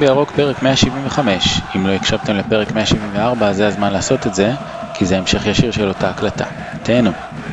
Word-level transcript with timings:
בירוק 0.00 0.30
פרק 0.30 0.62
175. 0.62 1.60
אם 1.76 1.86
לא 1.86 1.92
הקשבתם 1.92 2.36
לפרק 2.36 2.72
174 2.72 3.52
זה 3.52 3.66
הזמן 3.66 3.92
לעשות 3.92 4.26
את 4.26 4.34
זה, 4.34 4.52
כי 4.94 5.04
זה 5.06 5.18
המשך 5.18 5.46
ישיר 5.46 5.70
של 5.70 5.88
אותה 5.88 6.10
הקלטה. 6.10 6.44
תהנו. 6.82 7.10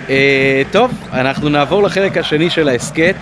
אה, 0.09 0.61
טוב, 0.71 0.91
אנחנו 1.13 1.49
נעבור 1.49 1.83
לחלק 1.83 2.17
השני 2.17 2.49
של 2.49 2.67
ההסכת, 2.67 3.15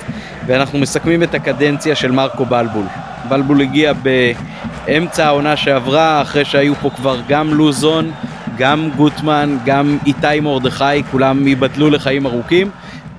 ואנחנו 0.45 0.79
מסכמים 0.79 1.23
את 1.23 1.33
הקדנציה 1.33 1.95
של 1.95 2.11
מרקו 2.11 2.45
בלבול. 2.45 2.85
בלבול 3.29 3.61
הגיע 3.61 3.93
באמצע 3.93 5.25
העונה 5.25 5.57
שעברה, 5.57 6.21
אחרי 6.21 6.45
שהיו 6.45 6.75
פה 6.75 6.89
כבר 6.89 7.17
גם 7.27 7.53
לוזון, 7.53 8.11
גם 8.57 8.89
גוטמן, 8.95 9.57
גם 9.65 9.97
איתי 10.05 10.39
מרדכי, 10.41 11.03
כולם 11.11 11.47
ייבדלו 11.47 11.89
לחיים 11.89 12.25
ארוכים. 12.25 12.69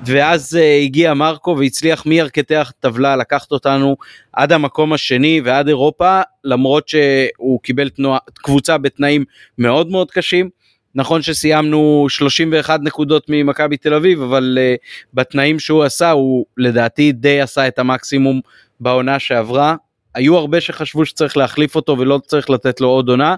ואז 0.07 0.59
uh, 0.61 0.85
הגיע 0.85 1.15
מרקו 1.15 1.57
והצליח 1.59 2.07
מירכתי 2.07 2.57
הטבלה 2.57 3.17
לקחת 3.17 3.53
אותנו 3.53 3.97
עד 4.33 4.53
המקום 4.53 4.93
השני 4.93 5.41
ועד 5.45 5.69
אירופה, 5.69 6.21
למרות 6.45 6.89
שהוא 6.89 7.61
קיבל 7.63 7.89
תנוע, 7.89 8.19
קבוצה 8.35 8.79
בתנאים 8.79 9.25
מאוד 9.59 9.91
מאוד 9.91 10.11
קשים. 10.11 10.51
נכון 10.95 11.23
שסיימנו 11.23 12.07
31 12.09 12.81
נקודות 12.83 13.27
ממכבי 13.29 13.77
תל 13.77 13.95
אביב, 13.95 14.23
אבל 14.23 14.59
uh, 14.59 14.87
בתנאים 15.15 15.59
שהוא 15.59 15.85
עשה, 15.85 16.11
הוא 16.11 16.47
לדעתי 16.57 17.13
די 17.13 17.41
עשה 17.41 17.69
את 17.69 17.79
המקסימום 17.79 18.41
בעונה 18.81 19.19
שעברה. 19.19 19.77
היו 20.15 20.37
הרבה 20.37 20.61
שחשבו 20.61 21.07
שצריך 21.07 21.37
להחליף 21.37 21.77
אותו 21.77 21.99
ולא 21.99 22.21
צריך 22.27 22.51
לתת 22.51 22.81
לו 22.81 22.89
עוד 22.89 23.09
עונה, 23.09 23.35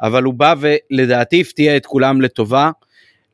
אבל 0.00 0.22
הוא 0.22 0.34
בא 0.34 0.54
ולדעתי 0.60 1.40
הפתיע 1.40 1.76
את 1.76 1.86
כולם 1.86 2.20
לטובה. 2.20 2.70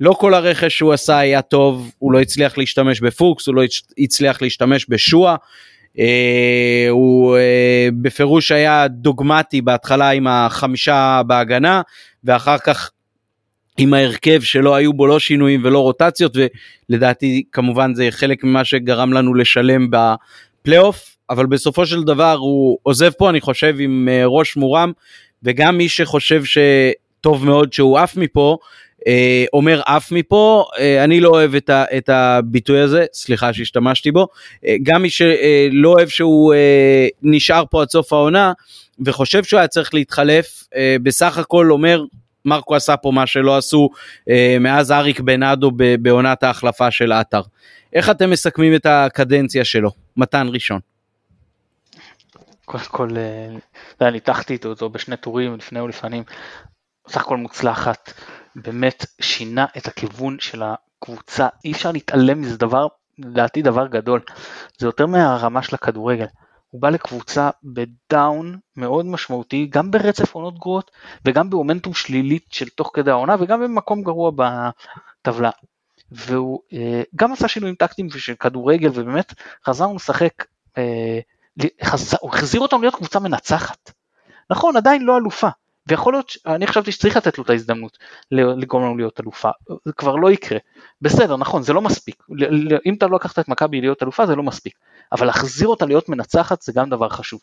לא 0.00 0.12
כל 0.12 0.34
הרכש 0.34 0.78
שהוא 0.78 0.92
עשה 0.92 1.18
היה 1.18 1.42
טוב, 1.42 1.92
הוא 1.98 2.12
לא 2.12 2.20
הצליח 2.20 2.58
להשתמש 2.58 3.00
בפוקס, 3.00 3.46
הוא 3.46 3.54
לא 3.54 3.62
הצליח 3.98 4.42
להשתמש 4.42 4.86
בשואה. 4.88 5.36
אה, 5.98 6.86
הוא 6.90 7.36
אה, 7.36 7.88
בפירוש 8.02 8.52
היה 8.52 8.88
דוגמטי 8.88 9.60
בהתחלה 9.60 10.10
עם 10.10 10.27
החמישה 10.27 11.22
בהגנה, 11.27 11.82
ואחר 12.24 12.58
כך 12.58 12.90
עם 13.78 13.94
ההרכב 13.94 14.42
שלא 14.42 14.74
היו 14.74 14.92
בו 14.92 15.06
לא 15.06 15.18
שינויים 15.18 15.64
ולא 15.64 15.78
רוטציות, 15.78 16.36
ולדעתי 16.90 17.42
כמובן 17.52 17.94
זה 17.94 18.08
חלק 18.10 18.44
ממה 18.44 18.64
שגרם 18.64 19.12
לנו 19.12 19.34
לשלם 19.34 19.90
בפלייאוף, 19.90 21.16
אבל 21.30 21.46
בסופו 21.46 21.86
של 21.86 22.02
דבר 22.02 22.36
הוא 22.40 22.78
עוזב 22.83 23.10
פה 23.10 23.30
אני 23.30 23.40
חושב 23.40 23.77
עם 23.78 24.08
אה, 24.10 24.27
ראש 24.27 24.56
מורם, 24.56 24.92
וגם 25.42 25.78
מי 25.78 25.88
שחושב 25.88 26.42
שטוב 26.44 27.44
מאוד 27.44 27.72
שהוא 27.72 27.98
עף 27.98 28.16
מפה, 28.16 28.58
אומר 29.53 29.81
עף 29.87 30.12
מפה, 30.12 30.64
אה, 30.78 31.05
אני 31.05 31.20
לא 31.20 31.28
אוהב 31.28 31.55
את, 31.55 31.70
ה, 31.70 31.84
את 31.97 32.09
הביטוי 32.09 32.81
הזה, 32.81 33.06
סליחה 33.12 33.53
שהשתמשתי 33.53 34.11
בו, 34.11 34.28
אה, 34.67 34.77
גם 34.83 35.03
מי 35.03 35.11
שלא 35.11 35.89
אוהב 35.89 36.09
שהוא 36.09 36.55
נשאר 37.23 37.64
פה 37.70 37.83
עד 37.83 37.91
סוף 37.91 38.12
העונה 38.12 38.53
וחושב 39.05 39.45
שהוא 39.45 39.59
היה 39.59 39.69
צריך 39.69 39.95
להתחלף, 39.95 40.64
בסך 41.03 41.39
הכל 41.39 41.70
אומר 41.70 42.05
מרקו 42.45 42.77
עשה 42.77 42.97
פה 42.97 43.11
מה 43.11 43.27
שלא 43.27 43.56
עשו 43.56 43.89
מאז 44.61 44.92
אריק 44.92 45.20
בנאדו 45.20 45.70
בעונת 46.01 46.42
ההחלפה 46.42 46.91
של 46.91 47.12
עטר. 47.12 47.41
איך 47.92 48.11
אתם 48.11 48.31
מסכמים 48.31 48.75
את 48.75 48.86
הקדנציה 48.86 49.64
שלו? 49.64 49.91
מתן 50.17 50.48
ראשון. 50.53 50.81
קודם 52.64 52.84
כל, 52.84 53.09
ניתחתי 54.01 54.59
אותו 54.64 54.91
בשני 54.91 55.17
טורים 55.17 55.56
לפני 55.56 55.81
ולפנים, 55.81 56.23
סך 57.09 57.20
הכל 57.20 57.36
מוצלחת. 57.36 58.12
באמת 58.62 59.06
שינה 59.20 59.67
את 59.77 59.87
הכיוון 59.87 60.37
של 60.41 60.62
הקבוצה, 60.62 61.48
אי 61.64 61.73
אפשר 61.73 61.92
להתעלם 61.92 62.41
מזה 62.41 62.56
דבר, 62.56 62.87
לדעתי 63.19 63.62
דבר 63.62 63.87
גדול, 63.87 64.20
זה 64.79 64.86
יותר 64.86 65.07
מהרמה 65.07 65.63
של 65.63 65.74
הכדורגל. 65.74 66.27
הוא 66.70 66.83
בא 66.83 66.91
לקבוצה 66.91 67.51
בדאון 67.64 68.58
מאוד 68.77 69.07
משמעוטי, 69.07 69.67
גם 69.67 69.91
ברצף 69.91 70.35
עונות 70.35 70.58
גרועות 70.58 70.91
וגם 71.24 71.51
במומנטום 71.51 71.95
שלילית 71.95 72.47
של 72.51 72.68
תוך 72.68 72.91
כדי 72.95 73.11
העונה 73.11 73.36
וגם 73.41 73.61
במקום 73.61 74.02
גרוע 74.02 74.30
בטבלה. 74.30 75.51
והוא 76.11 76.61
אה, 76.73 77.02
גם 77.17 77.33
עשה 77.33 77.48
שינויים 77.48 77.74
טקטיים 77.74 78.11
של 78.11 78.35
כדורגל 78.35 78.89
ובאמת 78.89 79.35
חזר 79.67 79.92
לשחק, 79.92 80.45
אה, 80.79 81.18
חזר, 81.85 82.17
הוא 82.20 82.30
החזיר 82.30 82.61
אותם 82.61 82.80
להיות 82.80 82.95
קבוצה 82.95 83.18
מנצחת. 83.18 83.92
נכון, 84.51 84.77
עדיין 84.77 85.02
לא 85.02 85.17
אלופה, 85.17 85.48
ויכול 85.88 86.14
להיות, 86.14 86.32
אני 86.46 86.66
חשבתי 86.66 86.92
שצריך 86.92 87.16
לתת 87.16 87.38
לו 87.38 87.44
את 87.44 87.50
ההזדמנות 87.50 87.98
לגרום 88.30 88.82
לנו 88.82 88.96
להיות 88.96 89.20
אלופה, 89.20 89.50
זה 89.84 89.92
כבר 89.92 90.16
לא 90.16 90.30
יקרה. 90.30 90.58
בסדר, 91.02 91.36
נכון, 91.36 91.62
זה 91.62 91.72
לא 91.72 91.80
מספיק. 91.80 92.22
אם 92.86 92.94
אתה 92.94 93.06
לא 93.06 93.16
לקחת 93.16 93.38
את 93.38 93.48
מכבי 93.48 93.80
להיות 93.80 94.02
אלופה 94.02 94.26
זה 94.26 94.36
לא 94.36 94.42
מספיק, 94.42 94.74
אבל 95.12 95.26
להחזיר 95.26 95.68
אותה 95.68 95.86
להיות 95.86 96.08
מנצחת 96.08 96.62
זה 96.62 96.72
גם 96.72 96.90
דבר 96.90 97.08
חשוב. 97.08 97.40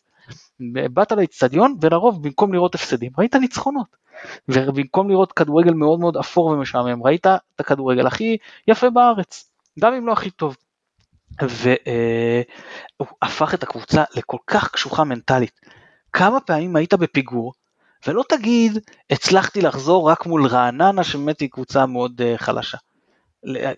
באת 0.94 1.12
לאצטדיון 1.12 1.76
ולרוב 1.82 2.24
במקום 2.24 2.54
לראות 2.54 2.76
הפסדים 2.76 3.12
ראית 3.18 3.36
ניצחונות. 3.36 4.06
ובמקום 4.48 5.10
לראות 5.10 5.32
כדורגל 5.32 5.74
מאוד 5.74 6.00
מאוד 6.00 6.18
אפור 6.18 6.46
ומשעמם 6.46 7.04
ראית 7.04 7.28
את 7.28 7.60
הכדורגל 7.60 8.08
הכי 8.08 8.38
יפה 8.68 8.90
בארץ, 8.90 9.52
גם 9.80 9.94
אם 9.94 10.08
לא 10.08 10.12
הכי 10.12 10.30
טוב. 10.30 10.58
והוא 11.42 11.76
אה, 11.88 12.42
הפך 13.22 13.54
את 13.54 13.64
הקבוצה 13.64 14.04
לכל 14.16 14.38
כך 14.48 14.72
קשוחה 14.72 15.04
מנטלית. 15.04 15.60
כמה 16.14 16.40
פעמים 16.40 16.76
היית 16.76 16.94
בפיגור 16.94 17.54
ולא 18.08 18.24
תגיד 18.30 18.78
הצלחתי 19.10 19.62
לחזור 19.62 20.10
רק 20.10 20.26
מול 20.26 20.48
רעננה 20.48 21.04
שבאמת 21.04 21.40
היא 21.40 21.50
קבוצה 21.50 21.86
מאוד 21.86 22.22
uh, 22.22 22.38
חלשה. 22.38 22.78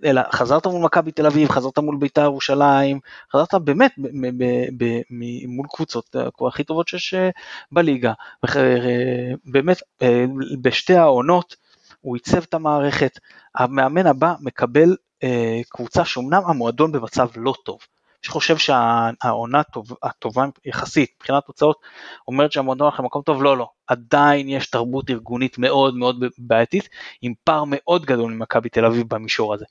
אלא 0.06 0.22
חזרת 0.32 0.68
מול 0.68 0.86
מכבי 0.86 1.12
תל 1.12 1.26
אביב, 1.26 1.50
חזרת 1.50 1.80
מול 1.80 1.98
בית"ר 1.98 2.22
ירושלים, 2.22 3.00
חזרת 3.32 3.54
באמת 3.54 3.92
מול 5.48 5.68
קבוצות 5.76 6.16
אה, 6.16 6.48
הכי 6.48 6.64
טובות 6.64 6.88
שיש 6.88 7.14
אה, 7.14 7.30
בליגה. 7.72 8.14
באמת 9.46 9.82
בשתי 10.62 10.96
העונות 10.96 11.56
הוא 12.02 12.16
עיצב 12.16 12.44
את 12.44 12.54
המערכת, 12.54 13.20
המאמן 13.56 14.08
הבא 14.08 14.34
מקבל 14.40 14.96
קבוצה 15.70 16.06
שאומנם 16.06 16.42
המועדון 16.46 16.92
במצב 16.92 17.28
לא 17.36 17.54
טוב, 17.66 17.80
שחושב 18.28 18.58
שהעונה 18.58 19.60
הטוב, 19.60 19.88
הטובה 20.04 20.46
יחסית 20.66 21.12
מבחינת 21.20 21.46
תוצאות 21.46 21.78
אומרת 22.28 22.52
שהמועדון 22.52 22.88
הולך 22.88 23.00
למקום 23.00 23.22
טוב, 23.22 23.44
לא 23.44 23.58
לא, 23.58 23.70
עדיין 23.88 24.50
יש 24.50 24.70
תרבות 24.70 25.10
ארגונית 25.10 25.58
מאוד 25.58 25.96
מאוד 25.96 26.24
בעייתית 26.38 26.90
עם 27.22 27.34
פער 27.44 27.64
מאוד 27.68 28.06
גדול 28.06 28.34
ממכבי 28.34 28.70
תל 28.70 28.86
אביב 28.86 29.08
במישור 29.10 29.54
הזה. 29.54 29.66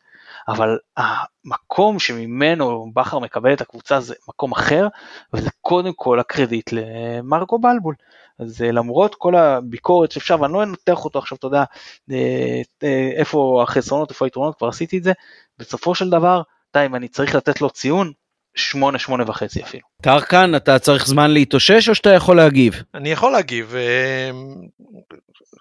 אבל 0.48 0.78
המקום 0.96 1.98
שממנו 1.98 2.90
בכר 2.94 3.18
מקבל 3.18 3.52
את 3.52 3.60
הקבוצה 3.60 4.00
זה 4.00 4.14
מקום 4.28 4.52
אחר 4.52 4.88
וזה 5.32 5.50
קודם 5.60 5.92
כל 5.96 6.20
הקרדיט 6.20 6.70
למרקו 6.72 7.58
בלבול. 7.58 7.94
אז 8.38 8.60
למרות 8.60 9.14
כל 9.14 9.36
הביקורת 9.36 10.12
שאפשר 10.12 10.40
ואני 10.40 10.52
לא 10.52 10.62
אנתח 10.62 11.04
אותו 11.04 11.18
עכשיו 11.18 11.38
אתה 11.38 11.46
יודע 11.46 11.64
אה, 12.10 12.62
אה, 12.82 13.10
איפה 13.16 13.62
החסרונות 13.62 14.10
איפה 14.10 14.24
היתרונות 14.24 14.58
כבר 14.58 14.68
עשיתי 14.68 14.98
את 14.98 15.02
זה 15.02 15.12
בסופו 15.58 15.94
של 15.94 16.10
דבר 16.10 16.42
די 16.74 16.86
אם 16.86 16.94
אני 16.94 17.08
צריך 17.08 17.34
לתת 17.34 17.60
לו 17.60 17.70
ציון 17.70 18.12
שמונה, 18.56 18.98
שמונה 18.98 19.24
וחצי 19.26 19.62
אפילו. 19.62 19.82
טרקן, 20.02 20.54
אתה 20.56 20.78
צריך 20.78 21.06
זמן 21.06 21.30
להתאושש 21.30 21.88
או 21.88 21.94
שאתה 21.94 22.10
יכול 22.10 22.36
להגיב? 22.36 22.82
אני 22.94 23.08
יכול 23.08 23.32
להגיב. 23.32 23.74
אה, 23.74 24.30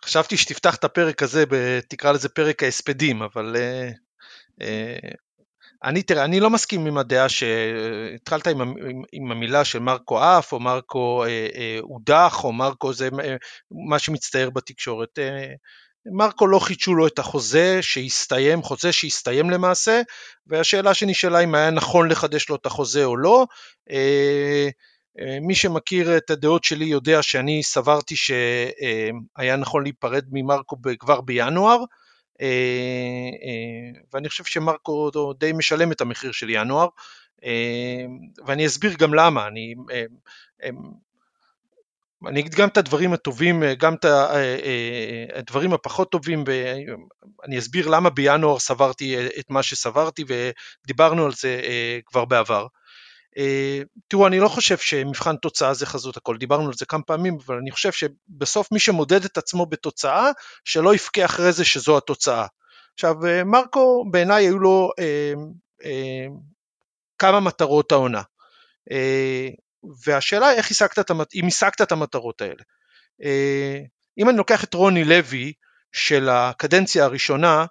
חשבתי 0.06 0.38
שתפתח 0.38 0.76
את 0.76 0.84
הפרק 0.84 1.24
הזה, 1.24 1.44
תקרא 1.88 2.12
לזה 2.12 2.30
פרק 2.30 2.64
ההספדים, 2.64 3.22
אבל 3.22 3.56
אה, 3.56 3.90
אה, 4.62 5.10
אני, 5.84 6.04
תראה, 6.04 6.26
אני 6.26 6.40
לא 6.40 6.50
מסכים 6.50 6.86
עם 6.86 6.98
הדעה 6.98 7.30
שהתחלת 7.30 8.48
עם, 8.48 8.62
עם, 8.62 9.02
עם 9.12 9.32
המילה 9.32 9.66
של 9.66 9.80
מרקו 9.80 10.20
עף, 10.20 10.54
או 10.54 10.60
מרקו 10.60 11.24
הודח, 11.82 12.44
או 12.44 12.54
מרקו 12.54 12.94
זה 12.94 13.10
מה 13.90 14.00
שמצטייר 14.00 14.50
בתקשורת. 14.50 15.20
מרקו 16.06 16.48
לא 16.48 16.60
חידשו 16.60 16.96
לו 16.96 17.08
את 17.08 17.20
החוזה 17.20 17.82
שהסתיים, 17.82 18.62
חוזה 18.62 18.92
שהסתיים 18.92 19.50
למעשה, 19.50 20.02
והשאלה 20.48 20.94
שנשאלה 20.94 21.40
אם 21.40 21.56
היה 21.56 21.72
נכון 21.72 22.12
לחדש 22.12 22.50
לו 22.50 22.56
את 22.56 22.66
החוזה 22.66 23.06
או 23.06 23.18
לא. 23.18 23.46
אה, 23.92 24.70
אה, 25.20 25.38
מי 25.42 25.56
שמכיר 25.56 26.18
את 26.18 26.30
הדעות 26.30 26.64
שלי 26.64 26.86
יודע 26.86 27.22
שאני 27.22 27.64
סברתי 27.64 28.16
שהיה 28.16 29.56
נכון 29.58 29.84
להיפרד 29.84 30.26
ממרקו 30.32 30.78
כבר 31.00 31.22
בינואר, 31.22 31.84
אה, 32.42 32.48
ואני 34.14 34.30
חושב 34.30 34.44
שמרקו 34.44 35.12
די 35.40 35.52
משלם 35.54 35.92
את 35.92 36.02
המחיר 36.02 36.32
של 36.32 36.50
ינואר, 36.50 36.88
ואני 38.46 38.66
אסביר 38.66 38.94
גם 38.94 39.14
למה. 39.14 39.48
אני, 39.48 39.74
אני 42.28 42.40
אגיד 42.40 42.56
גם 42.56 42.68
את 42.68 42.78
הדברים 42.78 43.14
הטובים, 43.14 43.64
גם 43.78 43.94
את 43.94 44.06
אה, 44.06 44.36
אה, 44.36 45.26
הדברים 45.36 45.74
הפחות 45.74 46.12
טובים, 46.12 46.44
ואני 46.48 47.60
אסביר 47.60 47.88
למה 47.88 48.10
בינואר 48.10 48.60
סברתי 48.60 49.18
אה, 49.18 49.28
את 49.40 49.50
מה 49.50 49.64
שסברתי, 49.64 50.24
ודיברנו 50.28 51.26
על 51.26 51.32
זה 51.34 51.62
כבר 52.06 52.26
בעבר. 52.26 52.68
תראו, 54.08 54.28
אני 54.28 54.40
לא 54.40 54.48
חושב 54.48 54.78
שמבחן 54.78 55.36
תוצאה 55.36 55.74
זה 55.74 55.86
חזות 55.86 56.18
הכל, 56.18 56.38
דיברנו 56.38 56.68
על 56.68 56.74
זה 56.74 56.86
כמה 56.86 57.02
פעמים, 57.02 57.38
אבל 57.46 57.58
אני 57.58 57.72
חושב 57.72 57.92
שבסוף 57.92 58.72
מי 58.72 58.80
שמודד 58.80 59.26
את 59.26 59.38
עצמו 59.38 59.66
בתוצאה, 59.66 60.32
שלא 60.66 60.96
יבכה 60.96 61.26
אחרי 61.26 61.52
זה 61.52 61.66
שזו 61.66 61.98
התוצאה. 61.98 62.46
עכשיו, 62.94 63.16
מרקו, 63.46 64.06
בעיניי 64.12 64.46
היו 64.46 64.60
לו 64.60 64.92
אה, 65.00 65.34
אה, 65.86 66.26
כמה 67.18 67.40
מטרות 67.40 67.92
העונה. 67.92 68.22
והשאלה 70.06 70.48
היא 70.48 70.58
איך 70.58 70.72
השגת 70.72 71.00
את, 71.00 71.12
אם 71.36 71.48
השגת 71.48 71.82
את 71.82 71.92
המטרות 71.92 72.42
האלה. 72.42 72.64
אם 74.18 74.30
אני 74.30 74.38
לוקח 74.38 74.64
את 74.64 74.74
רוני 74.74 75.04
לוי 75.04 75.54
של 75.92 76.30
הקדנציה 76.30 77.06
הראשונה, 77.06 77.66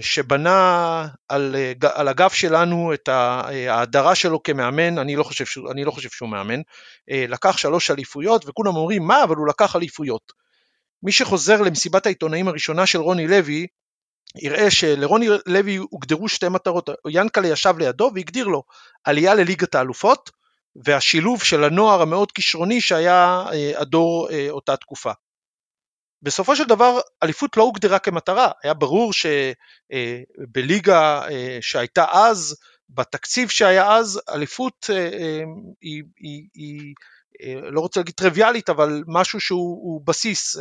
שבנה 0.00 1.06
על, 1.28 1.56
על 1.94 2.08
הגב 2.08 2.30
שלנו 2.30 2.94
את 2.94 3.08
ההדרה 3.08 4.14
שלו 4.14 4.42
כמאמן, 4.42 4.98
אני 4.98 5.16
לא, 5.16 5.22
חושב 5.22 5.44
אני 5.70 5.84
לא 5.84 5.90
חושב 5.90 6.08
שהוא 6.08 6.28
מאמן, 6.28 6.60
לקח 7.08 7.56
שלוש 7.56 7.90
אליפויות 7.90 8.48
וכולם 8.48 8.76
אומרים 8.76 9.02
מה 9.02 9.24
אבל 9.24 9.36
הוא 9.36 9.48
לקח 9.48 9.76
אליפויות. 9.76 10.32
מי 11.02 11.12
שחוזר 11.12 11.62
למסיבת 11.62 12.06
העיתונאים 12.06 12.48
הראשונה 12.48 12.86
של 12.86 12.98
רוני 12.98 13.28
לוי 13.28 13.66
יראה 14.42 14.70
שלרוני 14.70 15.28
לוי 15.46 15.76
הוגדרו 15.76 16.28
שתי 16.28 16.48
מטרות, 16.48 16.90
ינקלה 17.08 17.48
ישב 17.48 17.74
לידו 17.78 18.10
והגדיר 18.14 18.46
לו 18.46 18.62
עלייה 19.04 19.34
לליגת 19.34 19.74
האלופות 19.74 20.30
והשילוב 20.84 21.42
של 21.42 21.64
הנוער 21.64 22.02
המאוד 22.02 22.32
כישרוני 22.32 22.80
שהיה 22.80 23.44
אה, 23.52 23.80
הדור 23.80 24.28
אה, 24.30 24.46
אותה 24.50 24.76
תקופה. 24.76 25.12
בסופו 26.22 26.56
של 26.56 26.64
דבר 26.64 27.00
אליפות 27.22 27.56
לא 27.56 27.62
הוגדרה 27.62 27.98
כמטרה, 27.98 28.50
היה 28.62 28.74
ברור 28.74 29.12
שבליגה 29.92 31.28
אה, 31.30 31.58
שהייתה 31.60 32.04
אז, 32.12 32.56
בתקציב 32.88 33.48
שהיה 33.48 33.92
אז, 33.92 34.20
אליפות 34.28 34.86
היא, 35.80 36.02
היא, 36.16 36.48
היא 36.54 36.94
לא 37.72 37.80
רוצה 37.80 38.00
להגיד 38.00 38.14
טריוויאלית, 38.14 38.70
אבל 38.70 39.02
משהו 39.06 39.40
שהוא 39.40 40.06
בסיס, 40.06 40.56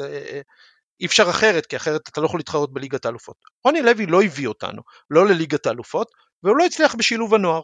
אי 0.99 1.05
אפשר 1.05 1.29
אחרת, 1.29 1.65
כי 1.65 1.75
אחרת 1.75 2.09
אתה 2.09 2.21
לא 2.21 2.25
יכול 2.25 2.39
להתחרות 2.39 2.73
בליגת 2.73 3.05
האלופות. 3.05 3.35
רוני 3.65 3.81
לוי 3.81 4.05
לא 4.05 4.23
הביא 4.23 4.47
אותנו, 4.47 4.81
לא 5.09 5.25
לליגת 5.25 5.65
האלופות, 5.65 6.07
והוא 6.43 6.57
לא 6.57 6.65
הצליח 6.65 6.95
בשילוב 6.95 7.33
הנוער. 7.33 7.61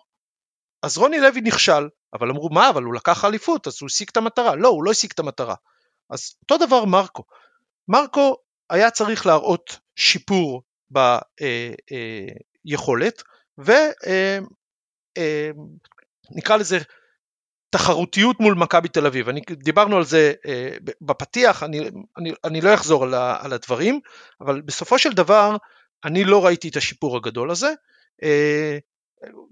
אז 0.83 0.97
רוני 0.97 1.19
לוי 1.19 1.41
נכשל, 1.41 1.87
אבל 2.13 2.29
אמרו 2.29 2.49
מה, 2.49 2.69
אבל 2.69 2.83
הוא 2.83 2.93
לקח 2.93 3.25
אליפות, 3.25 3.67
אז 3.67 3.77
הוא 3.81 3.87
השיג 3.87 4.07
את 4.11 4.17
המטרה. 4.17 4.55
לא, 4.55 4.67
הוא 4.67 4.83
לא 4.83 4.91
השיג 4.91 5.11
את 5.13 5.19
המטרה. 5.19 5.55
אז 6.09 6.35
אותו 6.41 6.65
דבר 6.65 6.85
מרקו. 6.85 7.23
מרקו 7.87 8.35
היה 8.69 8.91
צריך 8.91 9.25
להראות 9.25 9.79
שיפור 9.95 10.61
ביכולת, 12.65 13.23
ונקרא 13.57 13.81
אה, 15.17 16.51
אה, 16.51 16.57
לזה 16.57 16.79
תחרותיות 17.69 18.39
מול 18.39 18.53
מכבי 18.53 18.87
תל 18.87 19.05
אביב. 19.05 19.29
אני, 19.29 19.41
דיברנו 19.51 19.97
על 19.97 20.05
זה 20.05 20.33
אה, 20.45 20.69
בפתיח, 21.01 21.63
אני, 21.63 21.79
אני, 22.17 22.31
אני 22.43 22.61
לא 22.61 22.73
אחזור 22.73 23.03
על, 23.03 23.13
ה, 23.13 23.37
על 23.41 23.53
הדברים, 23.53 23.99
אבל 24.41 24.61
בסופו 24.61 24.99
של 24.99 25.13
דבר 25.13 25.57
אני 26.05 26.23
לא 26.23 26.45
ראיתי 26.45 26.69
את 26.69 26.75
השיפור 26.75 27.17
הגדול 27.17 27.51
הזה. 27.51 27.73
אה, 28.23 28.77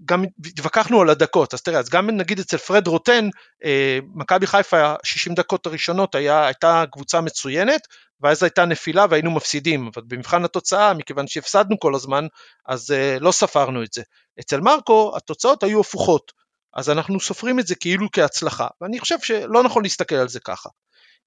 גם 0.06 0.24
התווכחנו 0.46 1.02
על 1.02 1.10
הדקות, 1.10 1.54
אז 1.54 1.62
תראה, 1.62 1.80
אז 1.80 1.90
גם 1.90 2.10
נגיד 2.10 2.40
אצל 2.40 2.58
פרד 2.58 2.88
רוטן, 2.88 3.30
אה, 3.66 4.00
מכבי 4.16 4.48
חיפה 4.48 4.94
60 5.04 5.34
דקות 5.34 5.66
הראשונות 5.66 6.16
היה, 6.16 6.46
הייתה 6.46 6.84
קבוצה 6.92 7.22
מצוינת, 7.22 7.82
ואז 8.22 8.44
הייתה 8.44 8.66
נפילה 8.66 9.06
והיינו 9.10 9.32
מפסידים, 9.32 9.90
אבל 9.94 10.04
במבחן 10.08 10.46
התוצאה, 10.46 10.94
מכיוון 10.94 11.28
שהפסדנו 11.28 11.80
כל 11.80 11.96
הזמן, 11.96 12.28
אז 12.68 12.92
אה, 12.92 13.18
לא 13.20 13.32
ספרנו 13.32 13.84
את 13.84 13.94
זה. 13.94 14.02
אצל 14.40 14.60
מרקו 14.60 15.14
התוצאות 15.16 15.64
היו 15.64 15.82
הפוכות, 15.82 16.32
אז 16.74 16.90
אנחנו 16.90 17.20
סופרים 17.20 17.60
את 17.60 17.68
זה 17.68 17.76
כאילו 17.76 18.08
כהצלחה, 18.12 18.68
ואני 18.82 19.00
חושב 19.00 19.20
שלא 19.20 19.64
נכון 19.64 19.84
להסתכל 19.84 20.16
על 20.16 20.30
זה 20.30 20.40
ככה. 20.40 20.70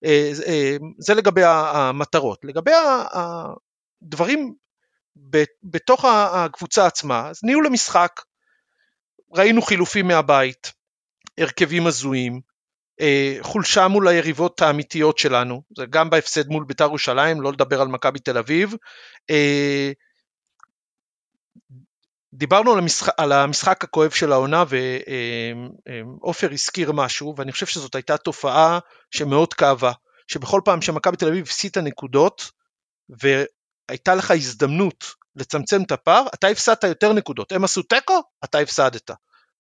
אה, 0.05 0.33
אה, 0.47 0.77
זה 0.99 1.15
לגבי 1.15 1.43
המטרות. 1.45 2.39
לגבי 2.45 2.73
הדברים 4.03 4.55
בתוך 5.63 6.05
הקבוצה 6.05 6.87
עצמה, 6.87 7.29
אז 7.29 7.41
ניהול 7.45 7.67
המשחק, 7.67 8.21
ראינו 9.35 9.63
חילופים 9.63 10.09
מהבית, 10.09 10.73
הרכבים 11.39 11.87
הזויים, 11.87 12.41
אה, 13.01 13.37
חולשה 13.43 13.89
מול 13.89 14.09
היריבות 14.09 14.63
האמיתיות 14.63 15.19
שלנו, 15.19 15.63
זה 15.77 15.85
גם 15.91 16.11
בהפסד 16.11 16.49
מול 16.49 16.65
בית"ר 16.65 16.85
ירושלים, 16.85 17.41
לא 17.41 17.53
לדבר 17.53 17.81
על 17.81 17.89
מכבי 17.89 18.19
תל 18.19 18.39
אביב, 18.39 18.75
דיברנו 22.35 22.73
על 22.73 22.79
המשחק, 22.79 23.13
על 23.17 23.33
המשחק 23.33 23.85
הכואב 23.85 24.11
של 24.11 24.33
העונה 24.33 24.65
ועופר 26.21 26.53
הזכיר 26.53 26.93
משהו 26.93 27.35
ואני 27.37 27.53
חושב 27.53 27.67
שזאת 27.67 27.95
הייתה 27.95 28.17
תופעה 28.17 28.79
שמאוד 29.11 29.55
כאבה, 29.55 29.93
שבכל 30.27 30.61
פעם 30.65 30.83
שמכבי 30.83 31.17
תל 31.17 31.29
אביב 31.29 31.45
הפסידה 31.45 31.81
נקודות 31.81 32.51
והייתה 33.09 34.15
לך 34.15 34.31
הזדמנות 34.31 35.22
לצמצם 35.37 35.83
את 35.83 35.93
הפער, 35.93 36.27
אתה 36.35 36.49
הפסדת 36.49 36.85
יותר 36.85 37.13
נקודות, 37.13 37.53
הם 37.53 37.65
עשו 37.65 37.83
תיקו, 37.83 38.23
אתה 38.45 38.59
הפסדת. 38.59 39.11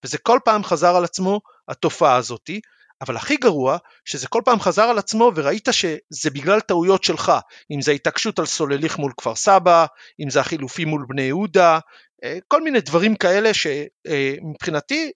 וזה 0.05 0.19
כל 0.19 0.39
פעם 0.45 0.65
חזר 0.65 0.97
על 0.97 1.05
עצמו 1.05 1.41
התופעה 1.69 2.17
הזאתי, 2.17 2.61
אבל 3.01 3.17
הכי 3.17 3.37
גרוע 3.37 3.77
שזה 4.05 4.29
כל 4.29 4.43
פעם 4.45 4.61
חזר 4.61 4.83
על 4.83 4.99
עצמו 4.99 5.33
וראית 5.35 5.69
שזה 5.71 6.31
בגלל 6.31 6.61
טעויות 6.61 7.05
שלך, 7.05 7.33
אם 7.71 7.81
זה 7.81 7.93
התעקשות 7.93 8.39
על 8.39 8.47
סולליך 8.47 8.99
מול 8.99 9.13
כפר 9.17 9.35
סבא, 9.35 9.87
אם 10.21 10.31
זה 10.31 10.41
החילופים 10.41 10.89
מול 10.89 11.05
בני 11.09 11.23
יהודה, 11.23 11.79
אה, 12.25 12.39
כל 12.49 12.63
מיני 12.63 12.81
דברים 12.81 13.17
כאלה 13.17 13.51
שמבחינתי 13.55 15.13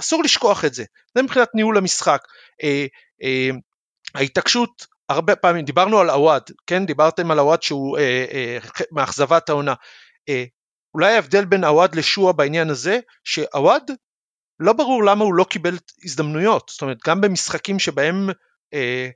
אסור 0.00 0.22
לשכוח 0.22 0.64
את 0.64 0.74
זה, 0.74 0.84
זה 1.14 1.22
מבחינת 1.22 1.48
ניהול 1.54 1.76
המשחק. 1.76 2.22
אה, 2.62 2.86
אה, 3.22 3.50
ההתעקשות, 4.14 4.86
הרבה 5.08 5.36
פעמים, 5.36 5.64
דיברנו 5.64 5.98
על 5.98 6.10
עווד, 6.10 6.42
כן? 6.66 6.86
דיברתם 6.86 7.30
על 7.30 7.38
עווד 7.38 7.62
שהוא 7.62 7.98
מאכזבת 8.92 9.48
העונה. 9.48 9.74
אולי 10.94 11.14
ההבדל 11.14 11.44
בין 11.44 11.64
עווד 11.64 11.94
לשועה 11.94 12.32
בעניין 12.32 12.70
הזה, 12.70 12.98
שעווד 13.24 13.90
לא 14.60 14.72
ברור 14.72 15.04
למה 15.04 15.24
הוא 15.24 15.34
לא 15.34 15.44
קיבל 15.44 15.78
הזדמנויות, 16.04 16.70
זאת 16.72 16.82
אומרת 16.82 16.98
גם 17.06 17.20
במשחקים 17.20 17.78
שבהם 17.78 18.30
אה, 18.74 19.08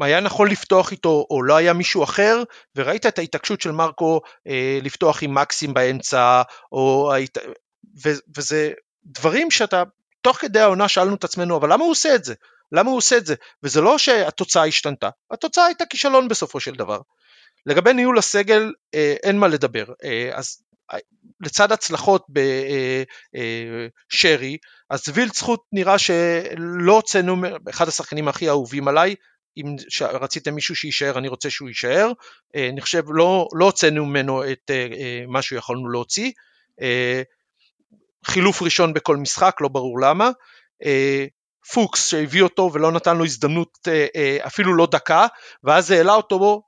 היה 0.00 0.20
נכון 0.20 0.48
לפתוח 0.48 0.92
איתו 0.92 1.26
או 1.30 1.42
לא 1.42 1.56
היה 1.56 1.72
מישהו 1.72 2.04
אחר 2.04 2.42
וראית 2.76 3.06
את 3.06 3.18
ההתעקשות 3.18 3.60
של 3.60 3.70
מרקו 3.70 4.20
אה, 4.48 4.78
לפתוח 4.82 5.22
עם 5.22 5.34
מקסים 5.34 5.74
באמצע 5.74 6.42
או 6.72 7.12
היית... 7.12 7.38
ו, 8.04 8.08
וזה 8.36 8.72
דברים 9.04 9.50
שאתה 9.50 9.82
תוך 10.20 10.36
כדי 10.36 10.60
העונה 10.60 10.88
שאלנו 10.88 11.14
את 11.14 11.24
עצמנו 11.24 11.56
אבל 11.56 11.72
למה 11.72 11.84
הוא 11.84 11.90
עושה 11.90 12.14
את 12.14 12.24
זה? 12.24 12.34
למה 12.72 12.90
הוא 12.90 12.98
עושה 12.98 13.16
את 13.16 13.26
זה? 13.26 13.34
וזה 13.62 13.80
לא 13.80 13.98
שהתוצאה 13.98 14.64
השתנתה, 14.64 15.08
התוצאה 15.30 15.64
הייתה 15.64 15.86
כישלון 15.86 16.28
בסופו 16.28 16.60
של 16.60 16.74
דבר. 16.74 17.00
לגבי 17.66 17.92
ניהול 17.92 18.18
הסגל 18.18 18.72
אה, 18.94 19.14
אין 19.22 19.38
מה 19.38 19.48
לדבר, 19.48 19.84
אה, 20.04 20.30
אז 20.34 20.62
לצד 21.40 21.72
הצלחות 21.72 22.26
בשרי, 24.12 24.52
אה, 24.52 24.56
אז 24.90 25.04
וילצחוט 25.14 25.60
נראה 25.72 25.98
שלא 25.98 26.92
הוצאנו, 26.92 27.36
אחד 27.70 27.88
השחקנים 27.88 28.28
הכי 28.28 28.48
אהובים 28.48 28.88
עליי, 28.88 29.14
אם 29.56 29.76
רציתם 30.00 30.54
מישהו 30.54 30.76
שיישאר 30.76 31.18
אני 31.18 31.28
רוצה 31.28 31.50
שהוא 31.50 31.68
יישאר, 31.68 32.12
אה, 32.56 32.68
אני 32.68 32.80
חושב 32.80 33.02
לא, 33.08 33.48
לא 33.52 33.64
הוצאנו 33.64 34.06
ממנו 34.06 34.50
את 34.52 34.70
אה, 34.70 35.24
מה 35.28 35.42
שיכולנו 35.42 35.88
להוציא, 35.90 36.32
חילוף 38.24 38.62
ראשון 38.62 38.94
בכל 38.94 39.16
משחק, 39.16 39.56
לא 39.60 39.68
ברור 39.68 40.00
למה, 40.00 40.30
פוקס 41.72 42.08
שהביא 42.08 42.42
אותו 42.42 42.70
ולא 42.72 42.92
נתן 42.92 43.16
לו 43.16 43.24
הזדמנות 43.24 43.88
אפילו 44.46 44.74
לא 44.74 44.88
דקה, 44.90 45.26
ואז 45.64 45.90
העלה 45.90 46.14
אותו 46.14 46.62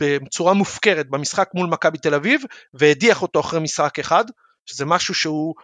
בצורה 0.00 0.54
מופקרת 0.54 1.08
במשחק 1.10 1.48
מול 1.54 1.66
מכבי 1.66 1.98
תל 1.98 2.14
אביב 2.14 2.42
והדיח 2.74 3.22
אותו 3.22 3.40
אחרי 3.40 3.60
משחק 3.60 3.98
אחד, 3.98 4.24
שזה 4.66 4.84
משהו 4.84 5.14
שהוא 5.14 5.54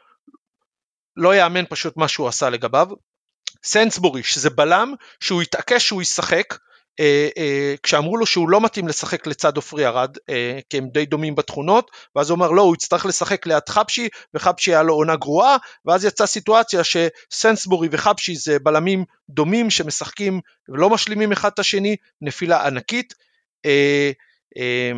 לא 1.16 1.36
יאמן 1.36 1.64
פשוט 1.68 1.96
מה 1.96 2.08
שהוא 2.08 2.28
עשה 2.28 2.50
לגביו. 2.50 2.88
סנסבורי, 3.64 4.22
שזה 4.22 4.50
בלם, 4.50 4.94
שהוא 5.20 5.42
התעקש 5.42 5.86
שהוא 5.86 6.02
ישחק, 6.02 6.52
אה, 6.52 6.56
אה, 6.56 6.73
כשאמרו 7.82 8.16
לו 8.16 8.26
שהוא 8.26 8.48
לא 8.48 8.60
מתאים 8.60 8.88
לשחק 8.88 9.26
לצד 9.26 9.56
עופרי 9.56 9.86
ארד, 9.86 10.16
אה, 10.28 10.58
כי 10.70 10.78
הם 10.78 10.88
די 10.88 11.06
דומים 11.06 11.34
בתכונות, 11.34 11.90
ואז 12.16 12.30
הוא 12.30 12.36
אמר 12.36 12.50
לא, 12.50 12.62
הוא 12.62 12.74
יצטרך 12.74 13.06
לשחק 13.06 13.46
ליד 13.46 13.68
חבשי, 13.68 14.08
וחבשי 14.34 14.70
היה 14.70 14.82
לו 14.82 14.94
עונה 14.94 15.16
גרועה, 15.16 15.56
ואז 15.84 16.04
יצאה 16.04 16.26
סיטואציה 16.26 16.80
שסנסבורי 16.84 17.88
וחבשי 17.90 18.36
זה 18.36 18.58
בלמים 18.58 19.04
דומים 19.30 19.70
שמשחקים 19.70 20.40
ולא 20.68 20.90
משלימים 20.90 21.32
אחד 21.32 21.50
את 21.54 21.58
השני, 21.58 21.96
נפילה 22.20 22.66
ענקית. 22.66 23.14
אה, 23.66 24.10
אה, 24.58 24.92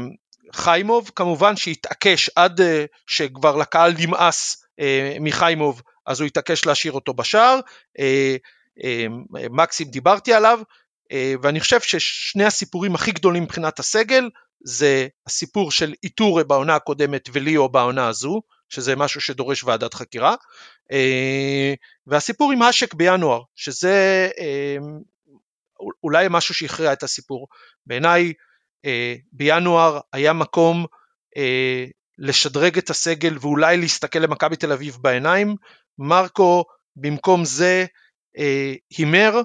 חיימוב 0.53 1.11
כמובן 1.17 1.57
שהתעקש 1.57 2.31
עד 2.37 2.61
אה, 2.61 2.85
שכבר 3.07 3.57
לקהל 3.57 3.93
נמאס 3.99 4.63
מחיימוב 5.21 5.83
אז 6.07 6.21
הוא 6.21 6.27
התעקש 6.27 6.67
להשאיר 6.67 6.93
אותו 6.93 7.15
בשער, 7.15 7.61
מקסים 9.33 9.89
דיברתי 9.89 10.33
עליו, 10.33 10.61
ואני 11.43 11.61
חושב 11.61 11.81
ששני 11.81 12.45
הסיפורים 12.45 12.95
הכי 12.95 13.13
גדולים 13.13 13.43
מבחינת 13.43 13.79
הסגל 13.79 14.31
זה 14.65 15.09
הסיפור 15.27 15.71
של 15.71 15.95
איתור 16.05 16.43
בעונה 16.43 16.75
הקודמת 16.75 17.29
וליאו 17.33 17.69
בעונה 17.69 18.09
הזו, 18.09 18.43
שזה 18.69 18.97
משהו 18.97 19.21
שדורש 19.21 19.65
ועדת 19.65 19.95
חקירה, 19.95 20.35
והסיפור 22.07 22.53
עם 22.53 22.63
אשק 22.63 22.95
בינואר, 22.95 23.43
שזה 23.55 24.29
אולי 26.03 26.27
משהו 26.31 26.55
שהכריע 26.55 26.93
את 26.93 27.03
הסיפור. 27.03 27.49
בעיניי 27.87 28.33
אה, 28.85 29.15
בינואר 29.33 30.01
היה 30.13 30.33
מקום 30.33 30.87
אה, 31.37 31.85
לשדרג 32.19 32.79
את 32.79 32.91
הסגל 32.91 33.37
ואולי 33.41 33.77
להסתכל 33.77 34.19
למכבי 34.19 34.57
תל 34.57 34.73
אביב 34.73 34.99
בעיניים, 35.01 35.57
מרקו 35.99 36.65
במקום 36.97 37.45
זה 37.45 37.87
אה, 38.39 38.75
הימר, 38.99 39.37
אה, 39.37 39.43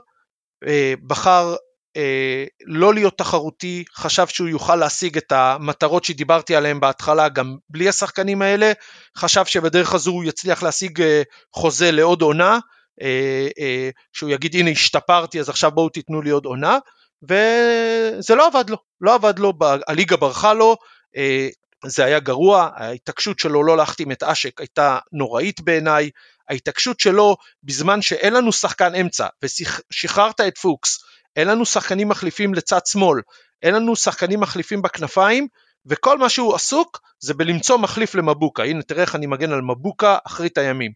בחר 1.08 1.56
אה, 1.98 2.46
לא 2.66 2.94
להיות 2.94 3.18
תחרותי, 3.18 3.84
חשב 3.96 4.28
שהוא 4.28 4.50
יוכל 4.50 4.76
להשיג 4.76 5.18
את 5.18 5.32
המטרות 5.32 6.04
שדיברתי 6.04 6.56
עליהן 6.56 6.80
בהתחלה 6.80 7.30
גם 7.30 7.56
בלי 7.70 7.90
השחקנים 7.90 8.42
האלה, 8.42 8.72
חשב 9.18 9.46
שבדרך 9.46 9.94
הזו 9.94 10.12
הוא 10.12 10.24
יצליח 10.24 10.64
להשיג 10.64 11.02
אה, 11.02 11.22
חוזה 11.56 11.92
לעוד 11.92 12.22
עונה, 12.22 12.60
אה, 13.02 13.48
אה, 13.60 13.90
שהוא 14.14 14.30
יגיד 14.30 14.56
הנה 14.56 14.70
השתפרתי 14.70 15.40
אז 15.40 15.50
עכשיו 15.50 15.72
בואו 15.72 15.90
תיתנו 15.90 16.22
לי 16.22 16.30
עוד 16.30 16.46
עונה, 16.46 16.78
וזה 17.24 18.36
לא 18.36 18.48
עבד 18.48 18.70
לו, 18.70 18.78
לא 19.02 19.16
עבד 19.16 19.40
לו, 19.40 19.54
הליגה 19.88 20.18
ברחה 20.18 20.54
לו, 20.54 20.78
אה, 21.18 21.48
זה 21.86 22.06
היה 22.06 22.20
גרוע, 22.20 22.70
ההתעקשות 22.76 23.40
שלו 23.40 23.64
לא 23.64 23.78
להחתים 23.78 24.12
את 24.12 24.24
אשק 24.24 24.60
הייתה 24.60 25.00
נוראית 25.12 25.62
בעיניי, 25.62 26.10
ההתעקשות 26.52 27.00
שלו 27.00 27.36
בזמן 27.64 28.02
שאין 28.02 28.34
לנו 28.34 28.52
שחקן 28.54 28.96
אמצע 28.96 29.28
ושחררת 29.44 30.42
את 30.42 30.58
פוקס, 30.58 31.00
אין 31.36 31.48
לנו 31.48 31.66
שחקנים 31.66 32.10
מחליפים 32.10 32.54
לצד 32.54 32.86
שמאל, 32.86 33.22
אין 33.64 33.76
לנו 33.76 33.96
שחקנים 33.96 34.40
מחליפים 34.40 34.82
בכנפיים, 34.82 35.48
וכל 35.86 36.18
מה 36.18 36.30
שהוא 36.30 36.56
עסוק 36.56 37.02
זה 37.20 37.34
בלמצוא 37.34 37.78
מחליף 37.78 38.16
למבוקה, 38.16 38.64
הנה 38.64 38.82
תראה 38.84 39.02
איך 39.02 39.16
אני 39.16 39.26
מגן 39.28 39.52
על 39.52 39.62
מבוקה 39.62 40.18
אחרית 40.28 40.58
הימים. 40.58 40.92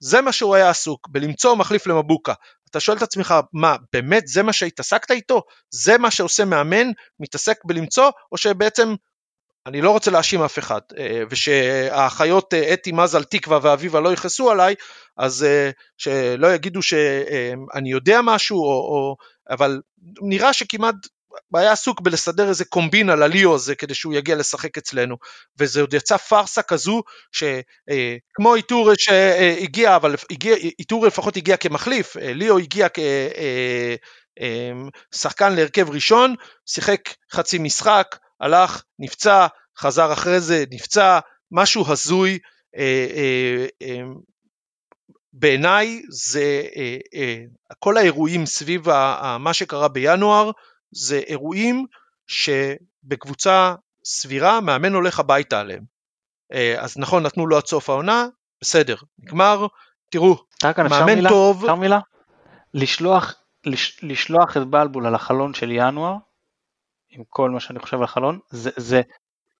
זה 0.00 0.20
מה 0.20 0.32
שהוא 0.32 0.54
היה 0.54 0.70
עסוק, 0.70 1.08
בלמצוא 1.08 1.54
מחליף 1.54 1.86
למבוקה. 1.86 2.32
אתה 2.70 2.80
שואל 2.80 2.96
את 2.96 3.02
עצמך, 3.02 3.34
מה, 3.52 3.76
באמת 3.92 4.28
זה 4.28 4.42
מה 4.42 4.52
שהתעסקת 4.52 5.10
איתו? 5.10 5.42
זה 5.70 5.98
מה 5.98 6.10
שעושה 6.10 6.44
מאמן, 6.44 6.86
מתעסק 7.20 7.56
בלמצוא, 7.64 8.10
או 8.32 8.36
שבעצם 8.36 8.94
אני 9.66 9.80
לא 9.80 9.90
רוצה 9.90 10.10
להאשים 10.10 10.42
אף 10.42 10.58
אחד, 10.58 10.80
אה, 10.98 11.22
ושהאחיות 11.30 12.54
אה, 12.54 12.72
אתי 12.72 12.92
מזל 12.92 13.24
תקווה 13.24 13.58
ואביבה 13.62 14.00
לא 14.00 14.12
יכעסו 14.12 14.50
עליי, 14.50 14.74
אז 15.16 15.44
אה, 15.44 15.70
שלא 15.98 16.54
יגידו 16.54 16.82
שאני 16.82 17.90
יודע 17.90 18.20
משהו, 18.22 18.58
או, 18.58 18.70
או, 18.70 19.16
אבל 19.50 19.80
נראה 20.22 20.52
שכמעט 20.52 20.94
היה 21.54 21.72
עסוק 21.72 22.00
בלסדר 22.00 22.48
איזה 22.48 22.64
קומבינה 22.64 23.14
לליאו 23.14 23.54
הזה 23.54 23.74
כדי 23.74 23.94
שהוא 23.94 24.14
יגיע 24.14 24.36
לשחק 24.36 24.78
אצלנו, 24.78 25.16
וזה 25.58 25.80
עוד 25.80 25.94
יצא 25.94 26.16
פארסה 26.16 26.62
כזו 26.62 27.02
שכמו 27.32 28.54
איתור 28.54 28.90
שהגיע, 28.98 29.96
אבל 29.96 30.14
הגיע, 30.30 30.56
איתור 30.78 31.06
לפחות 31.06 31.36
הגיע 31.36 31.56
כמחליף, 31.56 32.16
ליאו 32.16 32.58
הגיע 32.58 32.86
כשחקן 35.12 35.52
להרכב 35.54 35.90
ראשון, 35.90 36.34
שיחק 36.66 37.00
חצי 37.32 37.58
משחק, 37.58 38.16
הלך, 38.40 38.82
נפצע, 38.98 39.46
חזר 39.78 40.12
אחרי 40.12 40.40
זה, 40.40 40.64
נפצע, 40.70 41.18
משהו 41.52 41.84
הזוי. 41.88 42.38
אה, 42.76 43.06
אה, 43.16 43.66
אה, 43.82 44.02
בעיניי 45.32 46.02
זה, 46.08 46.62
כל 47.78 47.96
האירועים 47.96 48.46
סביב 48.46 48.86
מה 49.38 49.52
שקרה 49.52 49.88
בינואר 49.88 50.50
זה 50.90 51.18
אירועים 51.26 51.86
שבקבוצה 52.26 53.74
סבירה 54.04 54.60
מאמן 54.60 54.92
הולך 54.92 55.20
הביתה 55.20 55.60
עליהם. 55.60 55.82
אז 56.78 56.98
נכון 56.98 57.22
נתנו 57.22 57.46
לו 57.46 57.56
עד 57.56 57.66
סוף 57.66 57.90
העונה, 57.90 58.26
בסדר, 58.60 58.96
נגמר, 59.18 59.66
תראו, 60.10 60.36
מאמן 60.64 61.14
מילה, 61.14 61.28
טוב. 61.28 61.60
אפשר 61.60 61.74
מילה? 61.74 61.98
לשלוח, 62.74 63.34
לש, 63.66 64.00
לשלוח 64.02 64.56
את 64.56 64.62
בלבול 64.62 65.06
על 65.06 65.14
החלון 65.14 65.54
של 65.54 65.70
ינואר 65.70 66.14
עם 67.16 67.22
כל 67.30 67.50
מה 67.50 67.60
שאני 67.60 67.78
חושב 67.78 67.96
על 67.96 68.04
החלון, 68.04 68.38
זה, 68.50 68.70
זה, 68.76 69.00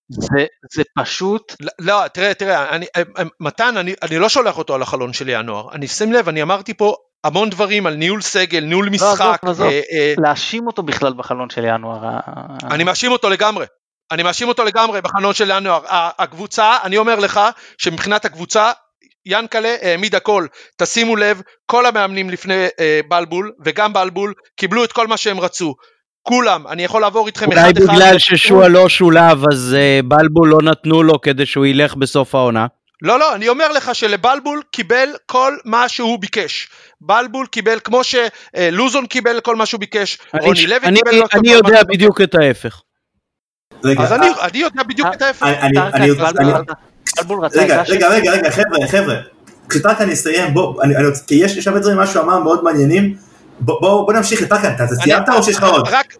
זה, 0.08 0.46
זה 0.74 0.82
פשוט... 0.98 1.52
לא, 1.60 1.70
לא 1.78 2.08
תראה, 2.08 2.34
תראה, 2.34 2.70
אני, 2.70 2.86
אה, 2.96 3.02
אה, 3.18 3.24
מתן, 3.40 3.76
אני, 3.76 3.94
אני 4.02 4.18
לא 4.18 4.28
שולח 4.28 4.58
אותו 4.58 4.74
על 4.74 4.82
החלון 4.82 5.12
של 5.12 5.28
ינואר. 5.28 5.72
אני 5.72 5.88
שים 5.88 6.12
לב, 6.12 6.28
אני 6.28 6.42
אמרתי 6.42 6.74
פה 6.74 6.96
המון 7.24 7.50
דברים 7.50 7.86
על 7.86 7.94
ניהול 7.94 8.20
סגל, 8.22 8.64
ניהול 8.64 8.88
משחק. 8.88 9.20
לא, 9.20 9.50
עזוב, 9.50 9.50
עזוב. 9.50 9.66
אה, 9.66 9.80
אה, 9.92 10.14
להאשים 10.18 10.66
אותו 10.66 10.82
בכלל 10.82 11.12
בחלון 11.12 11.50
של 11.50 11.64
ינואר. 11.64 12.18
אני 12.70 12.84
מאשים 12.84 13.12
אותו 13.12 13.30
לגמרי. 13.30 13.66
אני 14.10 14.22
מאשים 14.22 14.48
אותו 14.48 14.64
לגמרי 14.64 15.00
בחלון 15.00 15.34
של 15.34 15.50
ינואר. 15.50 15.82
הקבוצה, 16.18 16.76
אני 16.82 16.96
אומר 16.96 17.18
לך, 17.18 17.40
שמבחינת 17.78 18.24
הקבוצה, 18.24 18.72
ינקלה 19.26 19.76
העמיד 19.82 20.14
הכל. 20.14 20.46
תשימו 20.76 21.16
לב, 21.16 21.42
כל 21.66 21.86
המאמנים 21.86 22.30
לפני 22.30 22.66
אה, 22.80 23.00
בלבול, 23.08 23.52
וגם 23.64 23.92
בלבול, 23.92 24.34
קיבלו 24.56 24.84
את 24.84 24.92
כל 24.92 25.06
מה 25.06 25.16
שהם 25.16 25.40
רצו. 25.40 25.74
כולם, 26.28 26.66
אני 26.66 26.84
יכול 26.84 27.00
לעבור 27.00 27.26
איתכם 27.26 27.52
אחד 27.52 27.60
אחד. 27.60 27.82
אולי 27.82 27.96
בגלל 27.96 28.18
ששועה 28.18 28.68
לא 28.68 28.88
שולב, 28.88 29.44
אז 29.52 29.76
uh, 29.78 30.06
בלבול 30.06 30.48
לא 30.48 30.58
נתנו 30.62 31.02
לו 31.02 31.20
כדי 31.20 31.46
שהוא 31.46 31.66
ילך 31.66 31.94
בסוף 31.94 32.34
העונה? 32.34 32.66
לא, 33.02 33.18
לא, 33.18 33.34
אני 33.34 33.48
אומר 33.48 33.72
לך 33.72 33.94
שלבלבול 33.94 34.62
קיבל 34.70 35.08
כל 35.26 35.56
מה 35.64 35.88
שהוא 35.88 36.18
ביקש. 36.18 36.68
בלבול 37.00 37.46
קיבל, 37.46 37.78
כמו 37.84 38.00
שלוזון 38.04 39.06
קיבל 39.06 39.40
כל 39.40 39.56
מה 39.56 39.66
שהוא 39.66 39.80
ביקש, 39.80 40.18
רוני 40.40 40.66
לוי 40.66 40.78
אני, 40.84 41.00
קיבל... 41.04 41.22
אני 41.34 41.48
יודע 41.48 41.82
בדיוק 41.82 42.20
את 42.20 42.34
ההפך. 42.34 42.80
רגע, 43.84 44.02
אז 44.02 44.12
אני, 44.12 44.26
אני 44.40 44.58
יודע 44.58 44.82
בדיוק 44.82 45.08
את 45.12 45.22
ההפך. 45.22 45.46
רגע, 45.62 45.84
רגע, 47.88 48.08
רגע, 48.08 48.32
רגע, 48.32 48.50
חבר'ה, 48.50 48.88
חבר'ה. 48.88 49.14
כשטרקן 49.68 50.10
יסיים, 50.10 50.54
בוא, 50.54 50.82
כי 51.26 51.34
יש 51.34 51.58
שם 51.58 51.78
דברים, 51.78 51.96
מה 51.96 52.06
שהוא 52.06 52.22
אמר 52.22 52.38
מאוד 52.38 52.64
מעניינים. 52.64 53.25
בוא, 53.60 53.80
בוא, 53.80 54.06
בוא 54.06 54.12
נמשיך 54.12 54.42
את 54.42 54.48
טקן, 54.48 54.74
אתה 54.74 54.86
סיימת 54.86 55.28
או 55.28 55.42
שיש 55.42 55.56
לך 55.56 55.62
עוד? 55.62 55.88
רק 55.88 56.14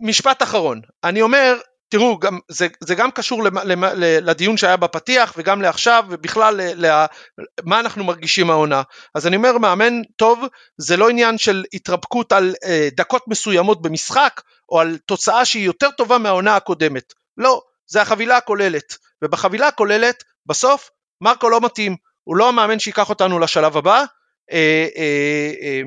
משפט 0.00 0.42
אחרון, 0.42 0.80
אני 1.04 1.22
אומר, 1.22 1.56
תראו, 1.88 2.18
גם, 2.18 2.38
זה, 2.48 2.66
זה 2.80 2.94
גם 2.94 3.10
קשור 3.10 3.44
למה, 3.44 3.64
למה, 3.64 3.90
לדיון 3.96 4.56
שהיה 4.56 4.76
בפתיח 4.76 5.34
וגם 5.36 5.62
לעכשיו 5.62 6.04
ובכלל 6.08 6.60
למה 6.76 7.80
אנחנו 7.80 8.04
מרגישים 8.04 8.50
העונה. 8.50 8.82
אז 9.14 9.26
אני 9.26 9.36
אומר, 9.36 9.58
מאמן 9.58 10.02
טוב 10.16 10.44
זה 10.78 10.96
לא 10.96 11.08
עניין 11.08 11.38
של 11.38 11.64
התרפקות 11.72 12.32
על 12.32 12.54
אה, 12.64 12.88
דקות 12.96 13.22
מסוימות 13.28 13.82
במשחק 13.82 14.40
או 14.68 14.80
על 14.80 14.98
תוצאה 15.06 15.44
שהיא 15.44 15.66
יותר 15.66 15.90
טובה 15.90 16.18
מהעונה 16.18 16.56
הקודמת. 16.56 17.12
לא, 17.36 17.60
זה 17.86 18.02
החבילה 18.02 18.36
הכוללת. 18.36 18.96
ובחבילה 19.24 19.68
הכוללת, 19.68 20.24
בסוף, 20.46 20.90
מרקו 21.20 21.48
לא 21.48 21.60
מתאים. 21.60 21.96
הוא 22.24 22.36
לא 22.36 22.48
המאמן 22.48 22.78
שיקח 22.78 23.08
אותנו 23.10 23.38
לשלב 23.38 23.76
הבא. 23.76 24.04
אה, 24.52 24.86
אה, 24.96 25.52
אה, 25.62 25.82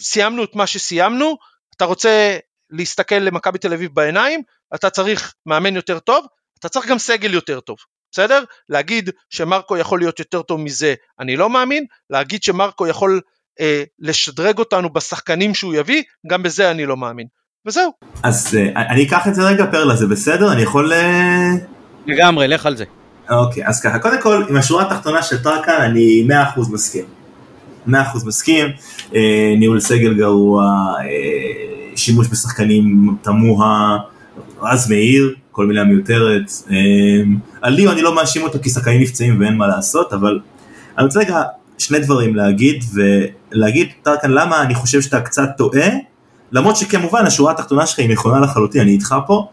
סיימנו 0.00 0.44
את 0.44 0.54
מה 0.54 0.66
שסיימנו, 0.66 1.36
אתה 1.76 1.84
רוצה 1.84 2.38
להסתכל 2.70 3.14
למכבי 3.14 3.58
תל 3.58 3.72
אביב 3.72 3.90
בעיניים, 3.94 4.42
אתה 4.74 4.90
צריך 4.90 5.34
מאמן 5.46 5.76
יותר 5.76 5.98
טוב, 5.98 6.26
אתה 6.60 6.68
צריך 6.68 6.86
גם 6.86 6.98
סגל 6.98 7.34
יותר 7.34 7.60
טוב, 7.60 7.76
בסדר? 8.12 8.44
להגיד 8.68 9.10
שמרקו 9.30 9.76
יכול 9.76 9.98
להיות 9.98 10.18
יותר 10.18 10.42
טוב 10.42 10.60
מזה, 10.60 10.94
אני 11.20 11.36
לא 11.36 11.50
מאמין, 11.50 11.84
להגיד 12.10 12.42
שמרקו 12.42 12.86
יכול 12.86 13.20
אה, 13.60 13.84
לשדרג 13.98 14.58
אותנו 14.58 14.92
בשחקנים 14.92 15.54
שהוא 15.54 15.74
יביא, 15.74 16.02
גם 16.26 16.42
בזה 16.42 16.70
אני 16.70 16.86
לא 16.86 16.96
מאמין. 16.96 17.26
וזהו. 17.66 17.92
אז 18.22 18.58
אה, 18.58 18.82
אני 18.92 19.06
אקח 19.06 19.28
את 19.28 19.34
זה 19.34 19.42
רגע 19.42 19.66
פרלה, 19.70 19.96
זה 19.96 20.06
בסדר? 20.06 20.52
אני 20.52 20.62
יכול... 20.62 20.92
אה... 20.92 21.50
לגמרי, 22.06 22.48
לך 22.48 22.66
על 22.66 22.76
זה. 22.76 22.84
אוקיי, 23.30 23.66
אז 23.66 23.80
ככה, 23.80 23.98
קודם 23.98 24.22
כל, 24.22 24.44
עם 24.48 24.56
השורה 24.56 24.86
התחתונה 24.86 25.22
של 25.22 25.42
טרקן 25.42 25.72
אני 25.72 26.28
100% 26.56 26.72
מסכים. 26.72 27.04
100% 27.88 27.92
מסכים, 28.24 28.66
ניהול 29.58 29.80
סגל 29.80 30.14
גרוע, 30.14 30.64
אה, 30.98 31.96
שימוש 31.96 32.28
בשחקנים 32.28 33.16
תמוה, 33.22 33.98
רז 34.62 34.90
מאיר, 34.90 35.34
כל 35.52 35.66
מילה 35.66 35.84
מיותרת. 35.84 36.52
אה, 36.70 36.76
על 37.62 37.72
ליאו 37.72 37.92
אני 37.92 38.02
לא 38.02 38.14
מאשים 38.14 38.42
אותו 38.42 38.58
כי 38.62 38.70
שחקנים 38.70 39.00
נפצעים 39.00 39.40
ואין 39.40 39.56
מה 39.56 39.66
לעשות, 39.66 40.12
אבל 40.12 40.40
אני 40.98 41.06
רוצה 41.06 41.20
רגע 41.20 41.42
שני 41.78 41.98
דברים 41.98 42.36
להגיד, 42.36 42.84
ולהגיד, 42.94 43.88
טרקן, 44.02 44.30
למה 44.30 44.62
אני 44.62 44.74
חושב 44.74 45.02
שאתה 45.02 45.20
קצת 45.20 45.48
טועה, 45.56 45.88
למרות 46.52 46.76
שכמובן 46.76 47.26
השורה 47.26 47.52
התחתונה 47.52 47.86
שלך 47.86 47.98
היא 47.98 48.08
נכונה 48.10 48.40
לחלוטין, 48.40 48.80
אני 48.80 48.90
איתך 48.90 49.14
פה. 49.26 49.48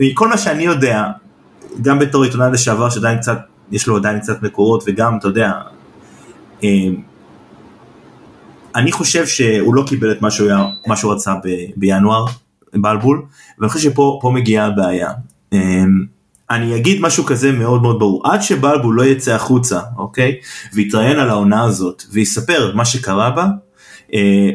מכל 0.00 0.28
מה 0.28 0.38
שאני 0.38 0.62
יודע, 0.62 1.04
גם 1.82 1.98
בתור 1.98 2.22
עיתונאי 2.24 2.50
לשעבר 2.52 2.90
שעדיין 2.90 3.18
קצת, 3.18 3.38
יש 3.72 3.86
לו 3.86 3.96
עדיין 3.96 4.20
קצת 4.20 4.42
מקורות, 4.42 4.84
וגם, 4.86 5.18
אתה 5.18 5.28
יודע, 5.28 5.52
אני 8.74 8.92
חושב 8.92 9.26
שהוא 9.26 9.74
לא 9.74 9.84
קיבל 9.86 10.12
את 10.12 10.22
מה 10.22 10.30
שהוא, 10.30 10.50
מה 10.86 10.96
שהוא 10.96 11.12
רצה 11.12 11.34
ב, 11.44 11.48
בינואר, 11.76 12.24
בלבול, 12.74 13.22
ואני 13.58 13.70
חושב 13.70 13.90
שפה 13.90 14.30
מגיעה 14.34 14.66
הבעיה. 14.66 15.10
אמ, 15.52 16.04
אני 16.50 16.76
אגיד 16.76 17.00
משהו 17.00 17.24
כזה 17.24 17.52
מאוד 17.52 17.82
מאוד 17.82 17.98
ברור, 17.98 18.22
עד 18.26 18.42
שבלבול 18.42 18.94
לא 18.94 19.02
יצא 19.02 19.34
החוצה, 19.34 19.80
אוקיי? 19.98 20.36
ויתראיין 20.72 21.18
על 21.18 21.30
העונה 21.30 21.64
הזאת, 21.64 22.02
ויספר 22.10 22.72
מה 22.74 22.84
שקרה 22.84 23.30
בה, 23.30 23.46
אה, 24.14 24.50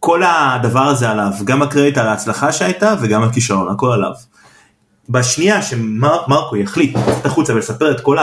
כל 0.00 0.22
הדבר 0.22 0.80
הזה 0.80 1.10
עליו, 1.10 1.32
גם 1.44 1.62
הקרדיט 1.62 1.98
על 1.98 2.06
ההצלחה 2.06 2.52
שהייתה 2.52 2.94
וגם 3.00 3.22
הכישרון, 3.22 3.68
הכל 3.70 3.92
עליו. 3.92 4.12
בשנייה 5.08 5.62
שמרקו 5.62 6.56
יחליט 6.56 6.96
לצאת 6.96 7.26
החוצה 7.26 7.54
ולספר 7.54 7.90
את 7.90 8.00
כל 8.00 8.16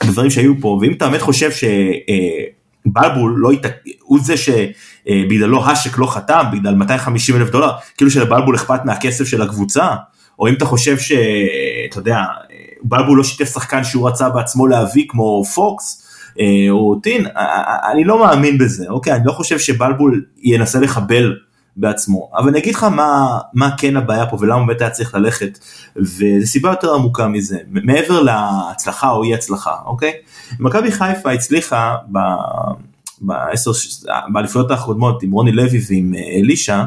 הדברים 0.00 0.30
שהיו 0.30 0.54
פה, 0.60 0.78
ואם 0.80 0.92
אתה 0.92 1.08
באמת 1.08 1.20
חושב 1.20 1.50
שבלבול 2.84 3.34
לא 3.36 3.52
ית... 3.52 3.62
הוא 4.00 4.18
זה 4.22 4.34
שבגללו 4.36 5.64
האשק 5.64 5.98
לא 5.98 6.06
חתם, 6.06 6.44
בגלל 6.52 6.74
250 6.74 7.36
אלף 7.36 7.50
דולר, 7.50 7.70
כאילו 7.96 8.10
שלבלבול 8.10 8.56
אכפת 8.56 8.84
מהכסף 8.84 9.24
של 9.24 9.42
הקבוצה, 9.42 9.88
או 10.38 10.48
אם 10.48 10.54
אתה 10.54 10.64
חושב 10.64 10.98
שאתה 10.98 11.98
יודע, 11.98 12.24
בלבול 12.82 13.18
לא 13.18 13.24
שיתף 13.24 13.54
שחקן 13.54 13.84
שהוא 13.84 14.08
רצה 14.08 14.28
בעצמו 14.28 14.66
להביא 14.66 15.04
כמו 15.08 15.44
פוקס, 15.44 16.06
אה, 16.40 16.70
או 16.70 17.00
טין, 17.02 17.26
אה, 17.26 17.32
אה, 17.36 17.92
אני 17.92 18.04
לא 18.04 18.20
מאמין 18.20 18.58
בזה, 18.58 18.84
אוקיי? 18.88 19.12
אני 19.12 19.22
לא 19.24 19.32
חושב 19.32 19.58
שבלבול 19.58 20.24
ינסה 20.42 20.80
לחבל 20.80 21.36
בעצמו, 21.80 22.30
אבל 22.34 22.48
אני 22.48 22.58
אגיד 22.58 22.74
לך 22.74 22.84
מה, 22.84 23.38
מה 23.54 23.70
כן 23.78 23.96
הבעיה 23.96 24.26
פה 24.26 24.36
ולמה 24.40 24.66
באמת 24.66 24.80
היה 24.80 24.90
צריך 24.90 25.14
ללכת, 25.14 25.58
וזו 25.96 26.46
סיבה 26.46 26.70
יותר 26.70 26.94
עמוקה 26.94 27.28
מזה, 27.28 27.58
מעבר 27.70 28.22
להצלחה 28.22 29.10
או 29.10 29.22
אי 29.22 29.34
הצלחה, 29.34 29.74
אוקיי? 29.86 30.12
מכבי 30.58 30.92
חיפה 30.92 31.32
הצליחה 31.32 31.96
ב... 32.12 32.18
בעשר, 33.20 33.70
באליפויות 34.32 34.70
האחרונות 34.70 35.22
עם 35.22 35.30
רוני 35.30 35.52
לוי 35.52 35.80
ועם 35.88 36.14
אלישע 36.40 36.84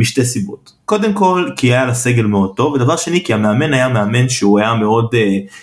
משתי 0.00 0.24
סיבות. 0.24 0.72
קודם 0.84 1.12
כל 1.12 1.50
כי 1.56 1.66
היה 1.66 1.86
לה 1.86 1.94
סגל 1.94 2.26
מאוד 2.26 2.56
טוב 2.56 2.72
ודבר 2.72 2.96
שני 2.96 3.24
כי 3.24 3.34
המאמן 3.34 3.72
היה 3.72 3.88
מאמן 3.88 4.28
שהוא 4.28 4.58
היה 4.58 4.74
מאוד 4.74 5.14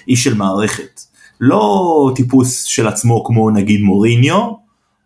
איש 0.07 0.23
של 0.23 0.33
מערכת. 0.33 1.01
לא 1.41 2.11
טיפוס 2.15 2.63
של 2.63 2.87
עצמו 2.87 3.23
כמו 3.23 3.49
נגיד 3.49 3.81
מוריניו, 3.81 4.51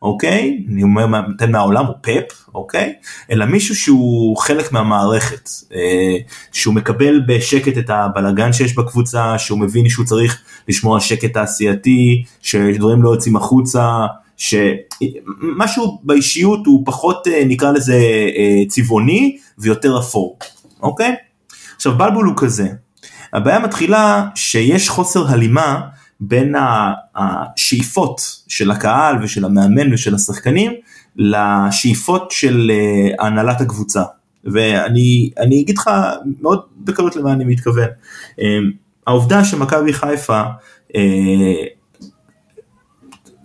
אוקיי? 0.01 0.63
אני 0.69 0.83
אומר, 0.83 1.05
נותן 1.27 1.51
מהעולם 1.51 1.85
הוא 1.85 1.95
פאפ, 2.01 2.23
אוקיי? 2.55 2.93
אלא 3.31 3.45
מישהו 3.45 3.75
שהוא 3.75 4.37
חלק 4.37 4.71
מהמערכת, 4.71 5.49
אה, 5.73 6.17
שהוא 6.51 6.73
מקבל 6.73 7.21
בשקט 7.27 7.77
את 7.77 7.89
הבלגן 7.89 8.53
שיש 8.53 8.75
בקבוצה, 8.75 9.39
שהוא 9.39 9.59
מבין 9.59 9.89
שהוא 9.89 10.05
צריך 10.05 10.41
לשמור 10.67 10.93
על 10.93 10.99
שקט 10.99 11.33
תעשייתי, 11.33 12.23
שדברים 12.41 13.03
לא 13.03 13.09
יוצאים 13.09 13.35
החוצה, 13.35 14.05
שמשהו 14.37 15.99
באישיות 16.03 16.65
הוא 16.65 16.83
פחות 16.85 17.27
אה, 17.27 17.43
נקרא 17.45 17.71
לזה 17.71 17.95
אה, 18.37 18.63
צבעוני 18.67 19.37
ויותר 19.57 19.99
אפור, 19.99 20.39
אוקיי? 20.81 21.15
עכשיו 21.75 21.97
בלבול 21.97 22.25
הוא 22.25 22.35
כזה, 22.37 22.67
הבעיה 23.33 23.59
מתחילה 23.59 24.25
שיש 24.35 24.89
חוסר 24.89 25.27
הלימה 25.27 25.79
בין 26.21 26.55
השאיפות 27.15 28.21
של 28.47 28.71
הקהל 28.71 29.23
ושל 29.23 29.45
המאמן 29.45 29.93
ושל 29.93 30.15
השחקנים 30.15 30.71
לשאיפות 31.15 32.31
של 32.31 32.71
אה, 32.73 33.25
הנהלת 33.25 33.61
הקבוצה. 33.61 34.03
ואני 34.45 35.31
אגיד 35.61 35.77
לך 35.77 35.89
מאוד 36.41 36.61
בקלות 36.77 37.15
למה 37.15 37.33
אני 37.33 37.45
מתכוון. 37.45 37.87
אה, 38.41 38.57
העובדה 39.07 39.43
שמכבי 39.43 39.93
חיפה 39.93 40.41
אה, 40.95 41.63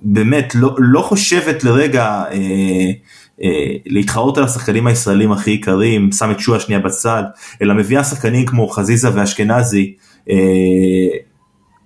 באמת 0.03 0.55
לא, 0.55 0.77
לא 0.79 1.01
חושבת 1.01 1.65
לרגע 1.65 2.25
להתחרות 3.87 4.39
על 4.39 4.45
השחקנים 4.45 4.87
הישראלים 4.87 5.33
הכי 5.33 5.51
יקרים, 5.51 6.13
שם 6.13 6.31
את 6.31 6.41
שועה 6.41 6.61
שנייה 6.61 6.81
בצד, 6.81 7.23
אלא 7.63 7.75
מביאה 7.75 8.05
שחקנים 8.05 8.47
כמו 8.47 8.69
חזיזה 8.69 9.09
ואשכנזי, 9.15 9.95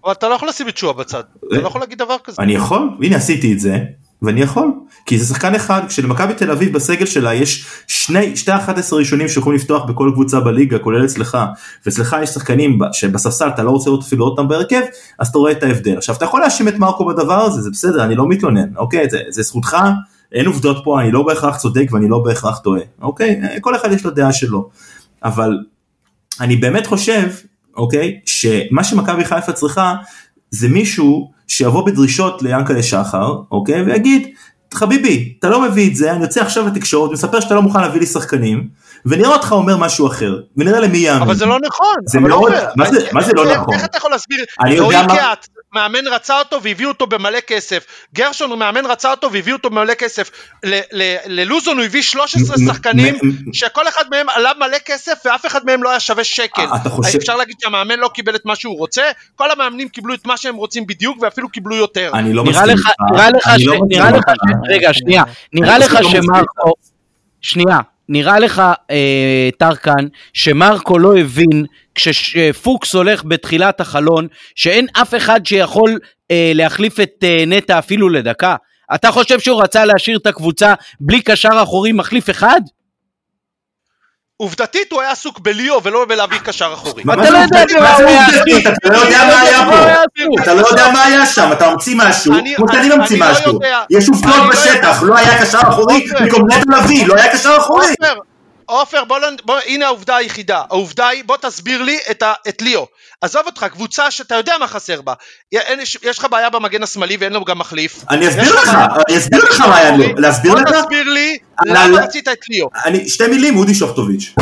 אבל 0.04 0.12
אתה 0.12 0.28
לא 0.28 0.34
יכול 0.34 0.48
לשים 0.48 0.68
את 0.68 0.76
שועה 0.76 0.92
בצד, 0.92 1.22
אתה 1.48 1.60
לא 1.60 1.66
יכול 1.66 1.80
להגיד 1.80 1.98
דבר 1.98 2.16
כזה. 2.24 2.42
אני 2.42 2.54
יכול, 2.54 2.90
הנה 3.02 3.16
עשיתי 3.16 3.52
את 3.52 3.60
זה, 3.60 3.78
ואני 4.22 4.40
יכול, 4.40 4.72
כי 5.06 5.18
זה 5.18 5.34
שחקן 5.34 5.54
אחד, 5.54 5.82
כשלמכבי 5.88 6.34
תל 6.34 6.50
אביב 6.50 6.72
בסגל 6.72 7.06
שלה 7.06 7.34
יש 7.34 7.66
שני, 7.86 8.36
שתי 8.36 8.52
11 8.52 8.98
ראשונים 8.98 9.28
שיכולים 9.28 9.58
לפתוח 9.58 9.84
בכל 9.84 10.10
קבוצה 10.14 10.40
בליגה, 10.40 10.78
כולל 10.78 11.04
אצלך, 11.04 11.38
ואצלך 11.86 12.16
יש 12.22 12.30
שחקנים 12.30 12.78
שבספסל 12.92 13.48
אתה 13.48 13.62
לא 13.62 13.70
רוצה 13.70 13.90
לראות 13.90 14.02
אפילו 14.02 14.24
אותם 14.24 14.48
בהרכב, 14.48 14.80
אז 15.18 15.28
אתה 15.28 15.38
רואה 15.38 15.52
את 15.52 15.62
ההבדל. 15.62 15.96
עכשיו 15.96 16.16
אתה 16.16 16.24
יכול 16.24 16.40
להאשים 16.40 16.68
את 16.68 16.74
מרקו 16.78 17.06
בדבר 17.06 17.40
הזה, 17.40 17.60
זה 17.60 17.70
בסדר, 17.70 18.04
אני 18.04 18.14
לא 18.14 18.28
מתלונן, 18.28 18.76
אוקיי, 18.76 19.10
זה, 19.10 19.18
זה 19.28 19.42
זכותך, 19.42 19.76
אין 20.32 20.46
עובדות 20.46 20.76
פה, 20.84 21.00
אני 21.00 21.12
לא 21.12 21.22
בהכרח 21.22 21.56
צודק 21.56 21.86
ואני 21.92 22.08
לא 22.08 22.18
בהכרח 22.18 22.58
טועה, 22.58 22.80
אוקיי, 23.02 23.40
כל 23.60 23.76
אחד 23.76 23.92
יש 23.92 24.04
לו 24.04 24.10
דעה 24.10 24.32
שלו, 24.32 24.68
אבל 25.24 25.58
אני 26.40 26.56
באמת 26.56 26.86
חושב 26.86 27.28
אוקיי? 27.76 28.20
שמה 28.24 28.84
שמכבי 28.84 29.24
חיפה 29.24 29.52
צריכה 29.52 29.94
זה 30.50 30.68
מישהו 30.68 31.30
שיבוא 31.48 31.86
בדרישות 31.86 32.42
ליענקלה 32.42 32.82
שחר, 32.82 33.34
אוקיי? 33.50 33.82
ויגיד, 33.82 34.28
חביבי, 34.74 35.34
אתה 35.38 35.48
לא 35.48 35.60
מביא 35.62 35.90
את 35.90 35.96
זה, 35.96 36.12
אני 36.12 36.22
יוצא 36.22 36.40
עכשיו 36.42 36.66
לתקשורת, 36.66 37.12
מספר 37.12 37.40
שאתה 37.40 37.54
לא 37.54 37.62
מוכן 37.62 37.80
להביא 37.80 38.00
לי 38.00 38.06
שחקנים, 38.06 38.68
ונראה 39.06 39.32
אותך 39.32 39.52
אומר 39.52 39.76
משהו 39.76 40.06
אחר, 40.06 40.40
ונראה 40.56 40.80
למי 40.80 40.98
יאמין. 40.98 41.22
אבל 41.22 41.34
זה 41.34 41.46
לא 41.46 41.58
נכון. 41.66 41.96
זה 42.06 42.20
מאוד, 42.20 42.52
לא 42.52 42.58
מה 42.76 42.90
זה, 42.90 43.06
מה 43.12 43.22
זה 43.22 43.32
לא 43.32 43.54
נכון? 43.54 43.74
איך 43.74 43.84
אתה 43.84 43.98
יכול 43.98 44.10
להסביר? 44.10 44.44
אני 44.60 44.74
יודע 44.74 45.02
מה... 45.06 45.14
מאמן 45.74 46.06
רצה 46.06 46.38
אותו 46.38 46.62
והביאו 46.62 46.88
אותו 46.88 47.06
במלא 47.06 47.40
כסף, 47.40 47.86
גרשון 48.14 48.58
מאמן 48.58 48.86
רצה 48.86 49.10
אותו 49.10 49.32
והביאו 49.32 49.56
אותו 49.56 49.70
במלא 49.70 49.94
כסף, 49.94 50.30
ללוזון 51.26 51.76
הוא 51.76 51.84
הביא 51.84 52.02
13 52.02 52.56
שחקנים 52.66 53.14
שכל 53.52 53.88
אחד 53.88 54.04
מהם 54.10 54.28
עלה 54.28 54.52
מלא 54.58 54.78
כסף 54.84 55.12
ואף 55.24 55.46
אחד 55.46 55.60
מהם 55.66 55.82
לא 55.82 55.90
היה 55.90 56.00
שווה 56.00 56.24
שקל. 56.24 56.66
אפשר 57.16 57.36
להגיד 57.36 57.56
שהמאמן 57.60 57.98
לא 57.98 58.10
קיבל 58.14 58.34
את 58.34 58.44
מה 58.44 58.56
שהוא 58.56 58.78
רוצה, 58.78 59.02
כל 59.36 59.50
המאמנים 59.50 59.88
קיבלו 59.88 60.14
את 60.14 60.26
מה 60.26 60.36
שהם 60.36 60.56
רוצים 60.56 60.86
בדיוק 60.86 61.18
ואפילו 61.20 61.48
קיבלו 61.48 61.76
יותר. 61.76 62.10
אני 62.14 62.32
לא 62.32 62.44
מסכים 62.44 62.70
איתך. 62.70 62.88
נראה 63.12 63.30
לך, 63.30 63.48
לא 63.66 63.78
נראה 63.88 64.10
לך, 64.10 64.24
רגע 64.68 64.92
שנייה, 64.92 65.22
נראה 65.52 65.78
לך 65.78 65.94
לא 65.94 66.10
שמרקו, 66.10 66.72
שנייה, 67.40 67.78
נראה 68.08 68.38
לך, 68.38 68.62
אה, 68.90 69.48
טרקן, 69.58 70.06
שמרקו 70.32 70.98
לא 70.98 71.18
הבין 71.18 71.64
כשפוקס 72.08 72.94
הולך 72.94 73.22
בתחילת 73.24 73.80
החלון, 73.80 74.28
שאין 74.54 74.86
אף 75.02 75.14
אחד 75.14 75.46
שיכול 75.46 75.98
אה, 76.30 76.52
להחליף 76.54 77.00
את 77.00 77.14
אה, 77.22 77.44
נטע 77.46 77.78
אפילו 77.78 78.08
לדקה? 78.08 78.56
אתה 78.94 79.10
חושב 79.10 79.40
שהוא 79.40 79.62
רצה 79.62 79.84
להשאיר 79.84 80.18
את 80.18 80.26
הקבוצה 80.26 80.74
בלי 81.00 81.22
קשר 81.22 81.62
אחורי 81.62 81.92
מחליף 81.92 82.30
אחד? 82.30 82.60
עובדתית 84.40 84.92
הוא 84.92 85.00
היה 85.00 85.10
עסוק 85.10 85.38
בליאו 85.38 85.82
ולא 85.82 86.04
בלהביא 86.08 86.38
קשר 86.38 86.70
אחורי. 86.74 87.02
אתה 87.02 87.30
לא 87.30 87.38
יודע 87.38 87.80
מה 87.80 87.96
היה 87.96 88.28
אתה 88.58 88.88
לא 88.90 88.98
יודע 88.98 89.24
מה 89.24 89.40
היה 89.40 89.58
פה, 90.16 90.42
אתה 90.42 90.54
לא 90.54 90.66
יודע 90.66 90.90
מה 90.92 91.04
היה 91.04 91.26
שם, 91.26 91.52
אתה 91.52 91.70
ממציא 91.70 91.96
משהו, 91.96 92.32
כמו 92.56 92.66
שאני 92.72 92.88
ממציא 92.88 93.20
לא 93.20 93.30
משהו. 93.30 93.58
יש 93.90 94.08
עובדות 94.08 94.50
בשטח, 94.50 95.02
לא 95.02 95.16
היה 95.16 95.42
קשר 95.42 95.58
אחורי, 95.68 96.06
במקום 96.20 96.42
נטע 96.50 96.78
לביא, 96.78 97.06
לא 97.06 97.14
היה 97.14 97.32
קשר 97.32 97.56
אחורי. 97.58 97.86
עופר, 98.70 99.04
בוא, 99.04 99.18
בוא, 99.44 99.58
הנה 99.66 99.86
העובדה 99.86 100.16
היחידה, 100.16 100.62
העובדה 100.70 101.08
היא, 101.08 101.24
בוא 101.24 101.36
תסביר 101.36 101.82
לי 101.82 101.98
את, 102.10 102.22
ה, 102.22 102.32
את 102.48 102.62
ליאו. 102.62 102.86
עזוב 103.20 103.42
אותך, 103.46 103.64
קבוצה 103.64 104.10
שאתה 104.10 104.34
יודע 104.34 104.54
מה 104.60 104.66
חסר 104.66 105.00
בה. 105.02 105.14
יש, 105.52 105.98
יש 106.02 106.18
לך 106.18 106.26
בעיה 106.30 106.50
במגן 106.50 106.82
השמאלי 106.82 107.16
ואין 107.20 107.32
לו 107.32 107.44
גם 107.44 107.58
מחליף. 107.58 108.04
אני 108.10 108.28
אסביר 108.28 108.54
לך, 108.54 108.68
אני 109.08 109.18
אסביר 109.18 109.44
לך 109.44 109.60
מה 109.60 109.76
היה 109.76 109.96
לו. 109.96 110.04
להסביר 110.16 110.54
לך? 110.54 110.62
בוא 110.62 110.80
תסביר 110.80 111.04
לי 111.04 111.38
למה 111.66 111.98
רצית 112.02 112.28
את 112.28 112.38
ליאו. 112.50 112.68
אני, 112.84 113.08
שתי 113.08 113.26
מילים, 113.26 113.56
אודי 113.56 113.74
שוכטוביץ'. 113.74 114.34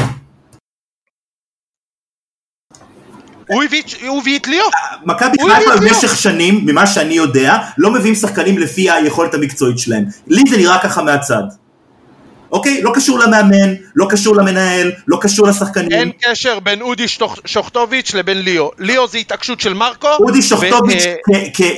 הוא 3.48 3.62
הביא 4.20 4.38
את 4.38 4.46
ליאו. 4.46 4.66
מכבי 5.04 5.36
חיפה 5.54 5.76
במשך 5.76 6.16
שנים, 6.16 6.66
ממה 6.66 6.86
שאני 6.86 7.14
יודע, 7.14 7.58
לא 7.78 7.90
מביאים 7.90 8.14
שחקנים 8.14 8.58
לפי 8.58 8.90
היכולת 8.90 9.34
המקצועית 9.34 9.78
שלהם. 9.78 10.04
לי 10.26 10.42
זה 10.50 10.56
נראה 10.56 10.78
ככה 10.82 11.02
מהצד. 11.02 11.42
אוקיי? 12.52 12.82
לא 12.82 12.92
קשור 12.94 13.18
למאמן, 13.18 13.74
לא 13.96 14.06
קשור 14.10 14.36
למנהל, 14.36 14.92
לא 15.08 15.18
קשור 15.22 15.46
לשחקנים. 15.46 15.92
אין 15.92 16.10
קשר 16.22 16.60
בין 16.60 16.80
אודי 16.80 17.06
שוכטוביץ' 17.44 18.14
לבין 18.14 18.42
ליאו. 18.42 18.70
ליאו 18.78 19.08
זה 19.08 19.18
התעקשות 19.18 19.60
של 19.60 19.74
מרקו. 19.74 20.08
אודי 20.20 20.42
שוכטוביץ' 20.42 21.02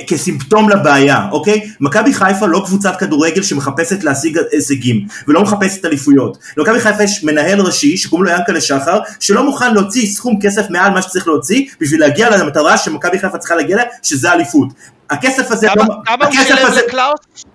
כסימפטום 0.07 0.69
לבעיה, 0.69 1.27
אוקיי? 1.31 1.69
מכבי 1.79 2.13
חיפה 2.13 2.45
לא 2.47 2.61
קבוצת 2.65 2.99
כדורגל 2.99 3.43
שמחפשת 3.43 4.03
להשיג 4.03 4.39
הישגים, 4.51 5.05
ולא 5.27 5.41
מחפשת 5.41 5.85
אליפויות. 5.85 6.37
למכבי 6.57 6.79
חיפה 6.79 7.03
יש 7.03 7.23
מנהל 7.23 7.61
ראשי, 7.61 7.97
שקוראים 7.97 8.25
לו 8.25 8.31
ינקלה 8.31 8.61
שחר, 8.61 8.99
שלא 9.19 9.43
מוכן 9.43 9.73
להוציא 9.73 10.07
סכום 10.07 10.39
כסף 10.41 10.69
מעל 10.69 10.91
מה 10.91 11.01
שצריך 11.01 11.27
להוציא, 11.27 11.65
בשביל 11.81 11.99
להגיע 11.99 12.29
למטרה 12.29 12.77
שמכבי 12.77 13.19
חיפה 13.19 13.37
צריכה 13.37 13.55
להגיע 13.55 13.77
לה, 13.77 13.83
שזה 14.03 14.31
אליפות. 14.31 14.67
הכסף 15.09 15.51
הזה... 15.51 15.67
כמה, 15.67 15.83
לא, 15.83 15.95
כמה 16.05 16.25
הוא 16.25 16.33
שילם 16.33 16.71
לקלאוס? 16.77 17.45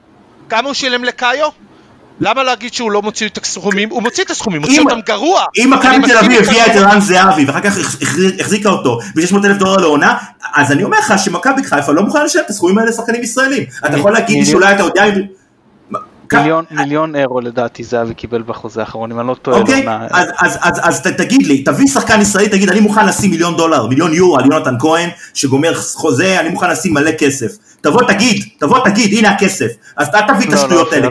כמה 0.49 0.67
הוא 0.67 0.75
שילם 0.75 1.05
לקאיו? 1.05 1.49
למה 2.21 2.43
להגיד 2.43 2.75
שהוא 2.75 2.91
לא 2.91 3.03
מוציא 3.03 3.29
את 3.29 3.39
הסכומים? 3.39 3.89
הוא 3.91 4.03
מוציא 4.03 4.25
את 4.25 4.31
הסכומים, 4.31 4.63
הוא 4.63 4.71
מוציא 4.71 4.83
אותם 4.83 5.01
גרוע. 5.07 5.45
אם 5.65 5.71
מכבי 5.73 6.07
תל 6.07 6.19
אביב 6.19 6.43
הביאה 6.43 6.67
את 6.67 6.71
ערן 6.71 7.01
זהבי 7.01 7.45
ואחר 7.45 7.61
כך 7.61 7.79
החזיקה 8.41 8.69
אותו 8.69 8.99
ב-600 9.15 9.47
אלף 9.47 9.57
דולר 9.57 9.77
לעונה, 9.77 10.17
אז 10.55 10.73
אני 10.73 10.85
אומר 10.85 10.99
לך 10.99 11.15
שמכבי 11.19 11.65
חיפה 11.65 11.93
לא 11.93 12.03
מוכנה 12.03 12.25
לשלם 12.25 12.43
את 12.45 12.51
הסכומים 12.51 12.79
האלה 12.79 12.91
לשחקנים 12.91 13.23
ישראלים. 13.23 13.65
אתה 13.87 13.97
יכול 13.97 14.13
להגיד 14.13 14.39
לי 14.39 14.45
שאולי 14.45 14.75
אתה 14.75 14.83
יודע... 14.83 15.05
מיליון, 16.33 16.65
מיליון 16.71 17.17
אירו 17.17 17.41
לדעתי 17.41 17.85
זהבי 17.85 18.15
קיבל 18.15 18.43
בחוזה 18.47 18.81
האחרון, 18.81 19.13
אם 19.13 19.21
אני 19.21 19.29
לא 19.29 19.35
טועה. 19.35 19.61
אוקיי, 19.61 19.87
אז, 20.11 20.29
אז, 20.39 20.59
אז, 20.63 20.81
אז 20.83 21.03
תגיד 21.03 21.47
לי, 21.47 21.63
תביא 21.63 21.87
שחקן 21.87 22.21
ישראלי, 22.21 22.49
תגיד, 22.49 22.71
אני 22.71 22.81
מוכן 22.81 23.07
לשים 23.07 23.31
מיליון 23.31 23.57
דולר, 23.57 23.87
מיליון 23.87 24.13
יורו 24.13 24.39
על 24.39 24.45
יונתן 24.53 24.75
כהן, 24.81 25.09
שגומר 25.35 25.75
חוזה, 25.75 26.41
אני 26.41 26.49
מוכן 26.49 26.71
לשים 26.71 26.95
מלא 26.95 27.11
כסף. 27.19 27.47
תבוא 27.87 28.03
תגיד, 28.03 28.42
תבוא 28.59 28.79
תגיד, 28.85 29.18
הנה 29.18 29.31
הכסף. 29.31 29.70
אז 29.96 30.09
אתה 30.09 30.18
תביא 30.29 30.46
את 30.46 30.53
לא, 30.53 30.59
השטויות 30.59 30.88
לא, 30.90 30.96
האלה, 30.96 31.09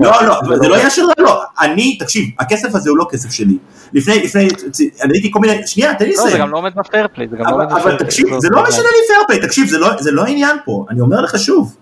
לא, 0.00 0.22
לא, 0.48 0.56
זה 0.56 0.68
לא 0.68 0.90
שלך, 0.90 1.08
לא. 1.18 1.42
אני, 1.60 1.98
תקשיב, 1.98 2.28
הכסף 2.38 2.74
הזה 2.74 2.90
הוא 2.90 2.98
לא 2.98 3.06
כסף 3.10 3.30
שלי. 3.30 3.56
לפני, 3.92 4.22
לפני, 4.24 4.48
אני 5.02 5.12
הייתי 5.12 5.30
כל 5.32 5.38
מיני, 5.38 5.66
שנייה, 5.66 5.94
תן 5.94 6.04
לי 6.04 6.10
לסיים. 6.10 6.26
לא, 6.26 6.32
זה 6.32 6.38
גם 6.38 6.50
לא 6.50 6.58
עומד 6.58 6.72
ב 6.76 6.81
fair 6.81 7.02
play, 7.02 7.28
זה 7.30 7.36
גם 7.36 7.44
לא 7.44 7.54
עומד 7.54 7.64
ב 7.64 7.67
fair 7.67 7.79
play. 7.79 7.94
אבל 7.94 8.04
תקשיב, 8.04 8.26
זה 8.38 8.48
לא 8.50 8.62
משנה 8.68 8.82
לי 8.82 9.14
fair 9.14 9.26
play, 9.26 9.40
תקשיב, 9.48 9.68
זה 10.00 10.10
לא 10.10 10.24
העניין 10.24 10.56
פה, 10.64 10.86
אני 10.90 11.00
אומר 11.00 11.20
לך 11.20 11.38
שוב. 11.38 11.76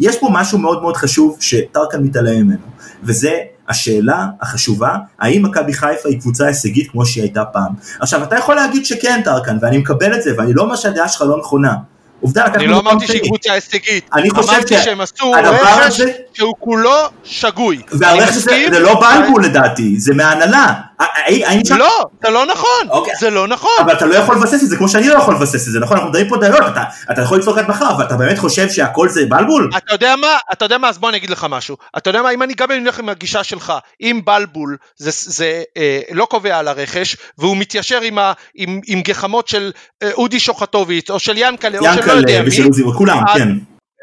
יש 0.00 0.18
פה 0.18 0.28
משהו 0.32 0.58
מאוד 0.58 0.82
מאוד 0.82 0.96
חשוב 0.96 1.36
שטרקן 1.40 2.02
מתעלם 2.02 2.42
ממנו, 2.42 2.66
וזה 3.02 3.32
השאלה 3.68 4.26
החשובה, 4.40 4.96
האם 5.18 5.42
מכבי 5.42 5.72
חיפה 5.72 6.08
היא 6.08 6.20
קבוצה 6.20 6.46
הישגית 6.46 6.90
כמו 6.90 7.06
שהיא 7.06 7.22
הייתה 7.22 7.44
פעם. 7.44 7.72
עכשיו, 8.00 8.22
אתה 8.22 8.36
יכול 8.36 8.54
להגיד 8.54 8.86
שכן, 8.86 9.20
טרקן, 9.24 9.58
ואני 9.60 9.78
מקבל 9.78 10.14
את 10.14 10.22
זה, 10.22 10.30
ואני 10.38 10.54
לא 10.54 10.62
אומר 10.62 10.76
שהדעה 10.76 11.08
שלך 11.08 11.22
לא 11.22 11.38
נכונה, 11.38 11.74
עובדה 12.20 12.44
לקחנו 12.44 12.60
אני 12.60 12.66
לא 12.66 12.78
אמרתי. 12.80 13.06
שהיא 13.06 13.20
קבוצה 13.22 13.52
הישגית, 13.52 14.10
אני 14.14 14.30
חושב 14.30 14.48
אמרתי 14.52 14.74
שה- 14.74 14.82
שהם 14.82 15.00
עשו 15.00 15.30
רכש 15.30 16.00
שהוא 16.34 16.54
כולו 16.58 16.90
שגוי. 17.24 17.82
והרכש 17.92 18.36
הזה 18.36 18.50
זה 18.72 18.78
לא 18.78 19.00
בלבול 19.00 19.44
לדעתי, 19.44 19.98
זה 20.00 20.14
מההנהלה. 20.14 20.72
האם- 21.00 21.42
האם 21.46 21.64
שם- 21.64 21.76
לא, 21.76 22.04
זה 22.24 22.30
לא 22.30 22.46
נכון, 22.46 22.68
אוקיי. 22.90 23.14
זה 23.20 23.30
לא 23.30 23.48
נכון. 23.48 23.70
אבל 23.80 23.92
אתה 23.92 24.06
לא 24.06 24.14
יכול 24.14 24.36
לבסס 24.36 24.62
את 24.64 24.68
זה 24.68 24.76
כמו 24.76 24.88
שאני 24.88 25.08
לא 25.08 25.14
יכול 25.14 25.34
לבסס 25.34 25.68
את 25.68 25.72
זה, 25.72 25.80
נכון? 25.80 25.96
אנחנו 25.96 26.10
מדברים 26.10 26.28
פה 26.28 26.36
דעות, 26.36 26.62
אתה, 26.72 26.82
אתה 27.12 27.22
יכול 27.22 27.38
לצעוק 27.38 27.58
עד 27.58 27.68
מחר, 27.68 27.90
אבל 27.90 28.04
אתה 28.04 28.16
באמת 28.16 28.38
חושב 28.38 28.68
שהכל 28.68 29.08
זה 29.08 29.22
בלבול? 29.28 29.70
אתה 29.76 29.94
יודע 29.94 30.16
מה, 30.16 30.28
אתה 30.52 30.64
יודע 30.64 30.78
מה, 30.78 30.88
אז 30.88 30.98
בוא 30.98 31.08
אני 31.08 31.16
אגיד 31.16 31.30
לך 31.30 31.46
משהו. 31.50 31.76
אתה 31.98 32.10
יודע 32.10 32.22
מה, 32.22 32.30
אם 32.30 32.42
אני 32.42 32.54
גם 32.54 32.70
אלך 32.70 32.98
עם 32.98 33.08
הגישה 33.08 33.44
שלך, 33.44 33.72
אם 34.00 34.20
בלבול 34.24 34.76
זה, 34.96 35.10
זה 35.14 35.62
אה, 35.76 36.00
לא 36.10 36.24
קובע 36.24 36.58
על 36.58 36.68
הרכש, 36.68 37.16
והוא 37.38 37.56
מתיישר 37.56 38.00
עם, 38.00 38.18
ה, 38.18 38.32
עם, 38.54 38.80
עם 38.86 39.00
גחמות 39.02 39.48
של 39.48 39.70
אה, 40.02 40.10
אודי 40.12 40.40
שוחטוביץ, 40.40 41.10
או 41.10 41.18
של 41.18 41.34
ינקלה, 41.36 41.78
או 41.78 41.84
של 41.84 41.90
לא 41.90 41.94
ינקלה 41.96 42.12
יודע 42.14 42.42
מי, 42.42 42.48
ושל 42.48 42.64
עוזי 42.64 42.82
וכולם, 42.84 43.18
כן. 43.34 43.48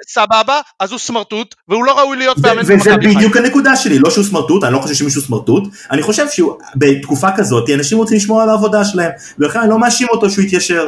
סבבה, 0.07 0.59
אז 0.79 0.91
הוא 0.91 0.99
סמרטוט, 0.99 1.55
והוא 1.69 1.85
לא 1.85 1.99
ראוי 1.99 2.17
להיות 2.17 2.37
מאמן 2.37 2.61
וזה 2.61 2.73
במכבי 2.73 3.07
חיפה. 3.07 3.15
בדיוק 3.15 3.37
הנקודה 3.37 3.75
שלי, 3.75 3.99
לא 3.99 4.09
שהוא 4.09 4.23
סמרטוט, 4.23 4.63
אני 4.63 4.73
לא 4.73 4.79
חושב 4.79 4.93
שמישהו 4.93 5.21
סמרטוט, 5.21 5.63
אני 5.91 6.01
חושב 6.01 6.25
שבתקופה 6.29 7.31
כזאת 7.37 7.69
אנשים 7.69 7.97
רוצים 7.97 8.17
לשמור 8.17 8.41
על 8.41 8.49
העבודה 8.49 8.85
שלהם, 8.85 9.11
ולכן 9.39 9.59
אני 9.59 9.69
לא 9.69 9.79
מאשים 9.79 10.07
אותו 10.11 10.29
שהוא 10.29 10.45
יתיישר. 10.45 10.87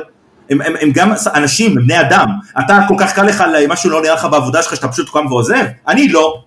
הם, 0.50 0.62
הם, 0.62 0.74
הם 0.82 0.92
גם 0.92 1.12
אנשים, 1.36 1.78
הם 1.78 1.84
בני 1.84 2.02
אדם, 2.02 2.28
אתה 2.60 2.80
כל 2.88 2.96
כך 3.00 3.14
קל 3.14 3.24
לך, 3.24 3.42
על 3.42 3.68
משהו 3.68 3.90
לא 3.90 4.02
נראה 4.02 4.14
לך 4.14 4.28
בעבודה 4.32 4.64
שלך 4.64 4.76
שאתה 4.76 4.88
פשוט 4.88 5.10
קם 5.10 5.26
ועוזב? 5.30 5.66
אני 5.88 6.10
לא. 6.10 6.44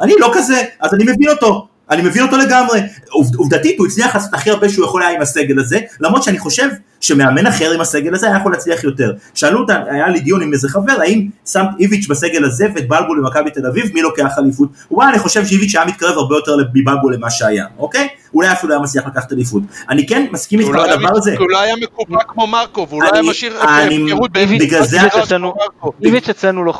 אני 0.00 0.14
לא 0.18 0.30
כזה, 0.34 0.62
אז 0.80 0.94
אני 0.94 1.04
מבין 1.04 1.28
אותו. 1.30 1.68
אני 1.90 2.02
מבין 2.02 2.22
אותו 2.22 2.36
לגמרי. 2.36 2.80
עובד, 3.10 3.34
עובדתית 3.34 3.78
הוא 3.78 3.86
הצליח 3.86 4.14
לעשות 4.14 4.34
הכי 4.34 4.50
הרבה 4.50 4.68
שהוא 4.68 4.84
יכול 4.84 5.02
היה 5.02 5.16
עם 5.16 5.22
הסגל 5.22 5.58
הזה, 5.60 5.78
למרות 6.00 6.22
שאני 6.22 6.38
חושב 6.38 6.68
שמאמן 7.00 7.46
אחר 7.46 7.70
עם 7.70 7.80
הסגל 7.80 8.14
הזה 8.14 8.26
היה 8.26 8.36
יכול 8.36 8.52
להצליח 8.52 8.84
יותר. 8.84 9.12
שאלו 9.34 9.60
אותה, 9.60 9.78
היה 9.90 10.08
לי 10.08 10.20
דיון 10.20 10.42
עם 10.42 10.52
איזה 10.52 10.68
חבר, 10.68 10.92
האם 11.00 11.28
שמת 11.46 11.66
איביץ' 11.80 12.06
בסגל 12.08 12.44
הזה 12.44 12.66
ואת 12.74 12.88
בלבול 12.88 13.20
במכבי 13.20 13.50
תל 13.50 13.66
אביב, 13.66 13.90
מי 13.94 14.02
לוקח 14.02 14.38
אליפות? 14.38 14.68
וואי, 14.90 15.08
אני 15.08 15.18
חושב 15.18 15.46
שאיביץ' 15.46 15.76
היה 15.76 15.84
מתקרב 15.86 16.18
הרבה 16.18 16.36
יותר 16.36 16.56
מבלבול 16.74 17.14
למה 17.14 17.30
שהיה, 17.30 17.66
אוקיי? 17.78 18.08
אולי 18.34 18.52
אפילו 18.52 18.72
היה 18.72 18.82
מצליח 18.82 19.06
לקחת 19.06 19.32
אליפות. 19.32 19.62
אני 19.90 20.06
כן 20.06 20.26
מסכים 20.32 20.58
איתך 20.60 20.68
הוא 20.68 20.76
לא 20.76 20.86
בדבר 20.96 21.10
מת- 21.10 21.16
הזה. 21.16 21.34
הוא 21.38 21.50
לא 21.50 21.60
היה 21.60 21.74
מקובע 21.76 22.18
כמו 22.28 22.46
מרקו, 22.46 22.86
והוא 22.90 23.02
לא 23.02 23.10
היה 23.12 23.22
משאיר 23.22 23.52
הפקרות 23.62 24.30
בגלל 24.32 24.84
זה- 24.84 24.96
איביץ' 25.00 25.14
אצלנו- 25.22 25.54
מרקו. 25.58 25.92
איביץ' 26.02 26.28
אצלנו 26.28 26.64
לא 26.64 26.72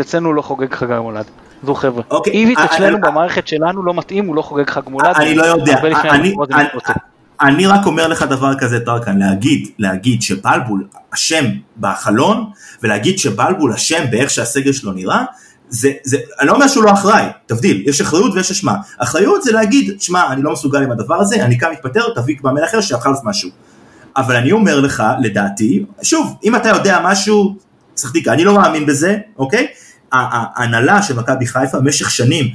אצלנו 0.00 0.32
לא 0.32 0.42
חוגג 0.42 0.74
חג 0.74 0.98
מולד. 1.02 1.24
זו 1.66 1.74
חבר'ה. 1.74 2.02
אוקיי, 2.10 2.32
איביץ' 2.32 2.58
אה, 2.58 2.64
אצלנו 2.64 2.96
אה, 2.96 3.10
במערכת 3.10 3.48
שלנו 3.48 3.82
לא 3.82 3.94
מתאים, 3.94 4.26
הוא 4.26 4.36
לא 4.36 4.42
חוגג 4.42 4.70
חג 4.70 4.80
מולד. 4.88 5.12
אני 5.16 5.34
לא 5.34 5.44
יודע, 5.44 5.80
אני- 7.40 7.66
רק 7.66 7.86
אומר 7.86 8.08
לך 8.08 8.22
דבר 8.22 8.58
כזה 8.58 8.80
טרקן, 8.80 9.18
להגיד, 9.18 9.68
להגיד 9.78 10.22
שבלבול 10.22 10.86
אשם 11.14 11.44
בחלון, 11.80 12.50
ולהגיד 12.82 13.18
שבלבול 13.18 13.72
אשם 13.72 14.04
באיך 14.10 14.30
שהסגל 14.30 14.72
שלו 14.72 14.92
נראה, 14.92 15.24
זה, 15.68 15.92
זה, 16.02 16.16
אני 16.40 16.48
לא 16.48 16.52
אומר 16.52 16.68
שהוא 16.68 16.84
לא 16.84 16.92
אחראי, 16.92 17.24
תבדיל, 17.46 17.82
יש 17.86 18.00
אחריות 18.00 18.34
ויש 18.34 18.50
אשמה. 18.50 18.74
אחריות 18.98 19.42
זה 19.42 19.52
להגיד, 19.52 20.00
שמע, 20.00 20.32
אני 20.32 20.42
לא 20.42 20.52
מסוגל 20.52 20.82
עם 20.82 20.90
הדבר 20.90 21.14
הזה, 21.14 21.44
אני 21.44 21.58
קם 21.58 21.68
מתפטר, 21.72 22.00
תביא 22.14 22.36
מאמן 22.44 22.62
אחר 22.62 22.76
לעשות 22.76 23.00
משהו. 23.24 23.50
אבל 24.16 24.36
אני 24.36 24.52
אומר 24.52 24.80
לך, 24.80 25.02
לדעתי, 25.22 25.84
שוב, 26.02 26.36
אם 26.44 26.56
אתה 26.56 26.68
יודע 26.68 27.00
משהו, 27.04 27.56
סחטיקה, 27.96 28.32
אני 28.32 28.44
לא 28.44 28.54
מאמין 28.54 28.86
בזה, 28.86 29.18
אוקיי? 29.38 29.66
ההנהלה 30.14 31.02
של 31.02 31.14
מכבי 31.14 31.46
חיפה 31.46 31.78
במשך 31.78 32.10
שנים 32.10 32.46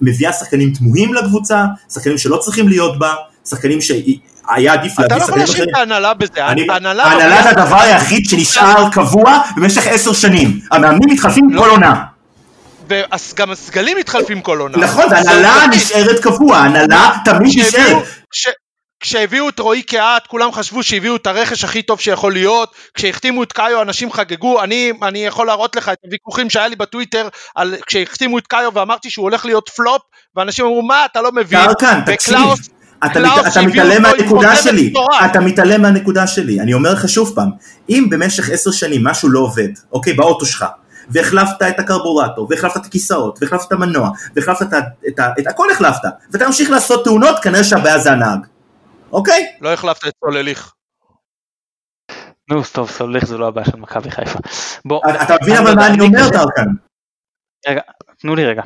מביאה 0.00 0.32
שחקנים 0.32 0.72
תמוהים 0.72 1.14
לקבוצה, 1.14 1.64
שחקנים 1.94 2.18
שלא 2.18 2.36
צריכים 2.36 2.68
להיות 2.68 2.98
בה, 2.98 3.14
שחקנים 3.48 3.80
שהיה 3.80 4.72
עדיף 4.72 4.92
אתה 4.92 5.02
להביא 5.02 5.16
לא 5.16 5.22
יכול 5.22 5.26
שחקנים 5.26 5.38
להאשים 5.38 5.54
אחרים. 5.54 5.68
את 5.70 5.74
ההנהלה 5.76 6.14
בזה, 6.14 6.44
ההנהלה... 6.44 7.04
ההנהלה 7.04 7.42
זה 7.42 7.50
הדבר 7.50 7.80
היחיד 7.80 8.26
שנשאר 8.26 8.90
קבוע 8.92 9.42
במשך 9.56 9.82
עשר 9.86 10.12
שנים. 10.12 10.60
המאמנים 10.70 11.10
מתחלפים 11.10 11.50
לא. 11.50 11.62
כל 11.62 11.70
עונה. 11.70 12.04
וגם 12.88 13.50
הסגלים 13.50 13.96
מתחלפים 14.00 14.40
כל 14.40 14.58
עונה. 14.58 14.78
נכון, 14.78 15.04
והנהלה. 15.10 15.66
נשארת 15.70 16.20
קבוע, 16.22 16.56
ההנהלה 16.56 17.10
תמיד 17.24 17.58
נשארת. 17.58 18.02
כש- 19.00 19.08
כשהביאו 19.08 19.48
את 19.48 19.58
רועי 19.58 19.82
קהת 19.82 20.26
כולם 20.26 20.52
חשבו 20.52 20.82
שהביאו 20.82 21.16
את 21.16 21.26
הרכש 21.26 21.64
הכי 21.64 21.82
טוב 21.82 22.00
שיכול 22.00 22.32
להיות, 22.32 22.72
כשהחתימו 22.94 23.42
את 23.42 23.52
קאיו 23.52 23.82
אנשים 23.82 24.12
חגגו, 24.12 24.62
אני, 24.62 24.92
אני 25.02 25.18
יכול 25.26 25.46
להראות 25.46 25.76
לך 25.76 25.88
את 25.88 25.98
הוויכוחים 26.04 26.50
שהיה 26.50 26.68
לי 26.68 26.76
בטוויטר 26.76 27.28
על 27.56 27.74
כשהחתימו 27.86 28.38
את 28.38 28.46
קאיו 28.46 28.70
ואמרתי 28.74 29.10
שהוא 29.10 29.22
הולך 29.22 29.44
להיות 29.44 29.68
פלופ 29.68 30.02
ואנשים 30.36 30.64
אמרו 30.64 30.82
מה 30.82 31.04
אתה 31.04 31.22
לא 31.22 31.32
מבין, 31.32 31.64
טרקן, 31.66 32.00
תקשיב. 32.06 32.36
וקלאוס- 32.38 32.68
אתה, 33.06 33.20
מת, 33.20 33.28
אתה 33.52 33.62
מתעלם 33.62 34.02
מהנקודה 34.02 34.56
שלי, 34.56 34.88
מטורף. 34.90 35.30
אתה 35.30 35.40
מתעלם 35.40 35.82
מהנקודה 35.82 36.26
שלי, 36.26 36.60
אני 36.60 36.74
אומר 36.74 36.92
לך 36.92 37.08
שוב 37.08 37.32
פעם, 37.34 37.50
אם 37.88 38.06
במשך 38.10 38.50
עשר 38.50 38.70
שנים 38.70 39.04
משהו 39.04 39.28
לא 39.28 39.40
עובד, 39.40 39.68
אוקיי, 39.92 40.14
באוטו 40.14 40.46
שלך, 40.46 40.64
והחלפת 41.10 41.62
את 41.68 41.78
הקרבורטור, 41.80 42.46
והחלפת 42.50 42.76
את 42.76 42.86
הכיסאות, 42.86 43.38
והחלפת 43.42 43.66
את 43.66 43.72
המנוע, 43.72 44.10
והחלפת 44.36 44.62
את, 44.62 44.72
ה- 44.72 44.78
את, 45.08 45.18
ה- 45.18 45.30
את 45.38 45.46
הכל 45.46 45.70
החלפת, 45.70 45.98
ואתה 46.32 46.46
ממשיך 46.46 46.70
לעשות 46.70 47.04
תאונות, 47.04 47.36
כנראה 47.42 47.64
שהבעיה 47.64 47.98
זה 47.98 48.12
הנהג, 48.12 48.38
אוקיי? 49.12 49.56
לא 49.60 49.72
החלפת 49.72 50.08
את 50.08 50.12
סולליך. 50.24 50.74
נו, 52.50 52.62
טוב, 52.72 52.90
סולח 52.90 53.24
זה 53.24 53.38
לא 53.38 53.48
הבעיה 53.48 53.66
של 53.66 53.76
מכבי 53.76 54.10
חיפה. 54.10 54.38
בוא, 54.84 55.00
אתה 55.24 55.34
מבין 55.42 55.56
אבל 55.56 55.74
מה 55.74 55.86
אני 55.86 56.00
אומר, 56.00 56.28
טרקן? 56.32 56.70
רגע, 57.68 57.80
תנו 58.18 58.34
לי 58.34 58.46
רגע. 58.46 58.62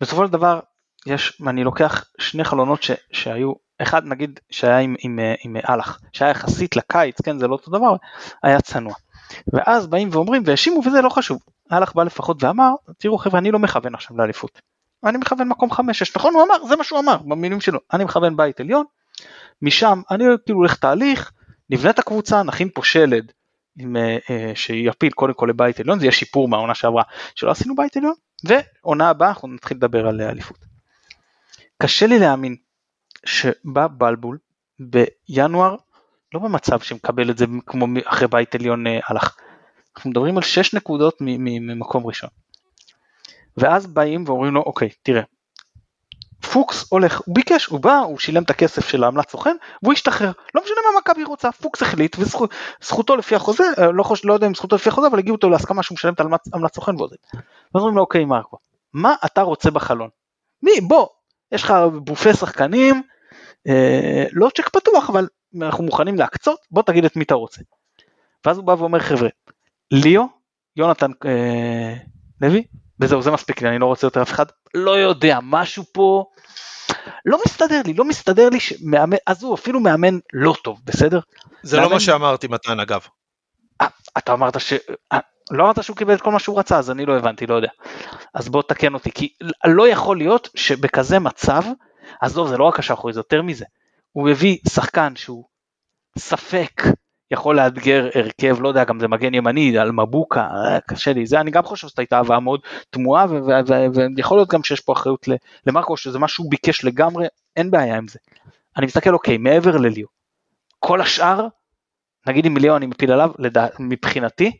בסופו 0.00 0.26
של 0.26 0.32
דבר, 0.32 0.60
יש, 1.06 1.42
אני 1.48 1.64
לוקח 1.64 2.04
שני 2.18 2.44
חלונות 2.44 2.82
ש, 2.82 2.90
שהיו, 3.12 3.52
אחד 3.82 4.04
נגיד 4.04 4.40
שהיה 4.50 4.78
עם, 4.78 4.94
עם, 4.98 5.18
אה, 5.18 5.34
עם 5.44 5.56
אה, 5.56 5.60
אהלך, 5.68 5.98
שהיה 6.12 6.30
יחסית 6.30 6.76
לקיץ, 6.76 7.20
כן, 7.20 7.38
זה 7.38 7.48
לא 7.48 7.52
אותו 7.52 7.70
דבר, 7.70 7.96
היה 8.42 8.60
צנוע. 8.60 8.94
ואז 9.52 9.86
באים 9.86 10.08
ואומרים, 10.12 10.42
והאשימו 10.46 10.80
וזה 10.86 11.02
לא 11.02 11.08
חשוב. 11.08 11.38
אהלך 11.72 11.94
בא 11.94 12.02
לפחות 12.02 12.44
ואמר, 12.44 12.70
תראו 12.98 13.18
חבר'ה, 13.18 13.38
אני 13.38 13.50
לא 13.50 13.58
מכוון 13.58 13.94
עכשיו 13.94 14.16
לאליפות. 14.16 14.60
אני 15.04 15.18
מכוון 15.18 15.48
מקום 15.48 15.70
חמש, 15.70 15.98
שש, 15.98 16.16
נכון? 16.16 16.34
הוא 16.34 16.42
אמר, 16.42 16.64
זה 16.68 16.76
מה 16.76 16.84
שהוא 16.84 17.00
אמר, 17.00 17.16
במילים 17.16 17.60
שלו. 17.60 17.78
אני 17.92 18.04
מכוון 18.04 18.36
בית 18.36 18.60
עליון, 18.60 18.84
משם 19.62 20.02
אני 20.10 20.24
כאילו 20.44 20.58
הולך 20.58 20.76
תהליך, 20.76 21.32
נבנה 21.70 21.90
את 21.90 21.98
הקבוצה, 21.98 22.42
נכין 22.42 22.68
פה 22.74 22.84
שלד. 22.84 23.32
עם, 23.78 23.96
אה, 23.96 24.18
אה, 24.30 24.52
שיפיל 24.54 25.12
קודם 25.12 25.34
כל 25.34 25.46
לבית 25.50 25.80
עליון, 25.80 25.98
זה 25.98 26.04
יהיה 26.04 26.12
שיפור 26.12 26.48
מהעונה 26.48 26.74
שעברה 26.74 27.02
שלא 27.34 27.50
עשינו 27.50 27.74
בית 27.76 27.96
עליון, 27.96 28.14
ועונה 28.44 29.08
הבאה 29.08 29.28
אנחנו 29.28 29.48
נתחיל 29.48 29.76
לדבר 29.76 30.08
על 30.08 30.20
אליפות. 30.20 30.58
קשה 31.82 32.06
לי 32.06 32.18
להאמין 32.18 32.56
שבא 33.24 33.86
בלבול 33.86 34.38
בינואר, 34.80 35.76
לא 36.34 36.40
במצב 36.40 36.80
שמקבל 36.80 37.30
את 37.30 37.38
זה 37.38 37.46
כמו 37.66 37.86
אחרי 38.04 38.28
בית 38.28 38.54
עליון 38.54 38.86
אה, 38.86 38.98
הלך. 39.08 39.36
אנחנו 39.96 40.10
מדברים 40.10 40.36
על 40.36 40.42
6 40.42 40.74
נקודות 40.74 41.16
ממקום 41.20 42.06
ראשון. 42.06 42.30
ואז 43.56 43.86
באים 43.86 44.24
ואומרים 44.26 44.54
לו, 44.54 44.60
אוקיי, 44.60 44.88
תראה, 45.02 45.22
פוקס 46.44 46.86
הולך, 46.88 47.20
הוא 47.24 47.34
ביקש, 47.34 47.66
הוא 47.66 47.80
בא, 47.80 47.98
הוא 47.98 48.18
שילם 48.18 48.42
את 48.42 48.50
הכסף 48.50 48.88
של 48.88 49.04
העמלת 49.04 49.30
סוכן, 49.30 49.56
והוא 49.82 49.92
השתחרר. 49.92 50.32
לא 50.54 50.62
משנה 50.64 50.76
מה 50.92 50.98
מכבי 51.00 51.24
רוצה, 51.24 51.52
פוקס 51.52 51.82
החליט, 51.82 52.16
וזכותו 52.18 53.16
לפי 53.16 53.34
החוזה, 53.34 53.64
אה, 53.78 53.92
לא, 53.92 54.02
חוש, 54.02 54.24
לא 54.24 54.34
יודע 54.34 54.46
אם 54.46 54.54
זכותו 54.54 54.76
לפי 54.76 54.88
החוזה, 54.88 55.06
אבל 55.06 55.18
הגיעו 55.18 55.36
אותו 55.36 55.50
להסכמה 55.50 55.82
שהוא 55.82 55.94
משלם 55.96 56.12
את 56.12 56.20
העמלת- 56.20 56.54
עמלת 56.54 56.74
סוכן 56.74 56.96
ועוזב. 56.96 57.16
ואז 57.34 57.42
אומרים 57.74 57.96
לו, 57.96 58.00
אוקיי, 58.02 58.24
מרקו, 58.24 58.56
מה 58.92 59.14
אתה 59.24 59.42
רוצה 59.42 59.70
בחלון? 59.70 60.08
מי, 60.62 60.80
בוא, 60.80 61.06
יש 61.52 61.62
לך 61.62 61.74
בופה 62.04 62.34
שחקנים, 62.34 63.02
אה, 63.68 64.24
לא 64.32 64.48
צ'ק 64.56 64.68
פתוח, 64.68 65.10
אבל 65.10 65.28
אנחנו 65.62 65.84
מוכנים 65.84 66.16
להקצות, 66.16 66.58
בוא 66.70 66.82
תגיד 66.82 67.04
את 67.04 67.16
מי 67.16 67.24
אתה 67.24 67.34
רוצה. 67.34 67.60
ואז 68.46 68.56
הוא 68.58 68.64
בא 68.66 68.72
ואומר, 68.72 68.98
חבר'ה, 68.98 69.28
ליאו, 69.90 70.24
יונתן 70.76 71.10
אה, 71.26 71.94
לוי, 72.40 72.64
וזהו, 73.00 73.22
זה 73.22 73.30
מספיק 73.30 73.62
לי, 73.62 73.68
אני 73.68 73.78
לא 73.78 73.86
רוצה 73.86 74.06
יותר 74.06 74.22
אף 74.22 74.30
אחד, 74.30 74.46
לא 74.74 74.90
יודע, 74.98 75.38
משהו 75.42 75.84
פה 75.92 76.24
לא 77.26 77.38
מסתדר 77.46 77.80
לי, 77.86 77.94
לא 77.94 78.04
מסתדר 78.04 78.48
לי 78.48 78.60
שמאמן, 78.60 79.16
אז 79.26 79.42
הוא 79.42 79.54
אפילו 79.54 79.80
מאמן 79.80 80.18
לא 80.32 80.54
טוב, 80.64 80.80
בסדר? 80.84 81.20
זה 81.62 81.76
לא 81.76 81.82
מאמן- 81.82 81.94
מה 81.94 82.00
שאמרתי 82.00 82.46
מתן 82.46 82.80
אגב. 82.80 83.00
אה, 83.80 83.86
אתה 84.18 84.32
אמרת 84.32 84.60
ש... 84.60 84.72
אה, 85.12 85.18
לא 85.50 85.64
אמרת 85.64 85.84
שהוא 85.84 85.96
קיבל 85.96 86.14
את 86.14 86.20
כל 86.20 86.30
מה 86.30 86.38
שהוא 86.38 86.58
רצה, 86.58 86.78
אז 86.78 86.90
אני 86.90 87.06
לא 87.06 87.16
הבנתי, 87.16 87.46
לא 87.46 87.54
יודע. 87.54 87.68
אז 88.34 88.48
בוא 88.48 88.62
תקן 88.68 88.94
אותי, 88.94 89.10
כי 89.12 89.32
לא 89.64 89.88
יכול 89.88 90.18
להיות 90.18 90.48
שבכזה 90.54 91.18
מצב, 91.18 91.62
עזוב, 92.20 92.48
זה 92.48 92.56
לא 92.56 92.64
רק 92.64 92.78
השחור, 92.78 93.12
זה 93.12 93.20
יותר 93.20 93.42
מזה. 93.42 93.64
הוא 94.12 94.30
הביא 94.30 94.58
שחקן 94.68 95.16
שהוא 95.16 95.44
ספק 96.18 96.82
יכול 97.34 97.56
לאתגר 97.56 98.08
הרכב, 98.14 98.56
לא 98.60 98.68
יודע, 98.68 98.84
גם 98.84 99.00
זה 99.00 99.08
מגן 99.08 99.34
ימני, 99.34 99.78
על 99.78 99.92
מבוקה, 99.92 100.40
אה, 100.40 100.80
קשה 100.80 101.12
לי, 101.12 101.26
זה 101.26 101.40
אני 101.40 101.50
גם 101.50 101.62
חושב 101.62 101.86
שזאת 101.86 101.98
הייתה 101.98 102.18
הבאה 102.18 102.40
מאוד 102.40 102.60
תמוהה, 102.90 103.26
ויכול 104.16 104.38
להיות 104.38 104.48
גם 104.48 104.62
שיש 104.62 104.80
פה 104.80 104.92
אחריות 104.92 105.28
למרקו, 105.66 105.96
שזה 105.96 106.18
מה 106.18 106.28
שהוא 106.28 106.50
ביקש 106.50 106.84
לגמרי, 106.84 107.26
אין 107.56 107.70
בעיה 107.70 107.96
עם 107.96 108.08
זה. 108.08 108.18
אני 108.76 108.86
מסתכל, 108.86 109.14
אוקיי, 109.14 109.38
מעבר 109.38 109.76
לליאו, 109.76 110.08
כל 110.78 111.00
השאר, 111.00 111.46
נגיד 112.26 112.46
אם 112.46 112.56
ליאו 112.56 112.76
אני 112.76 112.86
מפיל 112.86 113.12
עליו, 113.12 113.30
לדע, 113.38 113.66
מבחינתי, 113.78 114.52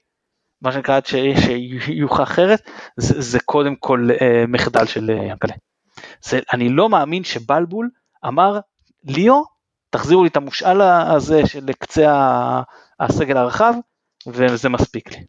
מה 0.63 0.73
שנקרא 0.73 0.97
עד 0.97 1.07
שיוכח 1.07 2.23
אחרת, 2.23 2.61
זה, 2.97 3.21
זה 3.21 3.41
קודם 3.41 3.77
כל 3.77 4.09
אה, 4.21 4.45
מחדל 4.49 4.87
של 4.87 5.11
אה, 5.11 5.25
ינקלה. 5.25 5.55
זה, 6.25 6.41
אני 6.53 6.69
לא 6.69 6.89
מאמין 6.89 7.25
שבלבול 7.25 7.91
אמר, 8.27 8.59
ליאו, 9.05 9.54
תחזירו 9.95 10.23
לי 10.23 10.29
את 10.29 10.37
המושאל 10.37 10.81
הזה 10.83 11.47
של 11.47 11.73
קצה 11.79 12.11
הסגל 13.01 13.37
הרחב, 13.37 13.75
וזה 14.27 14.69
מספיק 14.69 15.13
לי. 15.13 15.25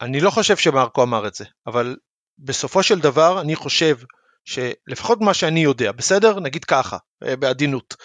אני 0.00 0.20
לא 0.20 0.30
חושב 0.30 0.56
שמרקו 0.56 1.02
אמר 1.02 1.26
את 1.26 1.34
זה, 1.34 1.44
אבל 1.66 1.96
בסופו 2.38 2.82
של 2.82 3.00
דבר 3.00 3.40
אני 3.40 3.56
חושב 3.56 3.96
שלפחות 4.44 5.20
מה 5.20 5.34
שאני 5.34 5.60
יודע, 5.60 5.92
בסדר? 5.92 6.40
נגיד 6.40 6.64
ככה, 6.64 6.96
אה, 7.24 7.36
בעדינות. 7.36 7.96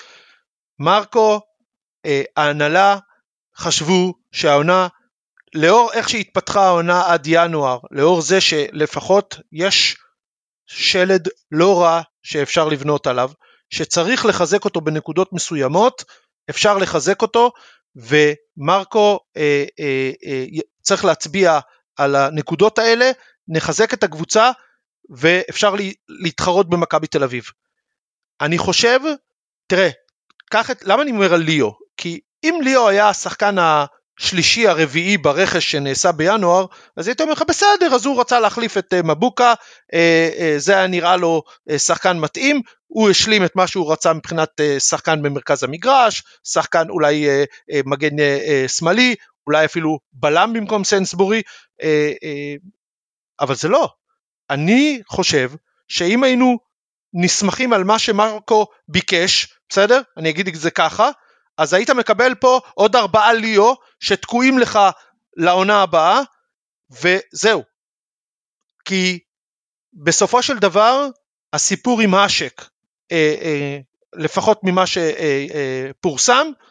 מרקו, 0.80 1.40
אה, 2.06 2.22
ההנהלה 2.38 2.98
חשבו 3.58 4.14
שהעונה, 4.32 4.88
לאור 5.56 5.94
איך 5.94 6.10
שהתפתחה 6.10 6.66
העונה 6.66 7.14
עד 7.14 7.24
ינואר, 7.28 7.80
לאור 7.92 8.22
זה 8.22 8.42
שלפחות 8.42 9.36
יש 9.52 9.98
שלד 10.68 11.28
לא 11.52 11.82
רע 11.82 12.02
שאפשר 12.24 12.68
לבנות 12.68 13.08
עליו, 13.08 13.32
שצריך 13.70 14.26
לחזק 14.26 14.66
אותו 14.66 14.82
בנקודות 14.82 15.34
מסוימות, 15.34 16.04
אפשר 16.50 16.78
לחזק 16.78 17.22
אותו, 17.22 17.52
ומרקו 17.96 19.20
אה, 19.38 19.66
אה, 19.80 20.12
אה, 20.26 20.46
צריך 20.82 21.06
להצביע 21.06 21.60
על 21.96 22.16
הנקודות 22.16 22.80
האלה, 22.80 23.12
נחזק 23.48 23.94
את 23.94 24.04
הקבוצה 24.04 24.52
ואפשר 25.10 25.76
להתחרות 26.10 26.70
במכבי 26.70 27.08
תל 27.08 27.24
אביב. 27.24 27.44
אני 28.42 28.58
חושב, 28.58 29.00
תראה, 29.68 29.90
קח 30.52 30.72
את, 30.72 30.84
למה 30.84 31.02
אני 31.02 31.12
אומר 31.12 31.34
על 31.34 31.42
ליאו? 31.42 31.74
כי 31.98 32.20
אם 32.44 32.60
ליאו 32.64 32.90
היה 32.90 33.10
השחקן 33.10 33.56
השלישי 34.20 34.68
הרביעי 34.68 35.18
ברכש 35.18 35.72
שנעשה 35.72 36.12
בינואר, 36.12 36.66
אז 36.98 37.08
הייתי 37.08 37.24
אומר 37.24 37.34
לך 37.34 37.44
בסדר, 37.48 37.96
אז 37.96 38.06
הוא 38.06 38.22
רצה 38.22 38.40
להחליף 38.40 38.78
את 38.78 38.94
אה, 38.94 39.02
מבוקה, 39.02 39.54
אה, 39.94 40.30
אה, 40.40 40.54
זה 40.58 40.78
היה 40.78 40.88
נראה 40.88 41.18
לו 41.18 41.44
שחקן 41.78 42.20
מתאים, 42.20 42.62
הוא 42.88 43.10
השלים 43.10 43.46
את 43.46 43.56
מה 43.56 43.68
שהוא 43.68 43.92
רצה 43.92 44.14
מבחינת 44.14 44.62
שחקן 44.80 45.22
במרכז 45.22 45.64
המגרש, 45.64 46.24
שחקן 46.44 46.90
אולי 46.90 47.28
מגן 47.86 48.16
שמאלי, 48.68 49.16
אולי 49.48 49.66
אפילו 49.66 50.00
בלם 50.14 50.54
במקום 50.54 50.84
סנסבורי, 50.84 51.42
אבל 53.40 53.56
זה 53.56 53.68
לא. 53.68 53.90
אני 54.50 55.02
חושב 55.08 55.52
שאם 55.88 56.24
היינו 56.24 56.58
נסמכים 57.14 57.74
על 57.74 57.84
מה 57.84 58.00
שמרקו 58.00 58.66
ביקש, 58.88 59.48
בסדר? 59.70 60.02
אני 60.18 60.30
אגיד 60.30 60.48
את 60.48 60.56
זה 60.56 60.72
ככה, 60.72 61.10
אז 61.60 61.74
היית 61.74 61.90
מקבל 61.90 62.36
פה 62.36 62.60
עוד 62.74 62.96
ארבעה 62.96 63.34
ליאו 63.34 63.76
שתקועים 64.00 64.60
לך 64.60 64.80
לעונה 65.38 65.82
הבאה, 65.82 66.22
וזהו. 66.92 67.64
כי 68.86 69.20
בסופו 69.94 70.44
של 70.44 70.60
דבר, 70.60 71.08
הסיפור 71.54 72.02
עם 72.02 72.16
האשק, 72.16 72.62
אה, 73.12 73.36
אה, 73.42 73.80
לפחות 74.14 74.60
ממה 74.64 74.84
שפורסם, 74.88 76.34
אה, 76.34 76.42
אה, 76.42 76.66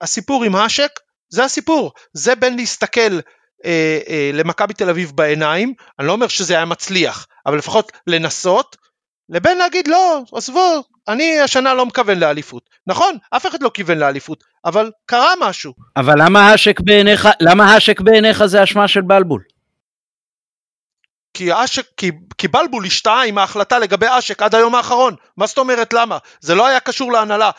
הסיפור 0.00 0.44
עם 0.44 0.56
האשק 0.56 0.90
זה 1.28 1.44
הסיפור. 1.44 1.92
זה 2.12 2.34
בין 2.34 2.56
להסתכל 2.56 3.20
אה, 3.64 4.00
אה, 4.08 4.30
למכבי 4.34 4.74
תל 4.74 4.90
אביב 4.90 5.12
בעיניים, 5.14 5.74
אני 5.98 6.06
לא 6.06 6.12
אומר 6.12 6.28
שזה 6.28 6.54
היה 6.54 6.64
מצליח, 6.64 7.26
אבל 7.46 7.58
לפחות 7.58 7.92
לנסות, 8.06 8.76
לבין 9.28 9.58
להגיד 9.58 9.88
לא, 9.88 10.22
עזבו, 10.32 10.82
אני 11.08 11.40
השנה 11.40 11.74
לא 11.74 11.86
מכוון 11.86 12.18
לאליפות. 12.18 12.70
נכון, 12.86 13.16
אף 13.30 13.46
אחד 13.46 13.62
לא 13.62 13.70
כיוון 13.74 13.98
לאליפות, 13.98 14.44
אבל 14.64 14.90
קרה 15.06 15.32
משהו. 15.40 15.72
אבל 15.96 16.14
למה 16.18 16.48
האשק 16.50 16.80
בעיניך, 16.80 17.28
למה 17.40 17.72
האשק 17.72 18.00
בעיניך 18.00 18.44
זה 18.44 18.62
אשמה 18.62 18.88
של 18.88 19.00
בלבול? 19.00 19.42
כי, 21.34 21.64
אשק, 21.64 21.86
כי, 21.96 22.10
כי 22.38 22.48
בלבול 22.48 22.84
השתהה 22.84 23.24
עם 23.24 23.38
ההחלטה 23.38 23.78
לגבי 23.78 24.06
אשק 24.10 24.42
עד 24.42 24.54
היום 24.54 24.74
האחרון. 24.74 25.14
מה 25.36 25.46
זאת 25.46 25.58
אומרת 25.58 25.92
למה? 25.92 26.18
זה 26.40 26.54
לא 26.54 26.66
היה 26.66 26.80
קשור 26.80 27.12
להנהלה. 27.12 27.50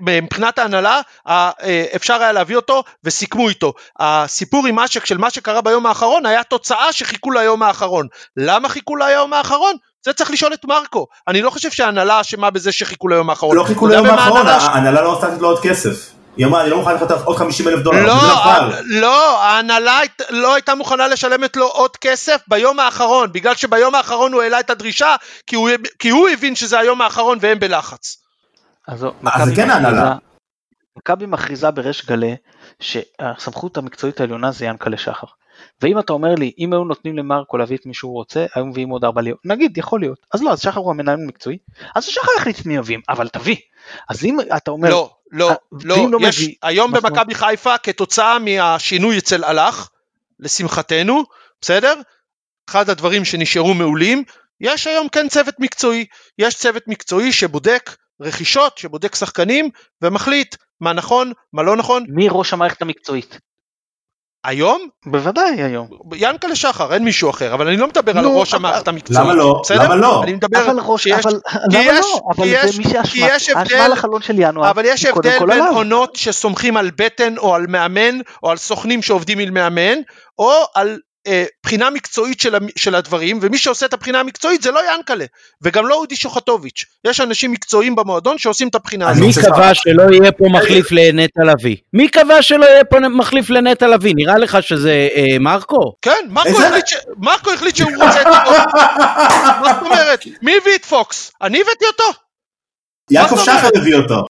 מבחינת 0.00 0.58
ההנהלה 0.58 1.00
אה, 1.28 1.50
אפשר 1.96 2.14
היה 2.14 2.32
להביא 2.32 2.56
אותו 2.56 2.82
וסיכמו 3.04 3.48
איתו. 3.48 3.72
הסיפור 3.98 4.66
עם 4.66 4.78
אשק 4.78 5.04
של 5.04 5.18
מה 5.18 5.30
שקרה 5.30 5.60
ביום 5.60 5.86
האחרון 5.86 6.26
היה 6.26 6.44
תוצאה 6.44 6.92
שחיכו 6.92 7.30
ליום 7.30 7.62
האחרון. 7.62 8.06
למה 8.36 8.68
חיכו 8.68 8.96
ליום 8.96 9.32
האחרון? 9.32 9.76
זה 10.04 10.12
צריך 10.12 10.30
לשאול 10.30 10.54
את 10.54 10.64
מרקו. 10.64 11.06
אני 11.28 11.42
לא 11.42 11.50
חושב 11.50 11.70
שההנהלה 11.70 12.20
אשמה 12.20 12.50
בזה 12.50 12.72
שחיכו 12.72 13.08
ליום 13.08 13.30
האחרון. 13.30 13.56
לא 13.56 13.64
חיכו 13.64 13.86
ליום 13.86 14.06
האחרון, 14.06 14.46
ההנהלה 14.46 15.02
לא 15.02 15.08
עושה 15.08 15.26
לו 15.40 15.48
עוד 15.48 15.60
כסף. 15.62 16.12
היא 16.36 16.46
אמרה, 16.46 16.62
אני 16.62 16.70
לא 16.70 16.76
מוכן 16.76 16.94
לקחת 16.94 17.10
עוד 17.10 17.36
50 17.36 17.68
אלף 17.68 17.80
דולר. 17.80 18.06
לא, 18.06 18.14
לא, 18.84 19.42
ההנהלה 19.42 20.00
לא 20.30 20.54
הייתה 20.54 20.74
מוכנה 20.74 21.08
לשלמת 21.08 21.56
לו 21.56 21.66
עוד 21.66 21.96
כסף 21.96 22.40
ביום 22.48 22.80
האחרון, 22.80 23.32
בגלל 23.32 23.54
שביום 23.54 23.94
האחרון 23.94 24.32
הוא 24.32 24.42
העלה 24.42 24.60
את 24.60 24.70
הדרישה, 24.70 25.16
כי 25.46 25.56
הוא, 25.56 25.70
כי 25.98 26.10
הוא 26.10 26.28
הבין 26.28 26.54
שזה 26.54 26.78
היום 26.78 27.00
האחרון 27.00 27.38
והם 27.40 27.58
בלחץ. 27.58 28.16
אז 28.88 29.00
זה 29.44 29.56
כן 29.56 29.70
ההנהלה. 29.70 30.14
מכבי 30.96 31.26
מכריזה 31.26 31.70
בריש 31.70 32.06
גלי 32.06 32.36
שהסמכות 32.80 33.76
המקצועית 33.76 34.20
העליונה 34.20 34.50
זה 34.50 34.64
ינקלה 34.64 34.96
שחר. 34.98 35.26
ואם 35.82 35.98
אתה 35.98 36.12
אומר 36.12 36.34
לי, 36.34 36.52
אם 36.58 36.72
היו 36.72 36.84
נותנים 36.84 37.18
למרקו 37.18 37.58
להביא 37.58 37.76
את 37.76 37.86
מי 37.86 37.94
שהוא 37.94 38.12
רוצה, 38.12 38.46
היו 38.54 38.66
מביאים 38.66 38.88
עוד 38.88 39.04
ארבע 39.04 39.22
ליאור, 39.22 39.38
נגיד, 39.44 39.78
יכול 39.78 40.00
להיות. 40.00 40.26
אז 40.34 40.42
לא, 40.42 40.52
אז 40.52 40.60
שחר 40.60 40.80
הוא 40.80 40.90
המנהל 40.90 41.18
המקצועי, 41.22 41.58
אז 41.94 42.04
שחר 42.04 42.30
יחליט 42.38 42.66
מי 42.66 42.78
מביאים, 42.78 43.00
אבל 43.08 43.28
תביא. 43.28 43.56
אז 44.08 44.24
אם 44.24 44.38
אתה 44.56 44.70
אומר... 44.70 44.90
לא, 44.90 45.10
לא, 45.30 45.50
אה, 45.50 45.54
לא, 45.84 46.10
לא 46.10 46.18
יש, 46.20 46.40
מביא, 46.40 46.54
היום 46.62 46.92
במכבי 46.92 47.34
חיפה, 47.34 47.78
כתוצאה 47.78 48.38
מהשינוי 48.38 49.18
אצל 49.18 49.44
הלך, 49.44 49.88
לשמחתנו, 50.40 51.24
בסדר? 51.60 51.94
אחד 52.70 52.90
הדברים 52.90 53.24
שנשארו 53.24 53.74
מעולים, 53.74 54.24
יש 54.60 54.86
היום 54.86 55.08
כן 55.08 55.28
צוות 55.28 55.54
מקצועי, 55.58 56.06
יש 56.38 56.54
צוות 56.54 56.82
מקצועי 56.86 57.32
שבודק 57.32 57.96
רכישות, 58.20 58.78
שבודק 58.78 59.14
שחקנים, 59.14 59.70
ומחליט 60.02 60.56
מה 60.80 60.92
נכון, 60.92 61.32
מה 61.52 61.62
לא 61.62 61.76
נכון. 61.76 62.04
מי 62.08 62.28
ראש 62.30 62.52
המערכת 62.52 62.82
המקצועית? 62.82 63.38
היום? 64.44 64.88
בוודאי 65.06 65.62
היום. 65.62 65.86
ינקלה 66.14 66.56
שחר, 66.56 66.94
אין 66.94 67.04
מישהו 67.04 67.30
אחר, 67.30 67.54
אבל 67.54 67.68
אני 67.68 67.76
לא 67.76 67.88
מדבר 67.88 68.18
על 68.18 68.26
ראש 68.26 68.54
המערכת 68.54 68.88
המקצועית. 68.88 69.20
למה 69.20 69.34
לא? 69.34 69.60
בסדר? 69.64 69.84
למה 69.84 69.96
לא? 69.96 70.22
אני 70.22 70.32
מדבר 70.32 70.70
על 70.70 70.80
ראש, 70.80 71.06
אבל 71.06 71.40
למה 71.72 71.92
לא? 71.92 72.20
אבל 72.36 72.46
זה 72.46 72.78
מי 72.78 72.84
שאשמה, 73.38 73.86
החלון 73.92 74.22
של 74.22 74.34
ינואר. 74.38 74.70
אבל 74.70 74.82
יש 74.84 75.04
הבדל 75.04 75.38
בין 75.48 75.66
עונות 75.66 76.16
שסומכים 76.16 76.76
על 76.76 76.90
בטן 76.96 77.38
או 77.38 77.54
על 77.54 77.66
מאמן, 77.68 78.18
או 78.42 78.50
על 78.50 78.56
סוכנים 78.56 79.02
שעובדים 79.02 79.38
עם 79.38 79.54
מאמן, 79.54 79.98
או 80.38 80.52
על 80.74 80.98
אה, 81.26 81.44
בחינה 81.62 81.90
מקצועית 81.90 82.40
של, 82.40 82.54
של 82.76 82.94
הדברים, 82.94 83.38
ומי 83.42 83.58
שעושה 83.58 83.86
את 83.86 83.94
הבחינה 83.94 84.20
המקצועית 84.20 84.62
זה 84.62 84.70
לא 84.70 84.80
ינקלה, 84.94 85.24
וגם 85.62 85.86
לא 85.86 85.94
אודי 85.94 86.16
שוחטוביץ'. 86.16 86.84
יש 87.04 87.20
אנשים 87.20 87.52
מקצועיים 87.52 87.94
במועדון 87.94 88.38
שעושים 88.38 88.68
את 88.68 88.74
הבחינה 88.74 89.10
הזאת. 89.10 89.24
מי 89.26 89.32
קבע 89.42 89.74
שלא 89.74 90.02
יהיה 90.12 90.32
פה 90.32 90.44
מחליף 90.50 90.92
לנטע 90.92 91.44
לביא? 91.44 91.76
מי 91.92 92.08
קבע 92.08 92.42
שלא 92.42 92.64
יהיה 92.64 92.84
פה 92.84 92.98
מחליף 92.98 93.50
לנטע 93.50 93.86
לביא? 93.86 94.12
נראה 94.16 94.38
לך 94.38 94.62
שזה 94.62 95.08
אה, 95.14 95.38
מרקו? 95.40 95.94
כן, 96.02 96.26
מרקו 96.28 96.62
החליט, 96.62 96.86
ש... 96.86 96.94
מרקו 97.18 97.50
החליט 97.50 97.76
שהוא 97.76 97.90
רוצה 97.96 98.22
את 98.22 98.26
זה. 98.26 98.38
מה 99.60 99.74
זאת 99.74 99.82
אומרת? 99.82 100.24
מי 100.42 100.52
הביא 100.60 100.74
את 100.74 100.84
פוקס? 100.84 101.32
אני 101.42 101.60
הבאתי 101.60 101.84
אותו. 101.86 102.18
יעקב 103.10 103.38
שחר 103.44 103.68
הביא 103.76 103.94
אותו. 103.94 104.26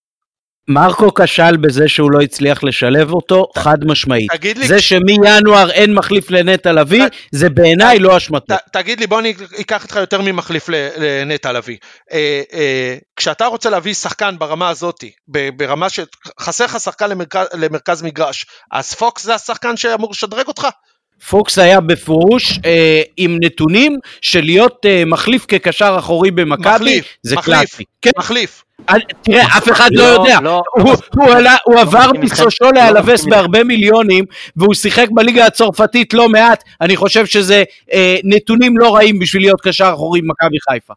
מרקו 0.69 1.15
כשל 1.15 1.57
בזה 1.57 1.89
שהוא 1.89 2.11
לא 2.13 2.21
הצליח 2.21 2.65
לשלב 2.65 3.13
אותו, 3.13 3.47
חד 3.59 3.85
משמעית. 3.85 4.31
זה 4.65 4.81
שמינואר 4.81 5.71
אין 5.71 5.95
מחליף 5.95 6.31
לנטע 6.31 6.73
לביא, 6.73 7.05
זה 7.33 7.51
בעיניי 7.51 7.99
לא 7.99 8.17
אשמתו. 8.17 8.55
תגיד 8.73 9.01
לי, 9.01 9.07
בוא 9.07 9.21
אני 9.21 9.35
אקח 9.61 9.83
איתך 9.83 9.97
יותר 9.97 10.21
ממחליף 10.23 10.69
לנטע 10.97 11.53
לביא. 11.53 11.77
אה, 12.13 12.43
אה, 12.53 12.97
כשאתה 13.17 13.47
רוצה 13.47 13.71
להביא 13.71 13.95
שחקן 13.95 14.35
ברמה 14.39 14.69
הזאת, 14.69 15.05
ברמה 15.57 15.87
שחסר 15.89 16.65
לך 16.65 16.81
שחקן 16.81 17.11
למרכז 17.55 18.03
מגרש, 18.03 18.47
אז 18.73 18.95
פוקס 18.95 19.25
זה 19.25 19.35
השחקן 19.35 19.77
שאמור 19.77 20.11
לשדרג 20.11 20.47
אותך? 20.49 20.69
פוקס 21.29 21.59
היה 21.59 21.81
בפירוש 21.81 22.59
אה, 22.65 23.03
עם 23.17 23.39
נתונים 23.41 23.99
של 24.21 24.41
להיות 24.45 24.87
אה, 24.87 25.03
מחליף 25.07 25.47
כקשר 25.47 25.97
אחורי 25.99 26.31
במכבי, 26.31 27.01
זה 27.23 27.37
מחליף, 27.37 27.59
קלאסי. 27.59 27.85
כן. 28.03 28.11
מחליף. 28.19 28.63
תראה, 29.23 29.43
אף 29.47 29.71
אחד 29.71 29.91
לא, 29.93 30.05
לא 30.05 30.09
יודע, 30.09 30.39
לא, 30.43 30.63
הוא, 30.73 30.93
הוא 31.65 31.81
עבר 31.81 32.11
מסושו 32.21 32.65
לאלווס 32.75 33.25
בהרבה 33.25 33.65
מיליונים, 33.65 34.25
והוא 34.57 34.75
שיחק 34.75 35.07
בליגה 35.11 35.47
הצרפתית 35.47 36.15
לא 36.15 36.29
מעט, 36.29 36.65
אני 36.81 36.97
חושב 36.97 37.27
שזה 37.27 37.65
אה, 37.93 38.17
נתונים 38.25 38.79
לא 38.79 38.95
רעים 38.95 39.19
בשביל 39.19 39.43
להיות 39.43 39.61
קשר 39.61 39.91
אחורי 39.95 40.21
במכבי 40.21 40.57
חיפה. 40.71 40.95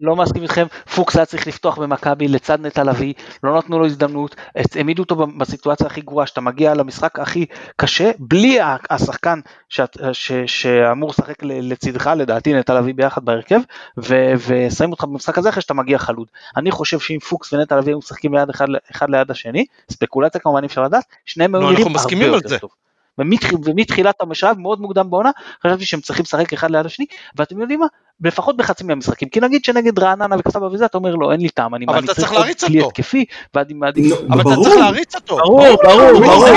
לא. 0.00 0.10
לא 0.10 0.16
מסכים 0.16 0.42
איתכם, 0.42 0.66
פוקס 0.94 1.16
היה 1.16 1.26
צריך 1.26 1.46
לפתוח 1.46 1.78
במכבי 1.78 2.28
לצד 2.28 2.66
נטע 2.66 2.84
לביא, 2.84 3.14
לא 3.42 3.58
נתנו 3.58 3.78
לו 3.78 3.86
הזדמנות, 3.86 4.36
העמידו 4.74 5.02
אותו 5.02 5.26
בסיטואציה 5.38 5.86
הכי 5.86 6.00
גרועה, 6.00 6.26
שאתה 6.26 6.40
מגיע 6.40 6.74
למשחק 6.74 7.18
הכי 7.18 7.46
קשה, 7.76 8.10
בלי 8.18 8.58
השחקן 8.90 9.40
שאת, 9.68 9.96
ש, 10.12 10.32
שאמור 10.46 11.10
לשחק 11.10 11.42
לצדך, 11.42 12.10
לדעתי 12.16 12.54
נטע 12.54 12.74
לביא 12.74 12.94
ביחד 12.94 13.24
בהרכב, 13.24 13.60
ושמים 13.98 14.90
אותך 14.90 15.04
במשחק 15.04 15.38
הזה 15.38 15.48
אחרי 15.48 15.62
שאתה 15.62 15.74
מגיע 15.74 15.98
חלוד. 15.98 16.26
אני 16.56 16.70
חושב 16.70 17.00
שאם 17.00 17.18
פוקס 17.18 17.52
ונטע 17.52 17.76
לביא 17.76 17.92
היו 17.92 17.98
משחקים 17.98 18.30
ביד 18.30 18.50
אחד, 18.50 18.66
אחד 18.92 19.10
ליד 19.10 19.30
השני, 19.30 19.64
ספקולציה 19.90 20.40
כמובן 20.40 20.62
אי 20.62 20.66
אפשר 20.66 20.82
לדעת, 20.82 21.04
שניהם 21.26 21.54
היו 21.54 21.70
נראים 21.70 21.96
הרבה 21.96 22.24
יותר 22.24 22.58
טוב. 22.58 22.70
ומתח, 23.18 23.48
ומתחילת 23.64 24.14
המשלב, 24.20 24.58
מאוד 24.58 24.80
מוקדם 24.80 25.10
בעונה, 25.10 25.30
חשבתי 25.66 25.86
שהם 25.86 26.00
צריכים 26.00 26.22
לשחק 26.22 26.52
אחד 26.52 26.70
ליד 26.70 26.86
השני, 26.86 27.06
ואתם 27.36 27.60
יודעים 27.60 27.80
מה? 27.80 27.86
לפחות 28.24 28.56
בחצי 28.56 28.84
מהמשחקים, 28.84 29.28
כי 29.28 29.40
נגיד 29.40 29.64
שנגד 29.64 29.98
רעננה 29.98 30.36
וכסבא 30.38 30.64
וזה, 30.64 30.84
אתה 30.84 30.98
אומר 30.98 31.14
לא, 31.14 31.32
אין 31.32 31.40
לי 31.40 31.48
טעם, 31.48 31.74
אני 31.74 31.84
אבל 31.88 31.96
אני 31.96 32.04
אתה 32.06 32.14
צריך 32.14 32.28
כלי 32.66 32.78
אותו. 32.78 32.88
התקפי, 32.88 33.24
ואני 33.54 33.74
מעדיף... 33.74 34.20
נו, 34.20 34.34
אבל 34.34 34.40
אתה. 34.40 34.50
צריך 34.62 34.76
להריץ 34.76 35.14
אותו. 35.14 35.36
ברור, 35.36 35.76
ברור, 35.84 36.20
ברור. 36.20 36.48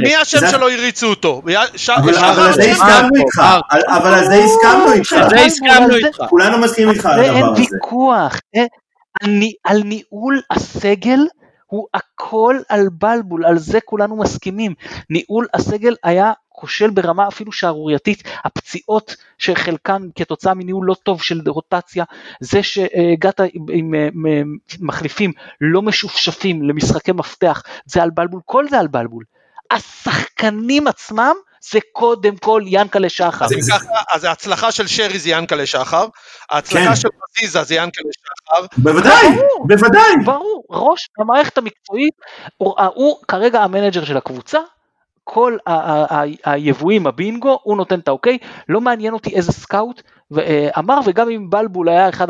מי 0.00 0.16
השם? 0.16 0.38
שלא 0.50 0.70
הריצו 0.70 1.06
אותו? 1.06 1.42
אבל 1.44 2.42
על 2.46 2.52
זה 2.54 2.70
הסכמנו 2.70 3.16
איתך, 3.16 3.42
אבל 3.88 4.14
על 4.14 4.24
זה 4.24 4.34
הסכמנו 4.34 4.92
איתך, 4.92 5.12
על 5.12 5.28
זה 5.28 5.40
הסכמנו 5.40 5.94
איתך. 5.94 6.22
כולנו 6.28 6.58
מסכימים 6.58 6.90
איתך 6.94 7.06
על 7.06 7.20
אין 7.20 7.34
הדבר 7.36 7.52
הזה. 7.52 7.62
ויכוח, 7.74 8.36
על 9.22 9.30
ני- 9.30 9.54
על 9.64 9.82
ניהול 9.84 10.40
הסגל 10.50 11.18
הוא 11.72 11.88
הכל 11.94 12.56
על 12.68 12.88
בלבול, 12.92 13.44
על 13.44 13.58
זה 13.58 13.80
כולנו 13.80 14.16
מסכימים. 14.16 14.74
ניהול 15.10 15.46
הסגל 15.54 15.96
היה 16.04 16.32
כושל 16.48 16.90
ברמה 16.90 17.28
אפילו 17.28 17.52
שערורייתית, 17.52 18.22
הפציעות 18.44 19.16
שחלקן 19.38 20.02
כתוצאה 20.14 20.54
מניהול 20.54 20.86
לא 20.86 20.94
טוב 20.94 21.22
של 21.22 21.40
רוטציה, 21.46 22.04
זה 22.40 22.62
שהגעת 22.62 23.40
עם, 23.52 23.66
עם, 23.72 23.94
עם 23.94 24.56
מחליפים 24.80 25.32
לא 25.60 25.82
משופשפים 25.82 26.62
למשחקי 26.62 27.12
מפתח, 27.12 27.62
זה 27.86 28.02
על 28.02 28.10
בלבול, 28.10 28.40
כל 28.44 28.68
זה 28.68 28.78
על 28.78 28.86
בלבול. 28.86 29.24
השחקנים 29.70 30.86
עצמם 30.86 31.34
זה 31.70 31.78
קודם 31.92 32.36
כל 32.36 32.62
ינקלה 32.66 33.08
שחר. 33.08 33.44
אם 33.44 33.60
ככה, 33.70 34.02
אז 34.12 34.24
ההצלחה 34.24 34.72
של 34.72 34.86
שרי 34.86 35.18
זה 35.18 35.30
ינקלה 35.30 35.66
שחר, 35.66 36.06
ההצלחה 36.50 36.88
כן. 36.88 36.96
של 36.96 37.08
חזיזה 37.22 37.62
זה 37.62 37.74
ינקלה 37.74 38.10
שחר, 38.12 38.66
בוודאי, 38.76 39.36
ברור. 39.36 39.66
בוודאי. 39.68 40.12
ברור, 40.24 40.64
ראש 40.70 41.08
המערכת 41.18 41.58
המקצועית, 41.58 42.14
הוא, 42.56 42.74
הוא 42.94 43.16
כרגע 43.28 43.62
ה 43.62 43.67
manager 43.67 44.04
של 44.04 44.16
הקבוצה, 44.16 44.58
כל 45.24 45.56
היבואים, 46.44 47.06
הבינגו, 47.06 47.58
הוא 47.62 47.76
נותן 47.76 47.98
את 47.98 48.08
האוקיי, 48.08 48.38
לא 48.68 48.80
מעניין 48.80 49.14
אותי 49.14 49.34
איזה 49.34 49.52
scout 49.52 49.98
אה, 50.00 50.04
אמר, 50.78 51.00
וגם 51.06 51.30
אם 51.30 51.50
בלבול 51.50 51.88
היה 51.88 52.08
אחד, 52.08 52.26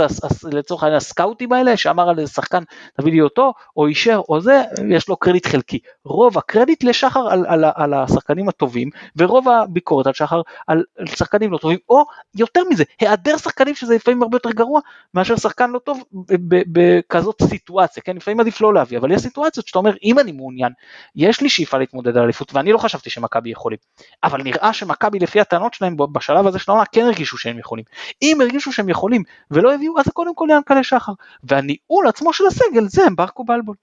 לצורך 0.53 0.83
העניין, 0.83 0.97
הסקאוטים 0.97 1.53
האלה, 1.53 1.77
שאמר 1.77 2.09
על 2.09 2.19
איזה 2.19 2.33
שחקן, 2.33 2.62
תביא 3.01 3.12
לי 3.12 3.21
אותו, 3.21 3.53
או 3.77 3.87
אישר, 3.87 4.21
או 4.29 4.41
זה, 4.41 4.62
יש 4.91 5.09
לו 5.09 5.17
קרדיט 5.17 5.47
חלקי. 5.47 5.79
רוב 6.05 6.38
הקרדיט 6.38 6.85
לשחר 6.85 7.29
על, 7.31 7.45
על, 7.49 7.65
על 7.75 7.95
השחקנים 7.95 8.49
הטובים, 8.49 8.91
ורוב 9.17 9.49
הביקורת 9.49 10.07
על 10.07 10.12
שחר 10.12 10.41
על 10.67 10.83
על 10.99 11.07
שחקנים 11.07 11.53
לא 11.53 11.59
טובים, 11.59 11.79
או 11.88 12.05
יותר 12.35 12.61
מזה, 12.71 12.85
היעדר 13.01 13.37
שחקנים 13.37 13.75
שזה 13.75 13.95
לפעמים 13.95 14.23
הרבה 14.23 14.37
יותר 14.37 14.51
גרוע 14.51 14.81
מאשר 15.15 15.37
שחקן 15.37 15.71
לא 15.71 15.79
טוב 15.79 16.05
בכזאת 16.49 17.43
סיטואציה, 17.43 18.03
כן, 18.03 18.17
לפעמים 18.17 18.41
עדיף 18.41 18.61
לא 18.61 18.75
להביא, 18.75 18.99
אבל 18.99 19.12
יש 19.12 19.23
סיטואציות 19.23 19.67
שאתה 19.67 19.79
אומר, 19.79 19.95
אם 20.03 20.19
אני 20.19 20.33
מעוניין, 20.33 20.73
יש 21.17 21.41
לי 21.41 21.49
שאיפה 21.49 21.79
להתמודד 21.79 22.17
על 22.17 22.23
אליפות, 22.23 22.55
ואני 22.55 22.73
לא 22.73 22.79
חשבתי 22.79 23.11
שמכבי 23.11 23.51
יכולים, 23.51 23.79
אבל 24.25 24.43
נראה 24.43 24.73
שמכבי 24.73 25.19
לפי 25.19 25.41
הטענות 25.41 25.75
שלהם 25.75 25.97
בשלב 26.12 26.47
הזה 26.47 26.59
של 26.59 26.71
העונה 26.71 26.85
כן 26.93 27.05
הרגישו 27.05 27.38
שהם 27.38 27.59
יכולים. 27.59 27.85
אם 28.23 28.41
הרגישו 28.41 28.73
שהם 28.73 28.89
יכולים 28.89 29.23
ולא 29.51 29.75
הביאו, 29.75 29.99
אז 29.99 30.05
זה 30.05 30.11
קודם 30.13 30.35
כל 30.35 30.49
ינקלה 30.51 30.85
שחר, 30.85 31.13
והניהול 31.45 32.09
עצמו 32.09 32.33
של 32.33 32.45
הסגל 32.47 32.89
זה 32.89 33.03
ברקו 33.17 33.45
בלבול. 33.45 33.77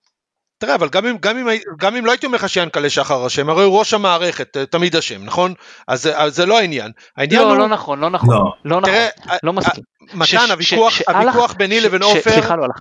תראה, 0.58 0.76
אבל 0.76 0.90
גם 0.90 1.06
אם, 1.06 1.18
גם, 1.18 1.38
אם, 1.38 1.48
גם 1.78 1.96
אם 1.96 2.06
לא 2.06 2.12
הייתי 2.12 2.26
אומר 2.26 2.36
לך 2.38 2.50
שיענקלה 2.50 2.90
שחר 2.90 3.28
אשם, 3.28 3.50
הרי 3.50 3.64
הוא 3.64 3.80
ראש 3.80 3.94
המערכת, 3.94 4.58
אה, 4.58 4.66
תמיד 4.66 4.96
אשם, 4.96 5.24
נכון? 5.24 5.54
אז, 5.88 6.04
זה- 6.04 6.18
אז 6.20 6.36
זה 6.36 6.46
לא 6.46 6.58
העניין. 6.60 6.92
העניין 7.18 7.42
לא, 7.42 7.48
הוא, 7.50 7.58
לא 7.58 7.68
נכון, 7.68 8.00
לא 8.00 8.10
נכון, 8.10 8.36
לא. 8.36 8.44
לא 8.66 8.82
נכון, 8.82 8.94
תראה, 8.94 9.08
לא 9.44 9.54
מסכים. 9.54 9.84
מתן, 10.02 10.26
ש- 10.26 10.50
הוויכוח, 10.52 10.94
ש- 10.94 10.98
ש- 10.98 11.10
הוויכוח 11.10 11.54
ביני 11.54 11.80
ש- 11.82 11.84
לבין 11.84 12.02
ש- 12.02 12.06
עופר, 12.06 12.32
סליחה, 12.32 12.56
לא 12.56 12.64
הלך. 12.64 12.80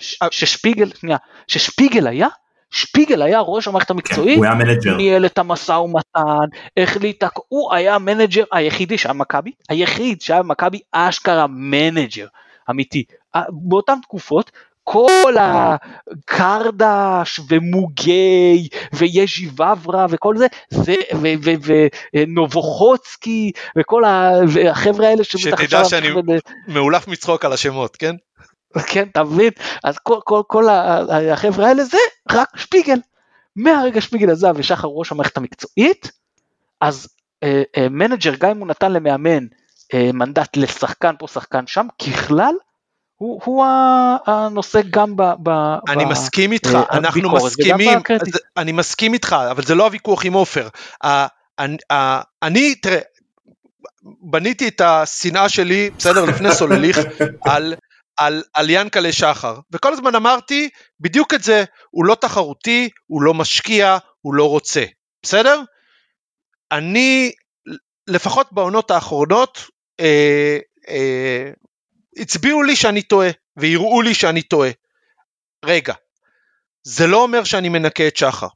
ש- 0.00 0.22
אה. 0.22 0.28
ששפיגל, 0.30 0.90
שנייה, 1.00 1.16
ששפיגל 1.48 2.06
היה, 2.06 2.28
שפיגל 2.70 3.22
היה 3.22 3.40
ראש 3.40 3.68
המערכת 3.68 3.90
המקצועית, 3.90 4.36
הוא 4.36 4.44
היה 4.44 4.54
מנג'ר. 4.54 4.96
ניהל 4.96 5.26
את 5.26 5.38
המשא 5.38 5.72
ומתן, 5.72 6.20
החליט, 6.76 7.24
הוא 7.48 7.74
היה 7.74 7.94
המנג'ר 7.94 8.44
היחידי 8.52 8.98
שהיה 8.98 9.12
במכבי, 9.12 9.50
היחיד 9.68 10.20
שהיה 10.20 10.42
במכבי 10.42 10.80
אשכרה 10.92 11.46
מנג'ר 11.50 12.26
אמיתי. 12.70 13.04
באותן 13.50 13.94
תקופות 14.02 14.50
כל 14.84 15.34
הקרדש 16.28 17.40
ומוגי 17.48 18.68
ויז'י 18.92 19.48
וברה 19.48 20.06
וכל 20.10 20.36
זה, 20.36 20.46
זה 20.70 20.94
ונובוחוצקי 22.14 23.52
וכל 23.78 24.04
ה- 24.04 24.30
והחבר'ה 24.48 25.08
האלה 25.08 25.24
שבטח 25.24 25.62
שתדע 25.62 25.84
שאני- 25.84 26.08
מאולף 26.68 27.08
מצחוק 27.08 27.44
על 27.44 27.52
השמות, 27.52 27.96
כן? 27.96 28.14
כן, 28.90 29.08
אתה 29.12 29.22
מבין? 29.24 29.50
אז 29.84 29.98
כל, 29.98 30.18
כל, 30.24 30.42
כל 30.46 30.68
החבר'ה 31.32 31.68
האלה 31.68 31.84
זה 31.84 31.98
רק 32.32 32.48
שפיגל. 32.56 32.98
מהרגע 33.56 34.00
שפיגל 34.00 34.30
עזב 34.30 34.54
ושחר 34.56 34.88
ראש 34.88 35.12
המערכת 35.12 35.36
המקצועית, 35.36 36.10
אז 36.80 37.08
אה, 37.42 37.62
אה, 37.76 37.88
manager, 37.88 38.34
גם 38.38 38.50
אם 38.50 38.58
הוא 38.58 38.66
נתן 38.68 38.92
למאמן 38.92 39.46
אה, 39.94 40.10
מנדט 40.14 40.56
לשחקן 40.56 41.14
פה, 41.18 41.26
שחקן 41.28 41.66
שם, 41.66 41.86
ככלל, 42.02 42.54
הוא, 43.16 43.40
הוא 43.44 43.64
הנושא 44.26 44.80
גם 44.90 45.16
ב... 45.16 45.22
ב 45.42 45.48
אני 45.88 46.04
ב- 46.04 46.08
מסכים 46.08 46.52
איתך, 46.52 46.74
אה, 46.74 46.82
אנחנו 46.90 47.30
מסכימים. 47.30 48.00
זה- 48.32 48.38
אני 48.56 48.72
מסכים 48.72 49.14
איתך, 49.14 49.36
אבל 49.50 49.62
זה 49.62 49.74
לא 49.74 49.84
הוויכוח 49.84 50.24
עם 50.24 50.32
עופר. 50.32 50.68
ה- 51.04 51.26
אני- 51.58 51.76
ה- 51.92 52.20
אני, 52.42 52.74
תראה, 52.74 52.98
בניתי 54.02 54.68
את 54.68 54.80
השנאה 54.80 55.48
שלי, 55.48 55.90
בסדר, 55.98 56.24
לפני 56.24 56.52
סולליך, 56.52 56.98
על, 57.50 57.74
על, 58.18 58.42
על 58.54 58.70
ינקלה 58.70 59.12
שחר, 59.12 59.58
וכל 59.72 59.92
הזמן 59.92 60.14
אמרתי 60.14 60.70
בדיוק 61.00 61.34
את 61.34 61.42
זה, 61.42 61.64
הוא 61.90 62.04
לא 62.04 62.14
תחרותי, 62.14 62.88
הוא 63.06 63.22
לא 63.22 63.34
משקיע, 63.34 63.98
הוא 64.20 64.34
לא 64.34 64.48
רוצה, 64.48 64.84
בסדר? 65.22 65.60
אני, 66.72 67.32
לפחות 68.06 68.52
בעונות 68.52 68.90
האחרונות, 68.90 69.58
אה, 70.00 70.58
אה, 70.88 71.50
הצביעו 72.16 72.62
לי 72.62 72.76
שאני 72.76 73.02
טועה, 73.02 73.28
והראו 73.56 74.02
לי 74.02 74.14
שאני 74.14 74.42
טועה. 74.42 74.70
רגע, 75.64 75.94
זה 76.82 77.06
לא 77.06 77.22
אומר 77.22 77.44
שאני 77.44 77.68
מנקה 77.68 78.08
את 78.08 78.16
שחר. 78.16 78.48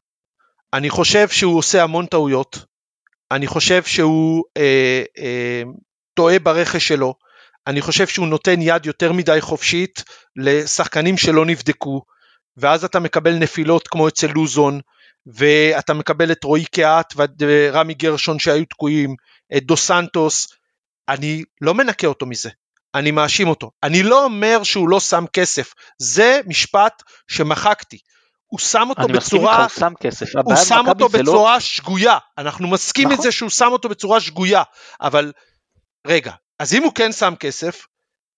אני 0.74 0.90
חושב 0.90 1.28
שהוא 1.28 1.58
עושה 1.58 1.82
המון 1.82 2.06
טעויות, 2.06 2.58
אני 3.30 3.46
חושב 3.46 3.82
שהוא 3.82 4.44
אה, 4.56 5.02
אה, 5.18 5.62
טועה 6.14 6.38
ברכש 6.38 6.88
שלו, 6.88 7.14
אני 7.66 7.80
חושב 7.82 8.06
שהוא 8.06 8.26
נותן 8.26 8.62
יד 8.62 8.86
יותר 8.86 9.12
מדי 9.12 9.40
חופשית 9.40 10.04
לשחקנים 10.36 11.16
שלא 11.16 11.46
נבדקו, 11.46 12.02
ואז 12.56 12.84
אתה 12.84 13.00
מקבל 13.00 13.34
נפילות 13.34 13.88
כמו 13.88 14.08
אצל 14.08 14.26
לוזון, 14.34 14.80
ואתה 15.26 15.94
מקבל 15.94 16.32
את 16.32 16.44
רועי 16.44 16.64
קהת 16.64 17.14
ורמי 17.38 17.94
גרשון 17.94 18.38
שהיו 18.38 18.64
תקועים, 18.64 19.14
את 19.56 19.66
דו 19.66 19.76
סנטוס, 19.76 20.48
אני 21.08 21.42
לא 21.60 21.74
מנקה 21.74 22.06
אותו 22.06 22.26
מזה, 22.26 22.50
אני 22.94 23.10
מאשים 23.10 23.48
אותו. 23.48 23.70
אני 23.82 24.02
לא 24.02 24.24
אומר 24.24 24.62
שהוא 24.62 24.88
לא 24.88 25.00
שם 25.00 25.24
כסף, 25.32 25.74
זה 25.98 26.40
משפט 26.46 27.02
שמחקתי. 27.28 27.98
הוא 28.46 28.60
שם 28.60 28.86
אותו 28.90 29.02
אני 29.02 29.12
מסכים 29.12 29.40
איתך, 29.40 29.50
בצורה, 29.50 29.62
הוא 29.62 29.68
שם 29.68 29.92
כסף. 30.00 30.26
הוא 30.44 30.56
שם 30.56 30.84
אותו 30.88 31.08
לא- 31.12 31.20
בצורה 31.20 31.60
שגויה, 31.60 32.18
אנחנו 32.38 32.68
מסכים 32.68 33.08
את 33.08 33.12
נכון. 33.12 33.24
זה 33.24 33.32
שהוא 33.32 33.50
שם 33.50 33.68
אותו 33.72 33.88
בצורה 33.88 34.20
שגויה, 34.20 34.62
אבל 35.00 35.32
רגע, 36.06 36.32
אז 36.62 36.74
אם 36.74 36.82
הוא 36.82 36.92
כן 36.94 37.12
שם 37.12 37.34
כסף, 37.40 37.86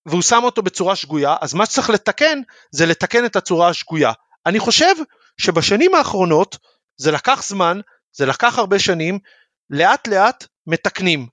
והוא 0.07 0.23
שם 0.23 0.41
אותו 0.45 0.63
בצורה 0.63 0.97
שגויה, 0.97 1.37
אז 1.41 1.55
מה 1.55 1.67
שצריך 1.67 1.91
לתקן, 1.91 2.41
זה 2.71 2.87
לתקן 2.87 3.25
את 3.25 3.37
הצורה 3.37 3.69
השגויה. 3.69 4.13
אני 4.47 4.59
חושב 4.59 4.95
שבשנים 5.39 5.95
האחרונות, 5.95 6.59
זה 6.97 7.11
לקח 7.11 7.43
זמן, 7.43 7.81
זה 8.13 8.27
לקח 8.27 8.59
הרבה 8.59 8.79
שנים, 8.79 9.19
לאט 9.71 10.09
לאט 10.09 10.47
מתקנים, 10.67 11.27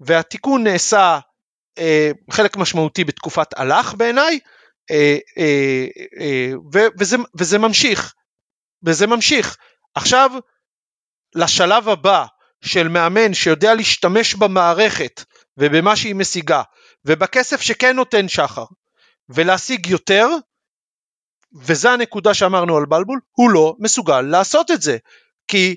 והתיקון 0.00 0.64
נעשה 0.64 1.18
אה, 1.78 2.10
חלק 2.30 2.56
משמעותי 2.56 3.04
בתקופת 3.04 3.58
הלך 3.58 3.94
בעיניי, 3.94 4.38
אה, 4.90 5.18
אה, 5.38 5.86
אה, 6.20 6.52
וזה, 7.00 7.16
וזה 7.38 7.58
ממשיך, 7.58 8.14
וזה 8.86 9.06
ממשיך. 9.06 9.56
עכשיו, 9.94 10.30
לשלב 11.34 11.88
הבא 11.88 12.24
של 12.64 12.88
מאמן 12.88 13.34
שיודע 13.34 13.74
להשתמש 13.74 14.34
במערכת 14.34 15.24
ובמה 15.56 15.96
שהיא 15.96 16.14
משיגה, 16.14 16.62
ובכסף 17.04 17.60
שכן 17.60 17.96
נותן 17.96 18.28
שחר, 18.28 18.64
ולהשיג 19.28 19.86
יותר, 19.86 20.28
וזה 21.62 21.90
הנקודה 21.90 22.34
שאמרנו 22.34 22.76
על 22.76 22.84
בלבול, 22.86 23.20
הוא 23.32 23.50
לא 23.50 23.76
מסוגל 23.78 24.20
לעשות 24.20 24.70
את 24.70 24.82
זה. 24.82 24.96
כי 25.48 25.76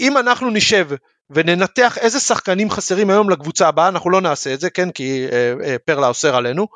אם 0.00 0.18
אנחנו 0.18 0.50
נשב 0.50 0.88
וננתח 1.30 1.98
איזה 1.98 2.20
שחקנים 2.20 2.70
חסרים 2.70 3.10
היום 3.10 3.30
לקבוצה 3.30 3.68
הבאה, 3.68 3.88
אנחנו 3.88 4.10
לא 4.10 4.20
נעשה 4.20 4.54
את 4.54 4.60
זה, 4.60 4.70
כן, 4.70 4.90
כי 4.90 5.26
אה, 5.32 5.54
אה, 5.64 5.76
פרלה 5.78 6.08
אוסר 6.08 6.36
עלינו, 6.36 6.68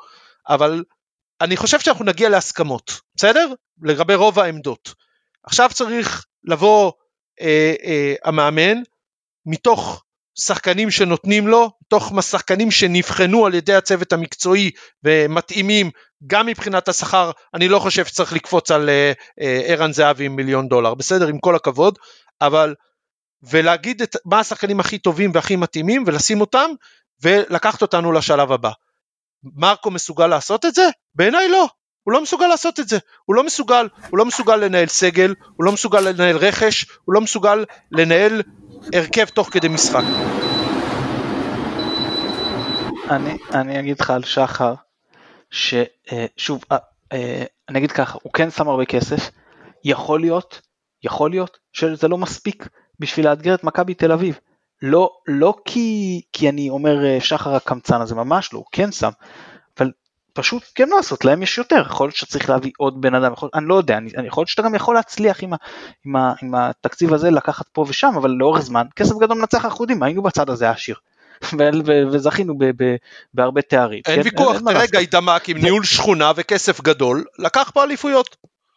אבל 0.49 0.83
אני 1.41 1.57
חושב 1.57 1.79
שאנחנו 1.79 2.05
נגיע 2.05 2.29
להסכמות, 2.29 3.01
בסדר? 3.15 3.53
לגבי 3.81 4.15
רוב 4.15 4.39
העמדות. 4.39 4.93
עכשיו 5.43 5.69
צריך 5.73 6.25
לבוא 6.43 6.91
אה, 7.41 7.73
אה, 7.83 8.13
המאמן 8.23 8.77
מתוך 9.45 10.03
שחקנים 10.35 10.91
שנותנים 10.91 11.47
לו, 11.47 11.71
מתוך 11.85 12.13
שחקנים 12.21 12.71
שנבחנו 12.71 13.45
על 13.45 13.53
ידי 13.53 13.73
הצוות 13.73 14.13
המקצועי 14.13 14.71
ומתאימים 15.03 15.89
גם 16.27 16.45
מבחינת 16.45 16.87
השכר, 16.87 17.31
אני 17.53 17.69
לא 17.69 17.79
חושב 17.79 18.05
שצריך 18.05 18.33
לקפוץ 18.33 18.71
על 18.71 18.89
אה, 18.89 19.11
אה, 19.41 19.61
ערן 19.65 19.93
זהבי 19.93 20.25
עם 20.25 20.35
מיליון 20.35 20.67
דולר, 20.67 20.93
בסדר, 20.93 21.27
עם 21.27 21.39
כל 21.39 21.55
הכבוד, 21.55 21.99
אבל 22.41 22.75
ולהגיד 23.43 24.01
את, 24.01 24.15
מה 24.25 24.39
השחקנים 24.39 24.79
הכי 24.79 24.97
טובים 24.97 25.31
והכי 25.33 25.55
מתאימים 25.55 26.03
ולשים 26.07 26.41
אותם 26.41 26.69
ולקחת 27.23 27.81
אותנו 27.81 28.11
לשלב 28.11 28.51
הבא. 28.51 28.71
מרקו 29.43 29.91
מסוגל 29.91 30.27
לעשות 30.27 30.65
את 30.65 30.75
זה? 30.75 30.89
בעיניי 31.15 31.49
לא. 31.49 31.67
הוא 32.03 32.13
לא 32.13 32.21
מסוגל 32.21 32.47
לעשות 32.47 32.79
את 32.79 32.89
זה, 32.89 32.97
הוא 33.25 33.35
לא 33.35 33.43
מסוגל, 33.43 33.87
הוא 34.09 34.17
לא 34.17 34.25
מסוגל 34.25 34.55
לנהל 34.55 34.87
סגל, 34.87 35.33
הוא 35.55 35.65
לא 35.65 35.71
מסוגל 35.71 35.99
לנהל 35.99 36.37
רכש, 36.37 36.85
הוא 37.05 37.13
לא 37.13 37.21
מסוגל 37.21 37.65
לנהל 37.91 38.41
הרכב 38.93 39.25
תוך 39.25 39.49
כדי 39.49 39.67
משחק. 39.67 40.03
אני, 43.09 43.37
אני 43.53 43.79
אגיד 43.79 43.99
לך 43.99 44.09
על 44.09 44.23
שחר, 44.23 44.73
ששוב, 45.51 46.63
אה, 46.71 46.77
אה, 47.13 47.43
אני 47.69 47.79
אגיד 47.79 47.91
ככה, 47.91 48.17
הוא 48.23 48.33
כן 48.33 48.49
שם 48.49 48.69
הרבה 48.69 48.85
כסף, 48.85 49.31
יכול 49.83 50.19
להיות, 50.19 50.61
יכול 51.03 51.29
להיות 51.29 51.57
שזה 51.73 52.07
לא 52.07 52.17
מספיק 52.17 52.67
בשביל 52.99 53.27
לאתגר 53.27 53.55
את 53.55 53.63
מכבי 53.63 53.93
תל 53.93 54.11
אביב. 54.11 54.39
לא, 54.81 55.09
לא 55.27 55.53
כי, 55.65 56.21
כי 56.33 56.49
אני 56.49 56.69
אומר 56.69 57.05
אה, 57.05 57.17
שחר 57.21 57.55
הקמצן 57.55 58.01
הזה, 58.01 58.15
ממש 58.15 58.53
לא, 58.53 58.57
הוא 58.57 58.65
כן 58.71 58.91
שם, 58.91 59.11
פשוט 60.33 60.63
כן 60.75 60.89
לעשות, 60.89 61.25
להם 61.25 61.43
יש 61.43 61.57
יותר, 61.57 61.83
יכול 61.89 62.07
להיות 62.07 62.15
שצריך 62.15 62.49
להביא 62.49 62.71
עוד 62.77 63.01
בן 63.01 63.15
אדם, 63.15 63.33
יכול, 63.33 63.49
אני 63.53 63.67
לא 63.67 63.75
יודע, 63.75 63.97
אני, 63.97 64.09
אני 64.17 64.27
יכול 64.27 64.41
להיות 64.41 64.49
שאתה 64.49 64.61
גם 64.61 64.75
יכול 64.75 64.95
להצליח 64.95 65.43
עם, 65.43 65.53
ה, 65.53 65.57
עם, 66.05 66.15
ה, 66.15 66.33
עם 66.41 66.55
התקציב 66.55 67.13
הזה 67.13 67.31
לקחת 67.31 67.67
פה 67.67 67.85
ושם, 67.87 68.13
אבל 68.17 68.29
לאורך 68.29 68.61
זמן, 68.61 68.85
כסף 68.95 69.15
גדול 69.15 69.37
מנצח 69.37 69.65
אנחנו 69.65 69.83
יודעים, 69.83 70.03
היינו 70.03 70.21
בצד 70.21 70.49
הזה 70.49 70.69
העשיר. 70.69 70.95
וזכינו 72.11 72.53
בהרבה 73.33 73.61
תארים. 73.61 74.01
אין 74.07 74.23
כן? 74.23 74.29
ויכוח, 74.29 74.57
תראה 74.59 74.85
גיא 74.85 74.99
דמק 75.11 75.49
עם 75.49 75.57
ניהול 75.57 75.83
שכונה 75.83 76.31
וכסף 76.35 76.81
גדול, 76.81 77.25
לקח 77.39 77.71
פה 77.73 77.83
אליפויות. 77.83 78.35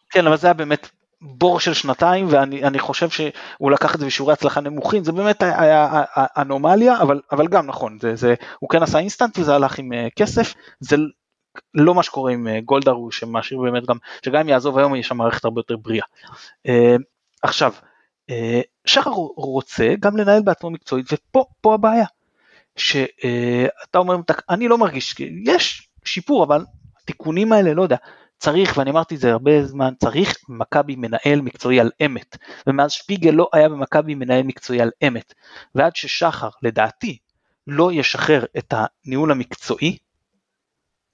כן, 0.09 0.27
אבל 0.27 0.37
זה 0.37 0.47
היה 0.47 0.53
באמת 0.53 0.89
בור 1.21 1.59
של 1.59 1.73
שנתיים 1.73 2.27
ואני 2.29 2.79
חושב 2.79 3.09
שהוא 3.09 3.71
לקח 3.71 3.95
את 3.95 3.99
זה 3.99 4.05
בשיעורי 4.05 4.33
הצלחה 4.33 4.61
נמוכים 4.61 5.03
זה 5.03 5.11
באמת 5.11 5.43
היה 5.43 6.03
אנומליה 6.37 7.01
אבל 7.01 7.21
אבל 7.31 7.47
גם 7.47 7.65
נכון 7.65 7.97
זה 8.01 8.15
זה 8.15 8.33
הוא 8.59 8.69
כן 8.69 8.83
עשה 8.83 8.99
אינסטנט 8.99 9.39
וזה 9.39 9.55
הלך 9.55 9.79
עם 9.79 9.91
uh, 9.91 9.95
כסף 10.15 10.53
זה 10.79 10.95
לא 11.73 11.95
מה 11.95 12.03
שקורה 12.03 12.31
עם 12.31 12.47
uh, 12.47 12.61
גולדהר 12.61 13.09
שמשאיר 13.11 13.61
באמת 13.61 13.85
גם 13.85 13.97
שגם 14.25 14.39
אם 14.39 14.49
יעזוב 14.49 14.77
היום 14.77 14.95
יש 14.95 15.07
שם 15.07 15.17
מערכת 15.17 15.45
הרבה 15.45 15.59
יותר 15.59 15.77
בריאה. 15.77 16.05
Uh, 16.67 16.71
עכשיו 17.41 17.73
uh, 18.31 18.33
שחר 18.85 19.11
רוצה 19.37 19.93
גם 19.99 20.17
לנהל 20.17 20.41
בעצמו 20.41 20.69
מקצועית 20.69 21.05
ופה 21.11 21.73
הבעיה 21.73 22.05
שאתה 22.75 23.97
אומר 23.97 24.15
אני 24.49 24.67
לא 24.67 24.77
מרגיש 24.77 25.15
יש 25.45 25.89
שיפור 26.05 26.43
אבל 26.43 26.65
התיקונים 27.01 27.51
האלה 27.51 27.73
לא 27.73 27.81
יודע 27.81 27.97
צריך, 28.37 28.77
ואני 28.77 28.89
אמרתי 28.89 29.15
את 29.15 29.19
זה 29.19 29.31
הרבה 29.31 29.65
זמן, 29.65 29.93
צריך 29.99 30.37
מכבי 30.49 30.95
מנהל 30.95 31.41
מקצועי 31.41 31.79
על 31.79 31.91
אמת, 32.05 32.37
ומאז 32.67 32.91
שפיגל 32.91 33.31
לא 33.31 33.49
היה 33.53 33.69
במכבי 33.69 34.15
מנהל 34.15 34.43
מקצועי 34.43 34.81
על 34.81 34.91
אמת, 35.07 35.33
ועד 35.75 35.95
ששחר, 35.95 36.49
לדעתי, 36.61 37.17
לא 37.67 37.91
ישחרר 37.91 38.45
את 38.57 38.73
הניהול 38.73 39.31
המקצועי, 39.31 39.97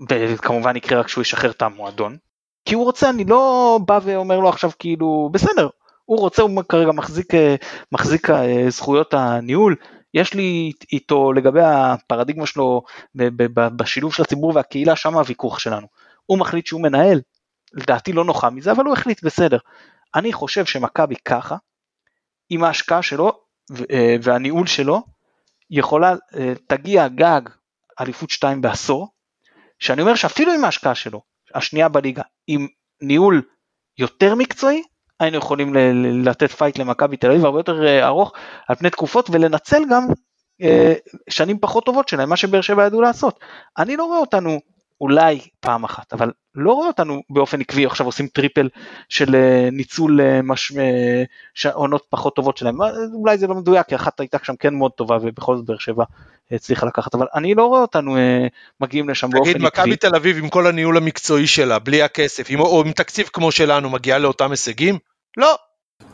וכמובן 0.10 0.76
יקרה 0.76 1.00
רק 1.00 1.08
שהוא 1.08 1.22
ישחרר 1.22 1.52
את 1.52 1.62
המועדון, 1.62 2.18
כי 2.66 2.76
הוא 2.76 2.84
רוצה, 2.84 3.10
אני 3.10 3.26
לא 3.26 3.80
בא 3.86 4.00
ואומר 4.04 4.40
לו 4.40 4.50
עכשיו 4.50 4.72
כאילו, 4.80 5.30
בסדר, 5.34 5.70
הוא 6.06 6.20
רוצה, 6.20 6.42
הוא 6.42 6.64
כרגע 6.70 6.92
מחזיק, 6.92 7.34
מחזיק 7.92 8.30
אה, 8.30 8.66
זכויות 8.70 9.14
הניהול, 9.14 9.76
יש 10.14 10.34
לי 10.34 10.72
איתו 10.94 11.34
לגבי 11.34 11.62
הפרדיגמה 11.64 12.46
שלו 12.46 12.82
בשילוב 13.56 14.14
של 14.14 14.24
הציבור 14.24 14.56
והקהילה, 14.56 14.96
שם 14.96 15.18
הוויכוח 15.18 15.60
שלנו. 15.60 15.88
הוא 16.26 16.40
מחליט 16.40 16.66
שהוא 16.66 16.82
מנהל, 16.82 17.22
לדעתי 17.74 18.14
לא 18.14 18.26
נוחה 18.26 18.50
מזה, 18.50 18.72
אבל 18.72 18.86
הוא 18.86 18.94
החליט 18.94 19.24
בסדר. 19.24 19.58
אני 20.16 20.34
חושב 20.34 20.66
שמכבי 20.66 21.16
ככה, 21.26 21.56
עם 22.50 22.64
ההשקעה 22.64 23.02
שלו 23.02 23.32
אה, 23.92 24.16
והניהול 24.22 24.68
שלו, 24.68 25.02
יכולה, 25.70 26.16
אה, 26.36 26.54
תגיע 26.68 27.08
גג 27.08 27.42
אליפות 28.00 28.30
2 28.30 28.62
בעשור, 28.62 29.08
שאני 29.82 30.02
אומר 30.02 30.16
שאפילו 30.16 30.54
עם 30.54 30.66
ההשקעה 30.66 30.96
שלו, 30.96 31.22
השנייה 31.56 31.90
בליגה, 31.90 32.24
עם 32.48 32.68
ניהול 33.02 33.42
יותר 33.98 34.36
מקצועי, 34.36 34.84
היינו 35.20 35.38
יכולים 35.38 35.74
לתת 36.24 36.52
fight 36.52 36.78
למכבי 36.78 37.18
תל 37.18 37.32
אביב 37.32 37.46
הרבה 37.46 37.60
יותר 37.60 37.86
אה, 37.86 38.08
ארוך 38.08 38.34
על 38.68 38.76
פני 38.76 38.90
תקופות 38.90 39.30
ולנצל 39.30 39.82
גם 39.92 40.08
שנים 41.30 41.60
פחות 41.60 41.86
טובות 41.86 42.08
שלהם, 42.08 42.30
מה 42.30 42.38
שבאר 42.38 42.62
שבע 42.62 42.86
ידעו 42.86 43.02
לעשות. 43.02 43.40
אני 43.78 43.98
לא 43.98 44.04
רואה 44.06 44.18
אותנו 44.18 44.60
אולי 45.02 45.40
פעם 45.60 45.84
אחת, 45.84 46.14
אבל 46.14 46.32
לא 46.56 46.74
רואה 46.74 46.88
אותנו 46.88 47.22
באופן 47.30 47.62
עקבי 47.62 47.86
עכשיו 47.86 48.06
עושים 48.06 48.28
טריפל 48.28 48.70
של 49.10 49.36
אה, 49.36 49.70
ניצול 49.72 50.22
אה, 50.22 50.42
מש... 50.42 50.72
אה, 51.66 51.72
עונות 51.74 52.06
פחות 52.10 52.36
טובות 52.36 52.58
שלהם, 52.58 52.78
אולי 53.14 53.38
זה 53.38 53.48
לא 53.48 53.56
מדויק, 53.56 53.88
כי 53.88 53.96
אחת 53.96 54.20
הייתה 54.20 54.38
שם 54.44 54.56
כן 54.56 54.74
מאוד 54.74 54.92
טובה 54.92 55.18
ובכל 55.22 55.58
זאת 55.58 55.66
באר 55.66 55.78
שבע 55.78 56.04
הצליחה 56.52 56.86
לקחת, 56.86 57.16
אבל 57.16 57.26
אני 57.36 57.56
לא 57.56 57.66
רואה 57.66 57.82
אותנו 57.82 58.18
מגיעים 58.82 59.10
לשם 59.10 59.30
באופן 59.30 59.50
עקבי. 59.50 59.60
תגיד, 59.60 59.68
מכבי 59.68 59.96
תל 59.96 60.16
אביב 60.16 60.38
עם 60.38 60.50
כל 60.50 60.68
הניהול 60.68 60.98
המקצועי 60.98 61.48
שלה, 61.48 61.80
בלי 61.80 62.04
הכסף, 62.04 62.48
עם, 62.50 62.60
או 62.60 62.82
עם 62.86 62.92
תקציב 62.92 63.30
כמו 63.34 63.52
שלנו, 63.52 63.90
מגיעה 63.90 64.20
לאותם 64.20 64.52
הישגים? 64.52 64.98
לא. 65.38 65.56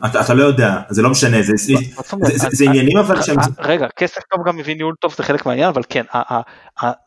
אתה, 0.06 0.20
אתה 0.20 0.34
לא 0.34 0.44
יודע, 0.44 0.70
זה 0.88 1.02
לא 1.02 1.10
משנה, 1.10 1.42
זה, 1.42 1.52
זה, 1.56 1.74
זה, 2.22 2.48
זה 2.52 2.64
עניינים 2.64 2.96
אבל 2.96 3.22
שהם... 3.22 3.36
רגע, 3.58 3.86
כסף 3.96 4.20
טוב 4.30 4.48
גם 4.48 4.56
מביא 4.56 4.76
ניהול 4.76 4.94
טוב, 5.00 5.14
זה 5.16 5.22
חלק 5.22 5.46
מהעניין, 5.46 5.68
אבל 5.68 5.82
כן, 5.88 6.04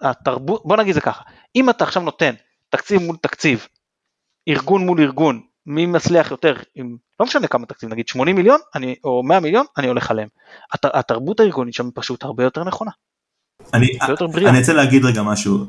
התרבות, 0.01 0.61
בוא 0.65 0.77
נגיד 0.77 0.93
זה 0.93 1.01
ככה, 1.01 1.23
אם 1.55 1.69
אתה 1.69 1.84
עכשיו 1.84 2.03
נותן 2.03 2.34
תקציב 2.72 3.01
מול 3.01 3.15
תקציב, 3.22 3.67
ארגון 4.47 4.86
מול 4.86 5.01
ארגון, 5.01 5.41
מי 5.65 5.86
מצליח 5.86 6.32
יותר, 6.32 6.55
עם, 6.76 6.95
לא 7.19 7.26
משנה 7.26 7.47
כמה 7.47 7.65
תקציב, 7.65 7.89
נגיד 7.89 8.07
80 8.07 8.36
מיליון 8.36 8.59
אני, 8.76 8.95
או 9.03 9.24
100 9.24 9.39
מיליון, 9.39 9.65
אני 9.78 9.88
הולך 9.88 10.11
עליהם. 10.11 10.28
הת, 10.74 10.86
התרבות 10.93 11.39
הארגונית 11.39 11.74
שם 11.74 11.89
פשוט 11.93 12.24
הרבה 12.24 12.43
יותר 12.43 12.63
נכונה. 12.63 12.91
אני, 13.74 13.88
אני 14.47 14.59
רוצה 14.59 14.74
להגיד 14.74 15.05
רגע 15.05 15.24
משהו 15.24 15.65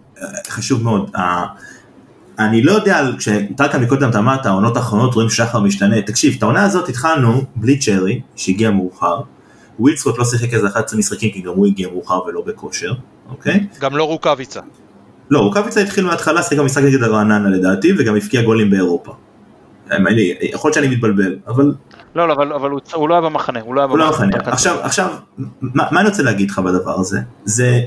חשוב 0.48 0.82
מאוד. 0.82 1.11
אני 2.38 2.62
לא 2.62 2.72
יודע, 2.72 3.00
כשטרקה 3.18 3.78
מקודם 3.78 4.11
אתה 4.11 4.18
אמרת, 4.18 4.46
העונות 4.46 4.76
האחרונות 4.76 5.14
רואים 5.14 5.30
שחר 5.30 5.61
משתנה, 5.61 6.03
תקשיב, 6.03 6.34
את 6.38 6.42
העונה 6.42 6.64
הזאת 6.64 6.88
התחלנו 6.88 7.44
בלי 7.57 7.78
צ'רי, 7.78 8.20
שהגיע 8.36 8.70
מאוחר, 8.70 9.20
ווילסקוט 9.78 10.18
לא 10.18 10.24
שיחק 10.24 10.55
איזה 10.55 10.66
11 10.66 10.98
משחקים 10.98 11.30
כי 11.30 11.40
גם 11.40 11.53
הוא 11.53 11.66
הגיע 11.66 11.88
מאוחר 11.88 12.22
ולא 12.22 12.42
בכושר, 12.46 12.92
אוקיי? 13.28 13.66
גם 13.80 13.96
לא 13.96 14.05
רוקאביצה. 14.05 14.61
לא, 15.33 15.39
רוקאביצה 15.39 15.80
התחיל 15.80 16.05
מההתחלה, 16.05 16.43
שיחק 16.43 16.59
במשחק 16.59 16.83
נגד 16.83 17.03
הרעננה 17.03 17.49
לדעתי, 17.49 17.93
וגם 17.99 18.16
הבקיע 18.16 18.43
גולים 18.43 18.70
באירופה. 18.70 19.14
יכול 20.41 20.68
להיות 20.68 20.74
שאני 20.74 20.89
מתבלבל, 20.89 21.37
אבל... 21.47 21.74
לא, 22.14 22.28
לא, 22.28 22.33
אבל, 22.33 22.53
אבל 22.53 22.70
הוא, 22.70 22.80
הוא 22.95 23.09
לא 23.09 23.14
היה 23.14 23.20
במחנה, 23.20 23.61
הוא 23.61 23.74
לא 23.74 23.80
היה 23.80 23.97
לא 23.97 24.07
במחנה. 24.07 24.37
עכשיו, 24.45 24.78
עכשיו, 24.83 25.09
מה, 25.61 25.85
מה 25.91 26.01
אני 26.01 26.09
רוצה 26.09 26.22
להגיד 26.22 26.51
לך 26.51 26.59
בדבר 26.59 27.01
הזה? 27.01 27.20
זה, 27.45 27.80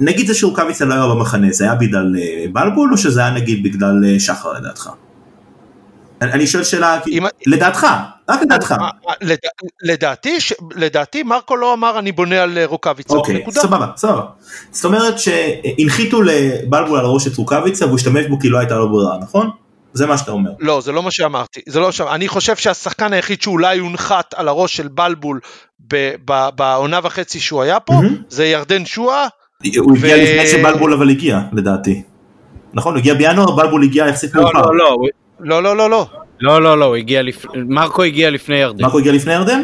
נגיד 0.00 0.26
זה 0.26 0.34
שרוקאביצה 0.34 0.84
לא 0.84 0.94
היה 0.94 1.14
במחנה, 1.14 1.46
זה 1.50 1.64
היה 1.64 1.74
בגלל 1.74 2.16
אה, 2.18 2.44
בלבול, 2.52 2.92
או 2.92 2.96
שזה 2.96 3.20
היה 3.20 3.30
נגיד 3.30 3.62
בגלל 3.62 4.04
אה, 4.04 4.20
שחר 4.20 4.52
לדעתך? 4.52 4.90
אני 6.22 6.46
שואל 6.46 6.64
שאלה, 6.64 7.00
אם... 7.08 7.26
לדעתך, 7.46 7.86
רק 8.28 8.42
לדעתך. 8.42 8.74
אה, 8.80 9.14
לדעתי, 9.82 10.38
לדעתי 10.74 11.22
מרקו 11.22 11.56
לא 11.56 11.74
אמר 11.74 11.98
אני 11.98 12.12
בונה 12.12 12.42
על 12.42 12.58
רוקאביצה, 12.64 13.14
אוקיי, 13.14 13.34
נקודה. 13.34 13.60
סבבה, 13.60 13.86
סבבה. 13.96 14.22
זאת 14.70 14.84
אומרת 14.84 15.14
שהנחיתו 15.18 16.22
לבלבול 16.22 16.98
על 16.98 17.04
הראש 17.04 17.26
את 17.26 17.36
רוקאביצה 17.36 17.86
והוא 17.86 17.96
השתמש 17.96 18.26
בו 18.26 18.40
כי 18.40 18.48
לא 18.48 18.58
הייתה 18.58 18.74
לו 18.74 18.92
ברירה, 18.92 19.18
נכון? 19.22 19.50
זה 19.92 20.06
מה 20.06 20.18
שאתה 20.18 20.30
אומר. 20.30 20.50
לא, 20.58 20.80
זה 20.80 20.92
לא 20.92 21.02
מה 21.02 21.10
שאמרתי. 21.10 21.60
זה 21.68 21.80
לא 21.80 21.92
שם. 21.92 22.06
אני 22.08 22.28
חושב 22.28 22.56
שהשחקן 22.56 23.12
היחיד 23.12 23.42
שאולי 23.42 23.78
הונחת 23.78 24.34
על 24.34 24.48
הראש 24.48 24.76
של 24.76 24.88
בלבול 24.88 25.40
בעונה 26.56 27.00
וחצי 27.02 27.40
שהוא 27.40 27.62
היה 27.62 27.80
פה, 27.80 27.92
mm-hmm. 27.92 28.14
זה 28.28 28.46
ירדן 28.46 28.84
שואה. 28.84 29.26
הוא 29.78 29.96
הגיע 29.96 30.16
לפני 30.16 30.46
שבלבול 30.46 30.92
אבל 30.92 31.10
הגיע, 31.10 31.40
לדעתי. 31.52 32.02
נכון, 32.74 32.94
הוא 32.94 33.00
הגיע 33.00 33.14
בינואר, 33.14 33.56
בלבול 33.56 33.82
הגיע 33.82 34.06
יחסית 34.06 34.34
לא, 34.34 34.42
מאוחר. 34.42 34.60
לא, 34.60 34.76
לא, 34.76 34.84
לא, 34.84 34.96
לא, 35.42 35.62
לא, 35.62 35.90
לא. 35.90 36.06
לא, 36.40 36.62
לא, 36.62 36.78
לא, 36.78 36.84
הוא 36.84 36.96
הגיע 36.96 37.22
לפני, 37.22 37.62
מרקו 37.66 38.02
הגיע 38.02 38.30
לפני 38.30 38.56
ירדן. 38.56 38.84
מרקו 38.84 38.98
הגיע 38.98 39.12
לפני 39.12 39.32
ירדן? 39.32 39.62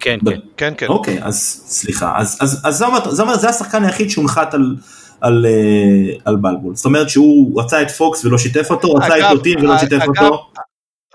כן, 0.00 0.18
כן. 0.26 0.38
כן, 0.56 0.72
כן. 0.76 0.86
אוקיי, 0.86 1.18
אז 1.22 1.62
סליחה, 1.66 2.18
אז 2.18 2.84
זה 3.14 3.22
אומר, 3.22 3.36
זה 3.36 3.48
השחקן 3.48 3.84
היחיד 3.84 4.10
שהונחת 4.10 4.54
על... 4.54 4.76
על, 5.20 5.46
אה, 5.46 6.16
על 6.24 6.36
בלבול. 6.36 6.74
זאת 6.74 6.84
אומרת 6.84 7.10
שהוא 7.10 7.60
רצה 7.62 7.82
את 7.82 7.90
פוקס 7.90 8.24
ולא 8.24 8.38
שיתף 8.38 8.70
אותו, 8.70 8.94
רצה 8.94 9.18
את 9.18 9.36
אותין 9.36 9.58
ולא 9.58 9.78
שיתף 9.78 10.00
אותו. 10.08 10.46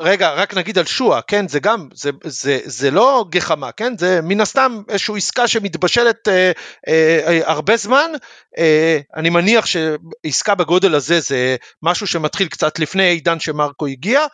רגע, 0.02 0.34
רק 0.34 0.54
נגיד 0.54 0.78
על 0.78 0.86
שואה, 0.86 1.22
כן, 1.22 1.48
זה 1.48 1.60
גם, 1.60 1.88
זה, 1.94 2.10
זה, 2.24 2.60
זה 2.64 2.92
לא 2.92 3.26
גחמה, 3.30 3.72
כן, 3.72 3.98
זה 3.98 4.20
מן 4.24 4.42
הסתם 4.42 4.82
איזושהי 4.90 5.18
עסקה 5.18 5.48
שמתבשלת 5.48 6.28
אה, 6.28 6.52
אה, 6.88 7.22
אה, 7.28 7.40
הרבה 7.46 7.78
זמן, 7.78 8.12
אה, 8.58 9.00
אני 9.16 9.30
מניח 9.30 9.66
שעסקה 9.66 10.56
בגודל 10.56 10.96
הזה 10.96 11.20
זה 11.20 11.56
משהו 11.84 12.08
שמתחיל 12.08 12.48
קצת 12.48 12.80
לפני 12.80 13.04
העידן 13.04 13.40
שמרקו 13.40 13.86
הגיע, 13.88 14.26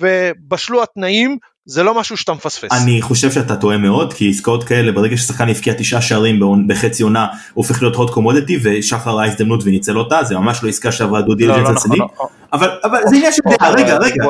ובשלו 0.00 0.82
התנאים 0.82 1.38
זה 1.66 1.82
לא 1.82 1.94
משהו 1.94 2.16
שאתה 2.16 2.32
מפספס. 2.32 2.72
אני 2.72 3.02
חושב 3.02 3.32
שאתה 3.32 3.56
טועה 3.56 3.76
מאוד, 3.76 4.12
כי 4.12 4.30
עסקאות 4.30 4.64
כאלה, 4.64 4.92
ברגע 4.92 5.16
ששחקן 5.16 5.48
הבקיע 5.48 5.74
תשעה 5.78 6.02
שערים 6.02 6.40
בחצי 6.68 7.02
עונה, 7.02 7.26
הוא 7.54 7.64
הופך 7.64 7.82
להיות 7.82 7.96
hot 7.96 8.14
commodity, 8.14 8.52
ושחר 8.62 9.10
ראה 9.10 9.26
הזדמנות 9.26 9.60
וניצל 9.64 9.98
אותה, 9.98 10.24
זה 10.24 10.36
ממש 10.36 10.62
לא 10.62 10.68
עסקה 10.68 10.92
שעברה 10.92 11.22
דו 11.22 11.34
דיליג'נס 11.34 11.58
לא, 11.58 11.66
לא, 11.66 11.72
נכון, 11.72 11.90
רציני. 11.90 12.68
אבל 12.84 13.00
זה 13.06 13.16
עניין 13.16 13.32
של 13.32 13.42
דעה, 13.58 13.70
רגע, 13.70 13.98
רגע. 13.98 14.24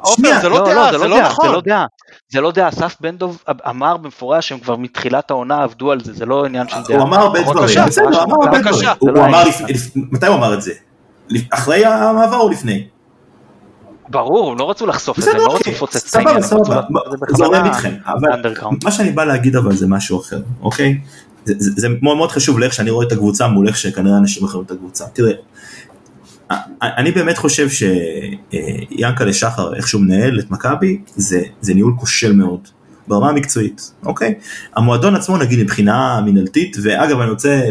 עופר, 0.00 0.40
זה 0.42 0.48
לא 0.48 0.64
דעה, 0.64 0.98
זה 0.98 1.08
לא 1.08 1.20
נכון. 1.20 1.48
זה 2.28 2.40
לא 2.40 2.52
דעה, 2.52 2.68
אסף 2.68 2.96
בן 3.00 3.16
דב 3.16 3.34
אמר 3.68 3.96
במפורש 3.96 4.48
שהם 4.48 4.58
כבר 4.58 4.76
מתחילת 4.76 5.30
העונה 5.30 5.62
עבדו 5.62 5.90
על 5.90 6.00
זה, 6.04 6.12
זה 6.12 6.26
לא 6.26 6.44
עניין 6.44 6.68
של 6.68 6.76
דעה. 6.88 6.98
הוא 6.98 7.06
אמר 7.06 7.18
הרבה 7.18 7.42
דברים, 7.42 7.78
בסדר, 7.86 8.04
הוא 8.04 8.22
אמר 8.22 8.36
הרבה. 8.44 8.58
דברים. 8.58 9.32
לא 9.32 9.40
מתי 10.12 10.26
הוא 10.26 10.36
אמר 10.36 10.54
את 10.54 10.62
זה? 10.62 10.72
אחרי 11.52 11.84
המעבר 11.84 12.36
או 12.36 12.50
לפני? 12.50 12.86
ברור, 14.10 14.56
לא 14.56 14.70
רצו 14.70 14.86
לחשוף 14.86 15.18
את 15.18 15.24
זה, 15.24 15.32
לא 15.32 15.46
אוקיי. 15.46 15.56
רצו 15.56 15.70
לפוצץ 15.70 15.96
את 15.96 16.08
סבבה, 16.08 16.30
העניין, 16.30 16.42
סבבה. 16.42 16.80
זה 17.28 17.36
זורם 17.36 17.64
איתכם, 17.64 17.94
אבל. 18.06 18.42
מה 18.84 18.92
שאני 18.92 19.10
בא 19.10 19.24
להגיד 19.24 19.56
אבל 19.56 19.72
זה 19.72 19.86
משהו 19.88 20.20
אחר, 20.20 20.40
אוקיי? 20.62 20.98
זה, 21.44 21.88
מאוד 22.02 22.16
מאוד 22.16 22.30
חשוב 22.30 22.58
לאיך 22.58 22.72
שאני 22.72 22.90
רואה 22.90 23.06
את 23.06 23.12
הקבוצה 23.12 23.48
מול 23.48 23.68
איך 23.68 23.76
שכנראה 23.76 24.16
אנשים 24.16 24.44
אחרים 24.44 24.64
את 24.66 24.70
הקבוצה. 24.70 25.04
תראה, 25.12 25.32
אני 26.82 27.10
באמת 27.10 27.38
חושב 27.38 27.68
שיענקלה 27.70 29.32
שחר, 29.32 29.74
איך 29.74 29.88
שהוא 29.88 30.02
מנהל 30.02 30.38
את 30.38 30.50
מכבי, 30.50 31.00
זה, 31.16 31.42
זה 31.60 31.74
ניהול 31.74 31.94
כושל 32.00 32.32
מאוד. 32.32 32.60
ברמה 33.08 33.28
המקצועית, 33.28 33.92
אוקיי? 34.04 34.34
המועדון 34.76 35.16
עצמו 35.16 35.36
נגיד 35.36 35.58
מבחינה 35.58 36.20
מנהלתית, 36.24 36.76
ואגב 36.82 37.20
אני 37.20 37.30
רוצה, 37.30 37.62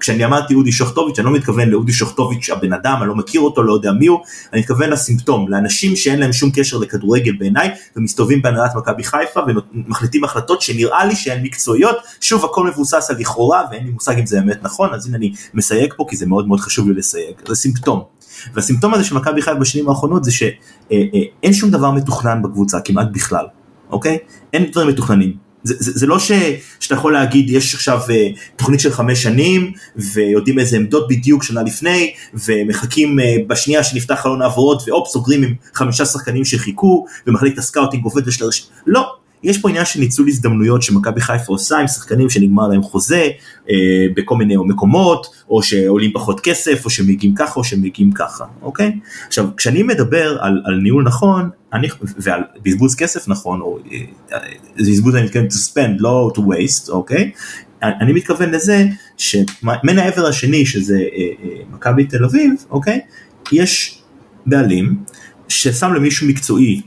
כשאני 0.00 0.24
אמרתי 0.24 0.54
אודי 0.54 0.72
שוחטוביץ', 0.72 1.18
אני 1.18 1.26
לא 1.26 1.32
מתכוון 1.32 1.68
לאודי 1.68 1.92
שוחטוביץ' 1.92 2.50
הבן 2.50 2.72
אדם, 2.72 2.96
אני 3.00 3.08
לא 3.08 3.14
מכיר 3.14 3.40
אותו, 3.40 3.62
לא 3.62 3.72
יודע 3.72 3.92
מי 3.92 4.06
הוא, 4.06 4.18
אני 4.52 4.60
מתכוון 4.60 4.90
לסימפטום, 4.90 5.48
לאנשים 5.48 5.96
שאין 5.96 6.18
להם 6.20 6.32
שום 6.32 6.50
קשר 6.54 6.78
לכדורגל 6.78 7.32
בעיניי, 7.38 7.70
ומסתובבים 7.96 8.42
בהנהלת 8.42 8.70
מכבי 8.76 9.04
חיפה 9.04 9.40
ומחליטים 9.74 10.24
החלטות 10.24 10.62
שנראה 10.62 11.04
לי 11.04 11.16
שהן 11.16 11.42
מקצועיות, 11.42 11.96
שוב 12.20 12.44
הכל 12.44 12.66
מבוסס 12.66 13.10
על 13.10 13.16
לכאורה 13.18 13.62
ואין 13.70 13.84
לי 13.84 13.90
מושג 13.90 14.18
אם 14.18 14.26
זה 14.26 14.40
באמת 14.40 14.62
נכון, 14.62 14.94
אז 14.94 15.06
הנה 15.06 15.16
אני 15.16 15.32
מסייג 15.54 15.94
פה 15.96 16.06
כי 16.08 16.16
זה 16.16 16.26
מאוד 16.26 16.48
מאוד 16.48 16.60
חשוב 16.60 16.88
לי 16.88 16.94
לסייג, 16.94 17.34
זה 17.48 17.54
סימפטום. 17.54 18.02
והסימפטום 18.54 18.94
הזה 18.94 19.04
של 19.04 19.14
מכבי 19.14 19.42
חיפה 19.42 19.58
בשנים 19.58 19.88
האחרונות 19.88 20.24
זה 20.24 20.32
שאין 20.32 21.52
שום 21.52 21.70
דבר 21.70 21.90
מתוכנן 21.90 22.42
בקבוצה 22.42 22.80
כמעט 22.80 23.08
בכלל, 23.12 23.46
אוקיי? 23.90 24.18
אין 24.52 24.70
דברים 24.70 24.88
מתוכננים. 24.88 25.45
זה, 25.66 25.74
זה, 25.78 26.06
לא 26.06 26.18
ש, 26.18 26.32
שאתה 26.80 26.94
יכול 26.94 27.12
להגיד 27.12 27.50
יש 27.50 27.74
עכשיו 27.74 28.00
אה, 28.10 28.28
תוכנית 28.56 28.80
של 28.80 28.92
חמש 28.92 29.22
שנים 29.22 29.72
ויודעים 29.96 30.58
איזה 30.58 30.76
עמדות 30.76 31.08
בדיוק 31.08 31.42
שנה 31.42 31.62
לפני 31.62 32.14
ומחכים 32.34 33.20
אה, 33.20 33.36
בשנייה 33.46 33.84
שנפתח 33.84 34.14
חלון 34.14 34.42
העברות 34.42 34.82
והופ 34.88 35.08
סוגרים 35.08 35.42
עם 35.42 35.54
חמישה 35.74 36.04
שחקנים 36.04 36.44
שחיכו 36.44 37.06
ומחלקת 37.26 37.58
ה 37.58 37.63
scouting 37.63 38.04
עובד 38.04 38.28
ושל. 38.28 38.44
לא, 38.86 39.15
יש 39.42 39.58
פה 39.58 39.68
עניין 39.68 39.84
של 39.84 40.00
ניצול 40.00 40.28
הזדמנויות 40.28 40.82
שמכבי 40.82 41.20
חיפה 41.20 41.52
עושה 41.52 41.78
עם 41.78 41.88
שחקנים 41.88 42.30
שנגמר 42.30 42.68
להם 42.68 42.82
חוזה 42.82 43.28
אה, 43.70 43.74
בכל 44.16 44.36
מיני 44.36 44.56
מקומות 44.56 45.26
או 45.50 45.62
שעולים 45.62 46.12
פחות 46.14 46.40
כסף 46.40 46.84
או 46.84 46.90
שמגיעים 46.90 47.34
ככה 47.34 47.60
או 47.60 47.64
שמגיעים 47.64 48.12
ככה 48.12 48.44
אוקיי? 48.62 48.92
עכשיו 49.26 49.48
כשאני 49.56 49.82
מדבר 49.82 50.38
על, 50.40 50.62
על 50.64 50.74
ניהול 50.74 51.04
נכון 51.04 51.50
אני 51.72 51.88
ועל 52.18 52.40
בזבוז 52.62 52.94
כסף 52.94 53.28
נכון 53.28 53.60
או 53.60 53.78
אה, 54.32 54.38
בזבוז 54.78 55.14
אני 55.14 55.24
מתכוון 55.24 55.46
to 55.46 55.72
spend 55.72 56.00
לא 56.00 56.30
to 56.36 56.38
waste 56.38 56.90
אוקיי? 56.90 57.30
אני 57.82 58.12
מתכוון 58.12 58.50
לזה 58.50 58.86
שמן 59.16 59.98
העבר 59.98 60.26
השני 60.26 60.66
שזה 60.66 60.98
אה, 60.98 61.04
אה, 61.44 61.48
מכבי 61.70 62.04
תל 62.04 62.24
אביב 62.24 62.52
אוקיי? 62.70 63.00
יש 63.52 64.02
בעלים 64.46 64.96
ששם 65.48 65.94
למישהו 65.94 66.28
מקצועי 66.28 66.82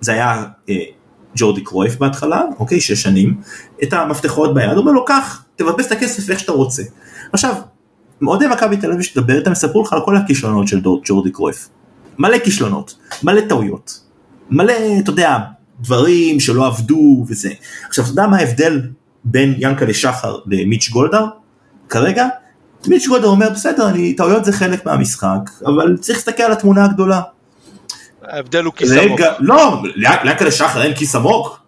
זה 0.00 0.12
היה 0.12 0.44
אה, 0.68 0.74
ג'ורדי 1.36 1.60
קרויף 1.60 1.96
בהתחלה, 1.96 2.42
אוקיי, 2.58 2.80
שש 2.80 3.02
שנים, 3.02 3.40
את 3.82 3.92
המפתחות 3.92 4.54
ביד, 4.54 4.70
הוא 4.70 4.78
אומר 4.78 4.92
לו, 4.92 5.04
קח, 5.04 5.44
תבזבז 5.56 5.84
את 5.84 5.92
הכסף 5.92 6.30
איך 6.30 6.38
שאתה 6.38 6.52
רוצה. 6.52 6.82
עכשיו, 7.32 7.54
אוהדי 8.26 8.46
מכבי 8.46 8.76
תל 8.76 8.90
אביב 8.90 9.02
שתדבר 9.02 9.38
איתם, 9.38 9.52
יספרו 9.52 9.82
לך 9.82 9.92
על 9.92 10.00
כל 10.04 10.16
הכישלונות 10.16 10.68
של 10.68 10.80
ג'ורדי 11.04 11.30
קרויף. 11.30 11.68
מלא 12.18 12.38
כישלונות, 12.38 12.94
מלא 13.22 13.40
טעויות, 13.40 14.00
מלא, 14.50 14.72
אתה 14.98 15.10
יודע, 15.10 15.38
דברים 15.80 16.40
שלא 16.40 16.66
עבדו 16.66 17.24
וזה. 17.28 17.50
עכשיו, 17.88 18.04
אתה 18.04 18.12
יודע 18.12 18.26
מה 18.26 18.36
ההבדל 18.36 18.80
בין 19.24 19.54
ינקלה 19.58 19.94
שחר 19.94 20.36
למיץ' 20.46 20.90
גולדהר? 20.90 21.26
כרגע? 21.88 22.28
מיץ' 22.86 23.06
גולדהר 23.06 23.28
אומר, 23.28 23.50
בסדר, 23.50 23.88
אני, 23.88 24.14
טעויות 24.14 24.44
זה 24.44 24.52
חלק 24.52 24.86
מהמשחק, 24.86 25.50
אבל 25.66 25.96
צריך 26.00 26.18
להסתכל 26.18 26.42
על 26.42 26.52
התמונה 26.52 26.84
הגדולה. 26.84 27.20
ההבדל 28.28 28.64
הוא 28.64 28.72
כיס 28.74 28.92
עמוק. 28.92 29.20
לא, 29.38 29.82
ליענקלה 29.94 30.50
שחר 30.50 30.82
אין 30.82 30.94
כיס 30.94 31.14
עמוק? 31.16 31.58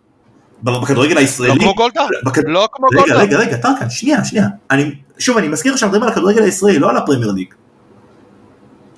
בכדורגל 0.63 1.15
לא 1.15 1.21
הישראלי? 1.21 1.61
כמו 1.61 1.75
גולדהר, 1.75 2.07
בכד- 2.25 2.43
לא 2.47 2.69
כמו 2.73 2.87
רגע, 2.87 3.01
גולדהר. 3.01 3.19
רגע, 3.21 3.39
רגע, 3.39 3.57
טרקן, 3.57 3.91
שנייה, 3.91 4.25
שנייה. 4.25 4.47
אני, 4.71 4.91
שוב, 5.19 5.39
אני 5.39 5.49
מזכיר 5.49 5.77
שאנחנו 5.77 5.87
מדברים 5.89 6.03
על 6.03 6.13
הכדורגל 6.13 6.43
הישראלי, 6.43 6.79
לא 6.79 6.91
על 6.91 6.97
הפרמייר 6.97 7.33
ליג. 7.33 7.47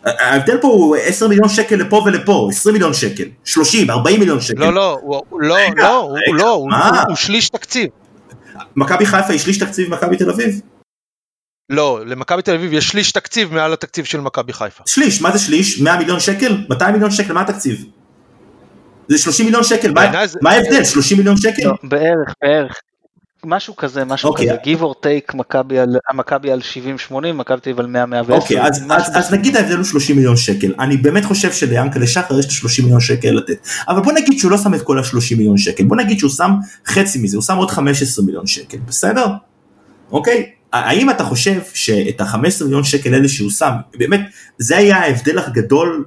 ההבדל 0.04 0.58
פה 0.60 0.68
הוא 0.68 0.96
10 0.96 1.28
מיליון 1.28 1.48
שקל 1.48 1.76
לפה 1.76 2.02
ולפה, 2.06 2.48
20 2.52 2.72
מיליון 2.72 2.94
שקל, 2.94 3.24
30, 3.44 3.90
40 3.90 4.20
מיליון 4.20 4.40
שקל. 4.40 4.60
לא, 4.60 4.74
לא, 4.74 4.98
הוא- 5.02 5.22
הוא- 5.28 5.40
לא, 5.40 5.54
רגע, 5.54 5.82
לא, 5.82 5.96
הוא 6.00 6.18
רגע, 6.18 6.44
לא, 6.44 6.50
הוא-? 6.50 6.70
הוא- 6.74 6.98
הוא 7.08 7.16
שליש 7.16 7.48
תקציב. 7.48 7.86
מכבי 8.76 9.06
חיפה 9.06 9.28
היא 9.32 9.38
שליש 9.38 9.58
תקציב 9.58 9.88
ממכבי 9.90 10.16
תל 10.16 10.30
אביב? 10.30 10.60
לא, 11.70 12.00
למכבי 12.06 12.42
תל 12.42 12.54
אביב 12.54 12.72
יש 12.72 12.88
שליש 12.88 13.12
תקציב 13.12 13.54
מעל 13.54 13.72
התקציב 13.72 14.04
של 14.04 14.20
מכבי 14.20 14.52
חיפה. 14.52 14.82
שליש, 14.86 15.22
מה 15.22 15.30
זה 15.32 15.38
שליש? 15.38 15.80
100 15.80 15.96
מיליון 15.98 16.20
שקל? 16.20 16.64
200 16.68 16.92
מיליון 16.92 17.10
שקל, 17.10 17.32
מה 17.32 17.40
התקציב? 17.40 17.84
זה 19.08 19.18
30 19.18 19.46
מיליון 19.46 19.64
שקל, 19.64 19.88
מה- 19.88 19.94
בעיניי 20.00 20.28
זה- 20.28 20.38
מה 20.42 20.50
ההבדל? 20.50 20.84
30 20.84 21.18
מיליון 21.18 21.36
שקל? 21.36 21.62
לא, 21.64 21.72
בערך, 21.82 22.34
בערך. 22.42 22.72
משהו 23.44 23.76
כזה, 23.76 24.04
משהו 24.04 24.30
אוקיי. 24.30 24.46
כזה, 24.48 24.56
give 24.64 24.80
or 24.80 24.94
take, 25.04 25.36
מכבי 25.36 25.78
על- 25.78 25.96
מכבי 26.14 26.50
על 26.50 26.60
70-80, 26.60 27.12
מכבי 27.38 27.60
תל 27.60 27.70
אביב 27.70 27.80
על 27.80 27.86
100-110. 27.86 28.32
אוקיי, 28.32 28.62
אז, 28.62 28.82
אז, 28.90 29.02
אז 29.16 29.32
נגיד 29.34 29.56
ההבדל 29.56 29.76
הוא 29.76 29.84
30 29.84 30.16
מיליון 30.16 30.36
שקל. 30.36 30.74
אני 30.80 30.96
באמת 30.96 31.24
חושב 31.24 31.52
שליענקלה 31.52 32.06
שחר 32.06 32.38
יש 32.38 32.46
את 32.46 32.50
30 32.50 32.84
מיליון 32.84 33.00
שקל 33.00 33.28
לתת. 33.30 33.66
אבל 33.88 34.00
בוא 34.02 34.12
נגיד 34.12 34.38
שהוא 34.38 34.50
לא 34.50 34.58
שם 34.58 34.74
את 34.74 34.82
כל 34.82 34.98
ה-30 34.98 35.36
מיליון 35.36 35.58
שקל. 35.58 35.84
בוא 35.84 35.96
נגיד 35.96 36.18
שהוא 36.18 36.30
שם 36.30 36.50
חצי 36.86 37.18
מזה, 37.18 37.36
הוא 37.36 37.42
שם 37.44 37.56
עוד 37.56 37.70
15 37.70 38.24
מיליון 38.24 38.46
שקל, 38.46 38.78
בסדר? 38.86 39.26
אוקיי? 40.12 40.50
האם 40.72 41.10
אתה 41.10 41.24
חושב 41.24 41.60
שאת 41.74 42.20
ה-15 42.20 42.64
מיליון 42.64 42.84
שקל 42.84 43.14
האלה 43.14 43.28
שהוא 43.28 43.50
שם, 43.50 43.72
באמת, 43.98 44.20
זה 44.58 44.76
היה 44.76 44.96
ההבדל 44.96 45.38
הגדול, 45.38 46.04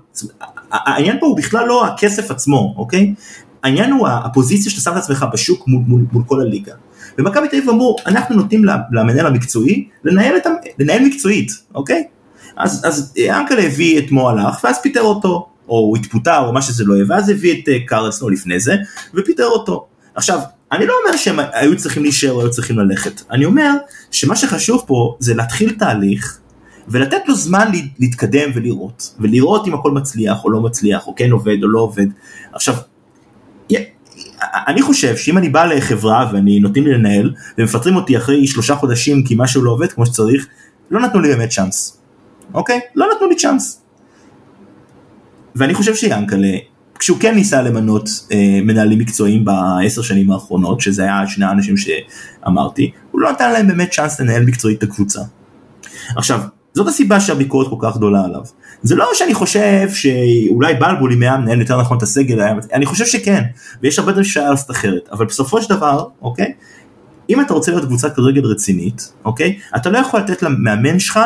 העניין 0.71 1.17
פה 1.19 1.25
הוא 1.25 1.37
בכלל 1.37 1.67
לא 1.67 1.85
הכסף 1.85 2.31
עצמו, 2.31 2.73
אוקיי? 2.77 3.13
העניין 3.63 3.91
הוא 3.91 4.07
הפוזיציה 4.07 4.71
שאתה 4.71 4.81
שם 4.81 4.91
את 4.91 4.97
עצמך 4.97 5.25
בשוק 5.33 5.67
מול, 5.67 5.83
מול, 5.87 6.05
מול 6.11 6.23
כל 6.27 6.41
הליגה. 6.41 6.73
ומכבי 7.17 7.47
תל 7.47 7.57
אביב 7.57 7.69
אמרו, 7.69 7.95
אנחנו 8.05 8.35
נותנים 8.35 8.65
למנהל 8.91 9.27
המקצועי 9.27 9.87
לנהל, 10.03 10.37
את, 10.37 10.47
לנהל 10.79 11.05
מקצועית, 11.05 11.51
אוקיי? 11.75 12.03
אז, 12.57 12.81
אז 12.85 13.13
אנקלה 13.29 13.63
הביא 13.63 13.99
את 13.99 14.11
מו 14.11 14.29
הלך, 14.29 14.63
ואז 14.63 14.81
פיטר 14.81 15.01
אותו, 15.01 15.49
או 15.69 15.77
הוא 15.77 15.97
התפוטר, 15.97 16.39
או 16.39 16.53
מה 16.53 16.61
שזה 16.61 16.83
לא 16.85 16.93
יהיה, 16.93 17.05
ואז 17.09 17.29
הביא 17.29 17.61
את 17.63 17.69
אה, 17.69 17.77
קרלסנו 17.87 18.29
לפני 18.29 18.59
זה, 18.59 18.75
ופיטר 19.13 19.45
אותו. 19.45 19.87
עכשיו, 20.15 20.39
אני 20.71 20.87
לא 20.87 20.93
אומר 21.05 21.17
שהם 21.17 21.39
היו 21.53 21.77
צריכים 21.77 22.03
להישאר 22.03 22.31
או 22.31 22.41
היו 22.41 22.51
צריכים 22.51 22.79
ללכת, 22.79 23.21
אני 23.31 23.45
אומר 23.45 23.71
שמה 24.11 24.35
שחשוב 24.35 24.83
פה 24.87 25.15
זה 25.19 25.33
להתחיל 25.33 25.75
תהליך, 25.79 26.37
ולתת 26.87 27.21
לו 27.27 27.35
זמן 27.35 27.71
לה- 27.73 27.79
להתקדם 27.99 28.49
ולראות, 28.55 29.15
ולראות 29.19 29.67
אם 29.67 29.73
הכל 29.73 29.91
מצליח 29.91 30.43
או 30.43 30.49
לא 30.51 30.61
מצליח, 30.61 31.07
או 31.07 31.15
כן 31.15 31.31
עובד 31.31 31.63
או 31.63 31.67
לא 31.67 31.79
עובד. 31.79 32.05
עכשיו, 32.53 32.75
אני 34.67 34.81
חושב 34.81 35.17
שאם 35.17 35.37
אני 35.37 35.49
בא 35.49 35.65
לחברה 35.65 36.29
ואני 36.33 36.59
נותנים 36.59 36.87
לי 36.87 36.93
לנהל, 36.93 37.33
ומפטרים 37.57 37.95
אותי 37.95 38.17
אחרי 38.17 38.47
שלושה 38.47 38.75
חודשים 38.75 39.23
כי 39.23 39.35
משהו 39.37 39.63
לא 39.63 39.71
עובד 39.71 39.91
כמו 39.91 40.05
שצריך, 40.05 40.47
לא 40.91 40.99
נתנו 40.99 41.19
לי 41.21 41.27
באמת 41.29 41.49
צ'אנס, 41.49 41.97
אוקיי? 42.53 42.79
לא 42.95 43.07
נתנו 43.15 43.27
לי 43.29 43.35
צ'אנס. 43.35 43.81
ואני 45.55 45.73
חושב 45.73 45.95
שיאנקלה, 45.95 46.47
כשהוא 47.01 47.17
כן 47.19 47.35
ניסה 47.35 47.61
למנות 47.61 48.09
אה, 48.31 48.59
מנהלים 48.63 48.99
מקצועיים 48.99 49.45
בעשר 49.45 50.01
שנים 50.01 50.31
האחרונות, 50.31 50.81
שזה 50.81 51.03
היה 51.03 51.27
שני 51.27 51.45
האנשים 51.45 51.75
שאמרתי, 51.77 52.91
הוא 53.11 53.21
לא 53.21 53.31
נתן 53.31 53.51
להם 53.51 53.67
באמת 53.67 53.91
צ'אנס 53.91 54.19
לנהל 54.19 54.45
מקצועית 54.45 54.77
את 54.77 54.83
הקבוצה. 54.83 55.21
עכשיו, 56.15 56.39
זאת 56.73 56.87
הסיבה 56.87 57.19
שהביקורת 57.19 57.67
כל 57.69 57.75
כך 57.79 57.97
גדולה 57.97 58.23
עליו. 58.25 58.41
זה 58.83 58.95
לא 58.95 59.05
שאני 59.13 59.33
חושב 59.33 59.89
שאולי 59.93 60.73
בלבול 60.73 61.13
אם 61.13 61.21
היה 61.21 61.37
מנהל 61.37 61.59
יותר 61.59 61.81
נכון 61.81 61.97
את 61.97 62.03
הסגל. 62.03 62.41
אני 62.73 62.85
חושב 62.85 63.05
שכן, 63.05 63.43
ויש 63.81 63.99
הרבה 63.99 64.11
דברים 64.11 64.25
שהיה 64.25 64.49
לעשות 64.49 64.71
אחרת, 64.71 65.09
אבל 65.11 65.25
בסופו 65.25 65.61
של 65.61 65.75
דבר, 65.75 66.05
אוקיי, 66.21 66.53
אם 67.31 67.41
אתה 67.41 67.53
רוצה 67.53 67.71
להיות 67.71 67.85
קבוצת 67.85 68.13
כדורגל 68.13 68.45
רצינית, 68.45 69.13
אוקיי, 69.25 69.59
אתה 69.75 69.89
לא 69.89 69.97
יכול 69.97 70.19
לתת 70.19 70.43
למאמן 70.43 70.99
שלך 70.99 71.19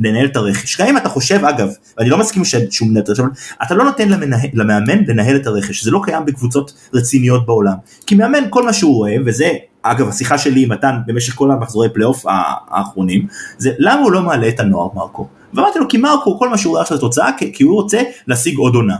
לנהל 0.00 0.26
את 0.26 0.36
הרכש. 0.36 0.80
גם 0.80 0.86
אם 0.86 0.96
אתה 0.96 1.08
חושב, 1.08 1.44
אגב, 1.44 1.68
ואני 1.98 2.10
לא 2.10 2.18
מסכים 2.18 2.42
שהוא 2.44 2.88
מנהל 2.88 3.02
את 3.02 3.08
הרכש, 3.08 3.20
אתה 3.62 3.74
לא 3.74 3.84
נותן 3.84 4.08
למנה, 4.08 4.36
למאמן 4.54 5.04
לנהל 5.06 5.36
את 5.36 5.46
הרכש, 5.46 5.84
זה 5.84 5.90
לא 5.90 6.00
קיים 6.04 6.24
בקבוצות 6.24 6.72
רציניות 6.94 7.46
בעולם. 7.46 7.74
כי 8.06 8.14
מאמן, 8.14 8.44
כל 8.50 8.64
מה 8.64 8.72
שהוא 8.72 8.94
רואה, 8.94 9.16
וזה, 9.26 9.50
אגב, 9.82 10.08
השיחה 10.08 10.38
שלי 10.38 10.62
עם 10.62 10.72
מתן 10.72 10.96
במשך 11.06 11.34
כל 11.34 11.50
המחזורי 11.50 11.88
פלייאוף 11.88 12.24
האחרונים, 12.70 13.26
זה 13.58 13.70
למה 13.78 14.02
הוא 14.02 14.12
לא 14.12 14.22
מעלה 14.22 14.48
את 14.48 14.60
הנוער, 14.60 14.88
מרקו? 14.94 15.28
ואמרתי 15.54 15.78
לו, 15.78 15.88
כי 15.88 15.98
מרקו, 15.98 16.38
כל 16.38 16.48
מה 16.48 16.58
שהוא 16.58 16.70
רואה 16.70 16.82
עכשיו 16.82 16.96
זה 16.96 17.00
תוצאה, 17.00 17.30
כי 17.52 17.62
הוא 17.62 17.74
רוצה 17.74 18.00
להשיג 18.26 18.58
עוד 18.58 18.74
עונה. 18.74 18.96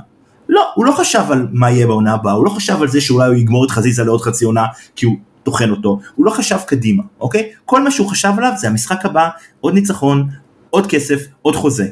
לא, 0.49 0.63
הוא 0.75 0.87
לא 0.87 0.93
חשב 0.93 1.23
על 1.31 1.47
מה 1.53 1.71
יהיה 1.71 1.87
בעונה 1.87 2.15
הבאה, 2.15 2.33
הוא 2.33 2.45
לא 2.45 2.51
חשב 2.51 2.83
על 2.83 2.89
זה 2.89 3.01
שאולי 3.01 3.29
הוא 3.29 3.35
יגמור 3.35 3.65
את 3.65 3.71
חזיזה 3.71 4.05
לעוד 4.05 4.21
חצי 4.21 4.45
עונה, 4.45 4.65
כי 4.97 5.07
הוא 5.07 5.17
טוחן 5.49 5.71
אותו, 5.71 6.01
הוא 6.15 6.27
לא 6.27 6.31
חשב 6.31 6.59
קדימה, 6.67 7.03
אוקיי? 7.21 7.51
כל 7.65 7.83
מה 7.83 7.91
שהוא 7.91 8.09
חשב 8.09 8.33
עליו 8.37 8.53
זה 8.57 8.69
המשחק 8.69 9.05
הבא, 9.05 9.29
עוד 9.61 9.75
ניצחון, 9.75 10.29
עוד 10.71 10.87
כסף, 10.87 11.27
עוד 11.43 11.57
חוזה. 11.57 11.87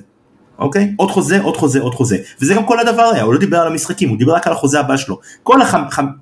אוקיי? 0.58 0.92
עוד 0.96 1.10
חוזה, 1.10 1.40
עוד 1.40 1.56
חוזה, 1.56 1.80
עוד 1.80 1.94
חוזה. 1.94 2.16
וזה 2.40 2.54
גם 2.54 2.66
כל 2.66 2.80
הדבר 2.80 3.02
היה, 3.02 3.22
הוא 3.22 3.34
לא 3.34 3.40
דיבר 3.40 3.58
על 3.58 3.66
המשחקים, 3.66 4.08
הוא 4.08 4.18
דיבר 4.18 4.34
רק 4.34 4.46
על 4.46 4.52
החוזה 4.52 4.80
הבא 4.80 4.96
שלו. 4.96 5.20
כל 5.42 5.60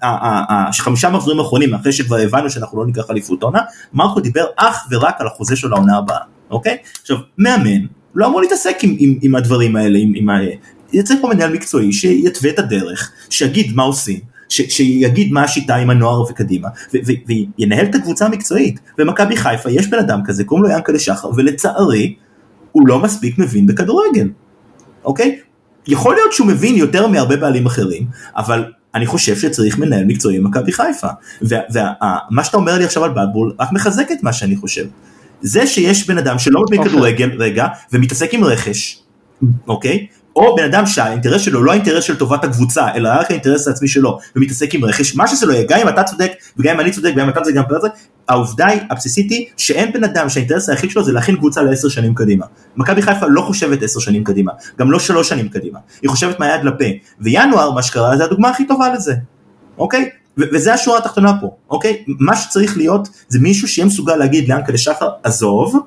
החמישה 0.01 1.11
מחזורים 1.11 1.41
האחרונים, 1.41 1.75
אחרי 1.75 1.93
שכבר 1.93 2.17
הבנו 2.17 2.51
שאנחנו 2.51 2.79
לא 2.79 2.87
ניקח 2.87 3.11
אליפות 3.11 3.43
עונה, 3.43 3.61
מרקו 3.93 4.21
דיבר 4.21 4.45
אך 4.57 4.87
ורק 4.91 5.21
על 5.21 5.27
החוזה 5.27 5.57
של 5.57 5.73
העונה 5.73 5.97
הבאה, 5.97 6.19
אוקיי? 6.51 6.77
עכשיו, 7.01 7.17
מאמן 7.39 7.87
לא 8.15 8.27
אמור 8.27 8.41
להתעסק 8.41 8.77
עם, 8.83 8.97
עם, 8.99 9.19
עם 9.23 9.35
הדברים 9.35 9.77
האלה, 9.77 9.99
עם, 9.99 10.13
עם 10.17 10.31
ה... 10.31 10.39
יצא 10.93 11.15
פה 11.21 11.29
מנהל 11.29 11.53
מקצועי 11.53 11.93
שיתווה 11.93 12.51
את 12.51 12.59
הדרך, 12.59 13.13
שיגיד 13.31 13.73
מה 13.75 13.83
עושים, 13.83 14.21
ש, 14.49 14.61
שיגיד 14.77 15.33
מה 15.33 15.43
השיטה 15.43 15.77
עם 15.77 15.91
הנוער 15.91 16.23
וקדימה, 16.23 16.69
ו, 16.95 16.99
ו, 17.07 17.13
וינהל 17.59 17.87
את 17.87 17.95
הקבוצה 17.95 18.27
המקצועית. 18.27 18.81
במכבי 18.99 19.37
חיפה 19.37 19.71
יש 19.71 19.87
בן 19.87 19.99
אדם 19.99 20.21
כזה, 20.25 20.45
קוראים 20.45 20.65
לו 20.65 20.71
ינקלה 20.71 20.99
שחר, 20.99 21.29
ולצערי, 21.37 22.15
הוא 22.73 22.89
לא 22.89 22.99
מספיק 22.99 23.39
מבין 23.39 23.67
בכדורגל, 23.67 24.29
אוקיי? 25.05 25.39
יכול 25.89 26.15
להיות 26.15 26.33
שהוא 26.33 26.47
מבין 26.47 26.75
יותר 26.75 27.07
מהרבה 27.07 27.37
בעלים 27.37 27.67
אחרים, 27.67 28.07
אבל 28.37 28.65
אני 28.95 29.07
חושב 29.07 29.37
שצריך 29.37 29.79
מנהל 29.79 30.05
מקצועי 30.05 30.41
במכבי 30.41 30.73
חיפה. 30.73 31.09
ומה 31.43 32.45
שאתה 32.45 32.57
אומר 32.57 32.79
לי 32.79 32.85
עכשיו 32.85 33.05
על 33.05 33.11
בלבול 33.11 33.53
רק 33.61 33.73
מחזק 33.73 34.13
את 34.13 34.23
מה 34.23 34.33
שאני 34.33 34.57
חושב. 34.57 34.85
זה 35.41 35.67
שיש 35.67 36.09
בן 36.09 36.19
אדם 36.19 36.39
שלא 36.39 36.63
מבין 36.67 36.85
כדורגל, 36.85 37.31
רגע, 37.39 37.67
ומתעסק 37.93 38.35
עם 38.35 38.45
רכש, 38.45 39.03
אוקיי? 39.69 40.07
או 40.37 40.57
בן 40.57 40.65
אדם 40.65 40.87
שהאינטרס 40.87 41.43
שלו 41.43 41.63
לא 41.63 41.71
האינטרס 41.71 42.05
של 42.05 42.17
טובת 42.17 42.45
הקבוצה, 42.45 42.95
אלא 42.95 43.09
רק 43.09 43.31
האינטרס 43.31 43.69
העצמי 43.69 43.89
שלו, 43.89 44.19
ומתעסק 44.37 44.75
עם 44.75 44.85
רכש, 44.85 45.17
מה 45.17 45.29
שזה 45.29 45.47
לא 45.47 45.53
יהיה, 45.53 45.67
גם 45.69 45.79
אם 45.79 45.89
אתה 45.89 46.03
צודק, 46.03 46.33
וגם 46.57 46.75
אם 46.75 46.81
אני 46.81 46.91
צודק, 46.91 47.11
וגם 47.15 47.25
אם 47.25 47.29
אתה 47.29 47.41
צודק, 47.41 47.55
וגם 47.55 47.65
אם 47.71 47.77
אתה 47.77 47.87
העובדה 48.29 48.67
היא, 48.67 48.81
הבסיסית 48.91 49.31
היא, 49.31 49.47
שאין 49.57 49.93
בן 49.93 50.05
אדם 50.05 50.29
שהאינטרס 50.29 50.69
היחיד 50.69 50.91
שלו 50.91 51.05
זה 51.05 51.13
להכין 51.13 51.37
קבוצה 51.37 51.63
לעשר 51.63 51.89
שנים 51.89 52.15
קדימה. 52.15 52.47
מכבי 52.77 53.03
חיפה 53.03 53.27
לא 53.29 53.41
חושבת 53.41 53.83
עשר 53.83 54.01
שנים 54.01 54.25
קדימה, 54.25 54.53
גם 54.79 54.91
לא 54.91 54.99
שלוש 54.99 55.29
שנים 55.29 55.49
קדימה, 55.49 55.79
היא 56.03 56.11
חושבת 56.11 56.41
מהיד 56.41 56.65
לפה, 56.65 56.85
וינואר, 57.21 57.71
מה 57.71 57.83
שקרה, 57.83 58.17
זה 58.17 58.25
הדוגמה 58.25 58.51
הכי 58.51 58.67
טובה 58.67 58.95
לזה, 58.95 59.15
אוקיי? 59.79 60.11
וזה 60.37 60.75
השורה 60.75 60.99
התחתונה 60.99 61.33
פה, 61.41 61.51
אוקיי? 61.71 62.05
מה 62.07 62.37
שצריך 62.37 62.77
להיות 62.77 63.09
זה 63.29 63.39
מישהו 63.41 63.69
שיהיה 63.69 63.87
מסוגל 63.87 64.17
להגיד 64.17 64.49
ליענקלה 64.49 64.79
שחר, 64.79 65.09
עזוב, 65.23 65.81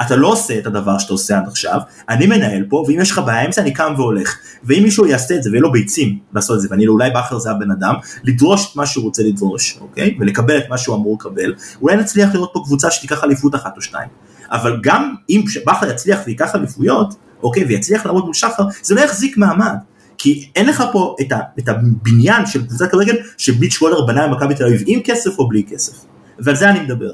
אתה 0.00 0.16
לא 0.16 0.28
עושה 0.28 0.58
את 0.58 0.66
הדבר 0.66 0.98
שאתה 0.98 1.12
עושה 1.12 1.38
עד 1.38 1.46
עכשיו, 1.46 1.80
אני 2.08 2.26
מנהל 2.26 2.64
פה, 2.68 2.84
ואם 2.88 3.00
יש 3.00 3.10
לך 3.10 3.18
בעיה 3.26 3.42
עם 3.42 3.52
זה 3.52 3.60
אני 3.60 3.72
קם 3.72 3.94
והולך. 3.96 4.38
ואם 4.64 4.82
מישהו 4.82 5.06
יעשה 5.06 5.36
את 5.36 5.42
זה 5.42 5.50
ויהיה 5.50 5.62
לו 5.62 5.72
ביצים 5.72 6.18
לעשות 6.34 6.56
את 6.56 6.62
זה, 6.62 6.68
ואני 6.70 6.86
אולי 6.86 7.10
בכר 7.10 7.38
זה 7.38 7.50
הבן 7.50 7.70
אדם, 7.70 7.94
לדרוש 8.24 8.70
את 8.70 8.76
מה 8.76 8.86
שהוא 8.86 9.04
רוצה 9.04 9.22
לדרוש, 9.22 9.78
אוקיי? 9.80 10.16
ולקבל 10.20 10.58
את 10.58 10.68
מה 10.68 10.78
שהוא 10.78 10.96
אמור 10.96 11.16
לקבל, 11.20 11.54
אולי 11.82 11.96
נצליח 11.96 12.34
לראות 12.34 12.50
פה 12.52 12.62
קבוצה 12.64 12.90
שתיקח 12.90 13.24
אליפות 13.24 13.54
אחת 13.54 13.76
או 13.76 13.82
שתיים. 13.82 14.08
אבל 14.50 14.80
גם 14.82 15.14
אם 15.30 15.44
בכר 15.66 15.90
יצליח 15.90 16.20
וייקח 16.26 16.54
אליפויות, 16.54 17.14
אוקיי, 17.42 17.64
ויצליח 17.64 18.06
לעמוד 18.06 18.24
מול 18.24 18.34
שחר, 18.34 18.62
זה 18.82 18.94
לא 18.94 19.00
יחזיק 19.00 19.36
מעמד. 19.36 19.76
כי 20.18 20.50
אין 20.56 20.66
לך 20.66 20.84
פה 20.92 21.16
את, 21.20 21.32
ה, 21.32 21.38
את 21.58 21.68
הבניין 21.68 22.46
של 22.46 22.66
קבוצת 22.66 22.88
כדורגל 22.88 23.16
שביץ' 23.38 23.82
וולר 23.82 24.06
בנה 24.06 24.28
במכבי 24.28 24.54
תל 24.54 24.64
אביב 24.64 24.82
עם 24.86 25.00
כסף 25.04 25.38
או 25.38 25.48
בלי 25.48 25.64
כסף. 25.70 25.92
ועל 26.38 26.56
זה 26.56 26.70
אני 26.70 26.80
מדבר. 26.80 27.10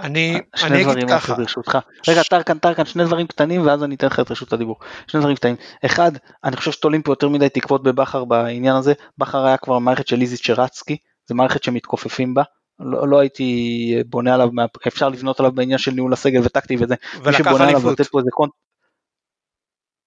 אני, 0.00 0.40
אני 0.62 0.92
אגיד 0.92 1.08
ככה. 1.08 1.34
ברשותך. 1.34 1.78
רגע, 2.08 2.22
טרקן, 2.22 2.58
טרקן, 2.58 2.84
שני 2.84 3.04
דברים 3.04 3.26
קטנים 3.26 3.66
ואז 3.66 3.84
אני 3.84 3.94
אתן 3.94 4.06
לך 4.06 4.20
את 4.20 4.30
רשות 4.30 4.52
הדיבור. 4.52 4.76
שני 5.06 5.20
דברים 5.20 5.36
קטנים. 5.36 5.56
אחד, 5.84 6.12
אני 6.44 6.56
חושב 6.56 6.72
שתולים 6.72 7.02
פה 7.02 7.12
יותר 7.12 7.28
מדי 7.28 7.48
תקוות 7.48 7.82
בבכר 7.82 8.24
בעניין 8.24 8.76
הזה. 8.76 8.92
בכר 9.18 9.44
היה 9.44 9.56
כבר 9.56 9.78
מערכת 9.78 10.08
של 10.08 10.20
איזי 10.20 10.36
צ'רצקי, 10.36 10.96
זו 11.28 11.34
מערכת 11.34 11.62
שמתכופפים 11.62 12.34
בה. 12.34 12.42
לא, 12.80 13.08
לא 13.08 13.18
הייתי 13.18 14.02
בונה 14.06 14.34
עליו, 14.34 14.48
אפשר 14.88 15.08
לבנות 15.08 15.40
עליו 15.40 15.52
בעניין 15.52 15.78
של 15.78 15.90
ניהול 15.90 16.12
הסגל 16.12 16.40
וטקטי 16.44 16.76
וזה. 16.80 16.94
ולקח 17.22 17.46
אליפות. 17.60 18.00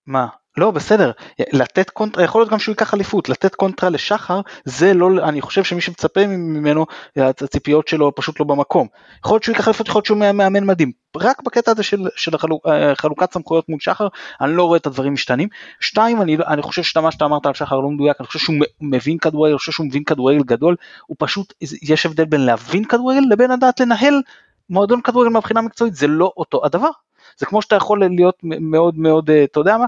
מה? 0.10 0.28
לא 0.58 0.72
בסדר, 0.72 1.12
לתת 1.54 1.90
קונטרה, 1.90 2.24
יכול 2.24 2.42
להיות 2.42 2.52
גם 2.52 2.60
שהוא 2.60 2.74
ייקח 2.74 2.94
אליפות, 2.94 3.30
לתת 3.30 3.56
קונטרה 3.56 3.90
לשחר, 3.90 4.42
זה 4.66 4.94
לא, 4.94 5.10
אני 5.24 5.42
חושב 5.42 5.64
שמי 5.64 5.82
שמצפה 5.82 6.28
ממנו, 6.28 6.86
הציפיות 7.16 7.88
שלו 7.88 8.16
פשוט 8.16 8.40
לא 8.40 8.46
במקום. 8.46 8.88
יכול 9.26 9.36
להיות 9.36 9.44
שהוא 9.44 9.54
ייקח 9.54 9.68
אליפות, 9.68 9.88
יכול 9.88 10.00
להיות 10.00 10.06
שהוא 10.06 10.18
מאמן 10.18 10.64
מדהים. 10.64 10.92
רק 11.18 11.44
בקטע 11.44 11.72
הזה 11.72 11.84
של, 11.84 12.08
של 12.16 12.38
חלוק, 12.38 12.68
אה, 12.68 12.96
חלוקת 12.96 13.34
סמכויות 13.34 13.70
מול 13.70 13.80
שחר, 13.80 14.08
אני 14.42 14.56
לא 14.56 14.64
רואה 14.64 14.78
את 14.78 14.88
הדברים 14.88 15.14
משתנים. 15.14 15.50
שתיים, 15.80 16.22
אני, 16.22 16.38
אני 16.48 16.62
חושב 16.62 16.84
שמה 16.84 17.12
שאתה 17.12 17.26
אמרת 17.26 17.46
על 17.46 17.54
שחר 17.54 17.80
לא 17.80 17.90
מדויק, 17.90 18.16
אני 18.20 18.28
חושב 18.28 18.40
שהוא 18.40 18.56
מבין 18.82 19.18
כדורגל, 19.18 19.52
אני 19.52 19.58
חושב 19.58 19.72
שהוא 19.72 19.88
מבין 19.88 20.04
כדורגל 20.04 20.44
גדול, 20.44 20.76
הוא 21.08 21.16
פשוט, 21.20 21.54
יש 21.82 22.06
הבדל 22.06 22.26
בין 22.26 22.46
להבין 22.46 22.86
כדורגל 22.86 23.22
לבין 23.30 23.52
לדעת 23.52 23.80
לנהל 23.80 24.22
מועדון 24.70 25.02
כדורגל 25.02 25.30
מהבחינה 25.30 25.60
המקצועית, 25.60 25.96
זה 25.96 26.08
לא 26.08 26.34
אותו 26.38 26.66
הדבר. 26.66 26.90
זה 27.38 27.46
כמו 27.46 27.62
שאתה 27.62 27.76
יכול 27.76 28.02
להיות 28.18 28.40
מאוד 28.44 28.98
מאוד, 28.98 29.30
אה, 29.30 29.44
אתה 29.44 29.60
יודע 29.60 29.78
מה, 29.78 29.86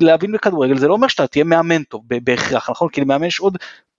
להבין 0.00 0.32
בכדורגל, 0.32 0.78
זה 0.78 0.88
לא 0.88 0.94
אומר 0.94 1.08
שאתה 1.08 1.26
תהיה 1.26 1.44
מאמן 1.44 1.82
טוב 1.82 2.02
בהכרח, 2.08 2.70
נכון? 2.70 2.88
כי 2.88 3.00
למאמן 3.00 3.26
יש 3.26 3.40
עוד 3.40 3.56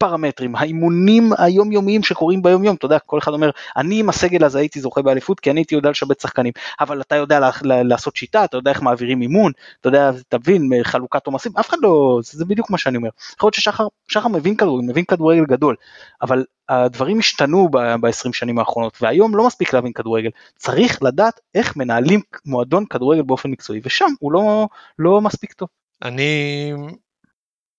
פרמטרים, 0.09 0.55
האימונים 0.55 1.29
היומיומיים 1.37 2.03
שקורים 2.03 2.41
ביומיום, 2.41 2.75
אתה 2.75 2.85
יודע, 2.85 2.99
כל 2.99 3.17
אחד 3.17 3.31
אומר, 3.33 3.49
אני 3.77 3.99
עם 3.99 4.09
הסגל 4.09 4.43
הזה 4.43 4.59
הייתי 4.59 4.79
זוכה 4.79 5.01
באליפות 5.01 5.39
כי 5.39 5.51
אני 5.51 5.59
הייתי 5.59 5.75
יודע 5.75 5.89
לשבץ 5.89 6.21
שחקנים, 6.21 6.53
אבל 6.79 7.01
אתה 7.01 7.15
יודע 7.15 7.39
לעשות 7.63 8.15
שיטה, 8.15 8.43
אתה 8.43 8.57
יודע 8.57 8.71
איך 8.71 8.81
מעבירים 8.81 9.21
אימון, 9.21 9.51
אתה 9.81 9.89
יודע, 9.89 10.11
תבין, 10.29 10.69
חלוקת 10.83 11.25
עומסים, 11.25 11.51
אף 11.59 11.69
אחד 11.69 11.77
לא, 11.81 12.19
זה 12.23 12.45
בדיוק 12.45 12.69
מה 12.69 12.77
שאני 12.77 12.97
אומר. 12.97 13.09
יכול 13.35 13.47
להיות 13.47 13.53
ששחר 13.53 14.27
מבין 14.27 14.55
כדורגל, 14.55 14.87
מבין 14.87 15.05
כדורגל 15.05 15.45
גדול, 15.45 15.75
אבל 16.21 16.45
הדברים 16.69 17.19
השתנו 17.19 17.69
ב-20 17.69 18.33
שנים 18.33 18.59
האחרונות, 18.59 18.97
והיום 19.01 19.35
לא 19.35 19.47
מספיק 19.47 19.73
להבין 19.73 19.93
כדורגל, 19.93 20.29
צריך 20.57 21.03
לדעת 21.03 21.39
איך 21.55 21.77
מנהלים 21.77 22.21
מועדון 22.45 22.85
כדורגל 22.85 23.21
באופן 23.21 23.49
מקצועי, 23.49 23.81
ושם 23.83 24.09
הוא 24.19 24.31
לא, 24.31 24.67
לא 24.99 25.21
מספיק 25.21 25.53
טוב. 25.53 25.69
אני 26.03 26.73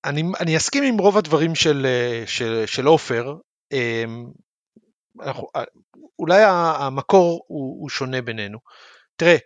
אני, 0.07 0.23
אני 0.41 0.57
אסכים 0.57 0.85
עם 0.85 0.99
רוב 0.99 1.19
הדברים 1.19 1.55
של, 1.55 1.87
של, 2.27 2.63
של 2.67 2.87
עופר, 2.87 3.35
אמ, 3.73 4.27
אנחנו, 5.23 5.47
אולי 6.19 6.43
המקור 6.47 7.45
הוא, 7.47 7.83
הוא 7.83 7.89
שונה 7.89 8.23
בינינו. 8.23 8.59
תראה, 9.17 9.37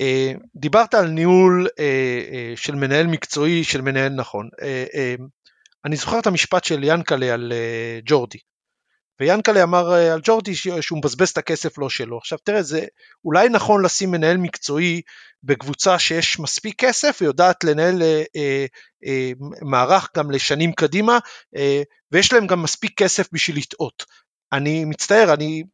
אה, 0.00 0.32
דיברת 0.56 0.94
על 0.94 1.08
ניהול 1.08 1.66
אה, 1.78 1.84
אה, 2.32 2.52
של 2.56 2.74
מנהל 2.74 3.06
מקצועי, 3.06 3.64
של 3.64 3.80
מנהל 3.80 4.12
נכון. 4.12 4.48
אני 5.84 5.96
זוכר 5.96 6.18
את 6.18 6.26
המשפט 6.26 6.64
של 6.64 6.84
ינקלה 6.84 7.34
על 7.34 7.52
ג'ורדי. 8.06 8.38
ויאנקלה 9.20 9.62
אמר 9.62 9.94
אה, 9.94 10.12
על 10.12 10.20
ג'ורדי 10.24 10.54
שהוא 10.54 10.98
מבזבז 10.98 11.28
את 11.28 11.38
הכסף 11.38 11.78
לא 11.78 11.90
שלו. 11.90 12.18
עכשיו 12.18 12.38
תראה, 12.44 12.62
זה 12.62 12.84
אולי 13.24 13.48
נכון 13.48 13.84
לשים 13.84 14.10
מנהל 14.10 14.36
מקצועי 14.36 15.02
בקבוצה 15.42 15.98
שיש 15.98 16.38
מספיק 16.38 16.84
כסף 16.84 17.18
ויודעת 17.20 17.64
לנהל 17.64 18.02
אה, 18.02 18.22
אה, 18.36 18.66
אה, 19.06 19.32
מערך 19.62 20.08
גם 20.16 20.30
לשנים 20.30 20.72
קדימה, 20.72 21.18
אה, 21.56 21.82
ויש 22.12 22.32
להם 22.32 22.46
גם 22.46 22.62
מספיק 22.62 23.02
כסף 23.02 23.28
בשביל 23.32 23.56
לטעות. 23.56 24.04
אני 24.52 24.84
מצטער, 24.84 25.34
אני 25.34 25.64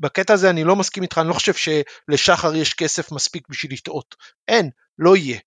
בקטע 0.00 0.34
הזה 0.34 0.50
אני 0.50 0.64
לא 0.64 0.76
מסכים 0.76 1.02
איתך, 1.02 1.18
אני 1.18 1.28
לא 1.28 1.34
חושב 1.34 1.52
שלשחר 1.54 2.56
יש 2.56 2.74
כסף 2.74 3.12
מספיק 3.12 3.48
בשביל 3.48 3.72
לטעות. 3.72 4.14
אין, 4.48 4.70
לא 4.98 5.16
יהיה. 5.16 5.38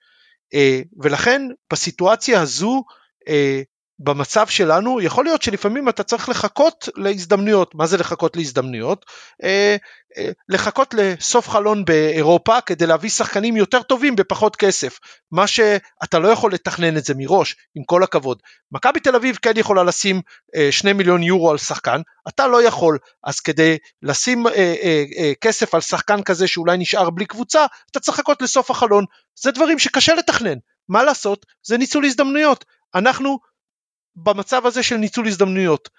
אה, 0.54 0.82
ולכן 1.02 1.42
בסיטואציה 1.72 2.42
הזו 2.42 2.84
אה, 3.28 3.62
במצב 4.00 4.48
שלנו 4.48 5.02
יכול 5.02 5.26
להיות 5.26 5.42
שלפעמים 5.42 5.90
אתה 5.90 6.04
צריך 6.04 6.30
לחכות 6.30 6.90
להזדמנויות. 6.96 7.76
מה 7.76 7.88
זה 7.88 7.98
לחכות 7.98 8.38
להזדמנויות? 8.38 9.06
אה, 9.44 9.76
אה, 10.18 10.32
לחכות 10.50 10.94
לסוף 10.94 11.50
חלון 11.50 11.86
באירופה 11.86 12.62
כדי 12.62 12.88
להביא 12.88 13.10
שחקנים 13.10 13.58
יותר 13.58 13.82
טובים 13.82 14.16
בפחות 14.16 14.56
כסף. 14.56 15.00
מה 15.32 15.48
שאתה 15.48 16.20
לא 16.20 16.28
יכול 16.28 16.54
לתכנן 16.54 16.98
את 16.98 17.06
זה 17.06 17.14
מראש 17.18 17.56
עם 17.76 17.84
כל 17.84 18.04
הכבוד. 18.04 18.38
מכבי 18.72 19.00
תל 19.00 19.16
אביב 19.16 19.38
כן 19.42 19.54
יכולה 19.56 19.84
לשים 19.84 20.22
אה, 20.56 20.68
שני 20.72 20.94
מיליון 20.94 21.24
יורו 21.24 21.52
על 21.52 21.58
שחקן. 21.58 22.02
אתה 22.28 22.48
לא 22.48 22.64
יכול. 22.64 22.98
אז 23.24 23.40
כדי 23.40 23.78
לשים 24.04 24.48
אה, 24.48 24.54
אה, 24.54 25.04
אה, 25.18 25.32
כסף 25.42 25.76
על 25.76 25.82
שחקן 25.82 26.24
כזה 26.24 26.48
שאולי 26.48 26.78
נשאר 26.78 27.10
בלי 27.10 27.26
קבוצה 27.26 27.66
אתה 27.92 28.00
צריך 28.00 28.20
לחכות 28.20 28.42
לסוף 28.42 28.72
החלון. 28.72 29.06
זה 29.36 29.52
דברים 29.52 29.80
שקשה 29.80 30.16
לתכנן. 30.16 30.58
מה 30.90 31.04
לעשות? 31.04 31.46
זה 31.64 31.78
ניצול 31.78 32.06
הזדמנויות. 32.06 32.66
אנחנו 32.96 33.40
במצב 34.24 34.66
הזה 34.66 34.84
של 34.84 34.98
ניצול 34.98 35.28
הזדמנויות. 35.28 35.90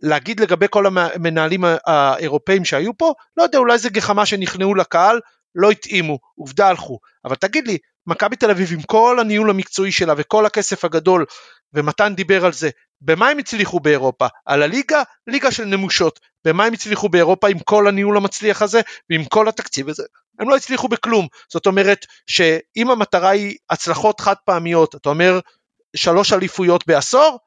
להגיד 0.00 0.40
לגבי 0.40 0.66
כל 0.70 0.86
המנהלים 0.86 1.64
האירופאים 1.86 2.64
שהיו 2.64 2.96
פה, 2.98 3.12
לא 3.36 3.42
יודע, 3.42 3.58
אולי 3.58 3.78
זה 3.78 3.88
גחמה 3.88 4.26
שנכנעו 4.26 4.74
לקהל, 4.74 5.20
לא 5.54 5.70
התאימו, 5.70 6.18
עובדה 6.38 6.68
הלכו. 6.68 6.98
אבל 7.24 7.34
תגיד 7.34 7.66
לי, 7.66 7.78
מכבי 8.06 8.36
תל 8.36 8.50
אביב 8.50 8.72
עם 8.72 8.82
כל 8.82 9.20
הניהול 9.20 9.50
המקצועי 9.50 9.92
שלה 9.92 10.14
וכל 10.16 10.46
הכסף 10.46 10.84
הגדול, 10.84 11.24
ומתן 11.74 12.14
דיבר 12.14 12.46
על 12.46 12.52
זה, 12.52 12.70
במה 13.00 13.28
הם 13.28 13.38
הצליחו 13.38 13.80
באירופה? 13.80 14.26
על 14.46 14.62
הליגה? 14.62 15.02
ליגה 15.26 15.50
של 15.50 15.64
נמושות. 15.64 16.20
במה 16.44 16.64
הם 16.64 16.72
הצליחו 16.72 17.08
באירופה 17.08 17.48
עם 17.48 17.58
כל 17.58 17.88
הניהול 17.88 18.16
המצליח 18.16 18.62
הזה 18.62 18.80
ועם 19.10 19.24
כל 19.24 19.48
התקציב 19.48 19.88
הזה? 19.88 20.02
הם 20.38 20.48
לא 20.48 20.56
הצליחו 20.56 20.88
בכלום. 20.88 21.26
זאת 21.52 21.66
אומרת 21.66 22.06
שאם 22.26 22.90
המטרה 22.90 23.30
היא 23.30 23.56
הצלחות 23.70 24.20
חד 24.20 24.34
פעמיות, 24.44 24.94
אתה 24.94 25.08
אומר 25.08 25.40
שלוש 25.96 26.32
אליפויות 26.32 26.86
בעשור, 26.86 27.38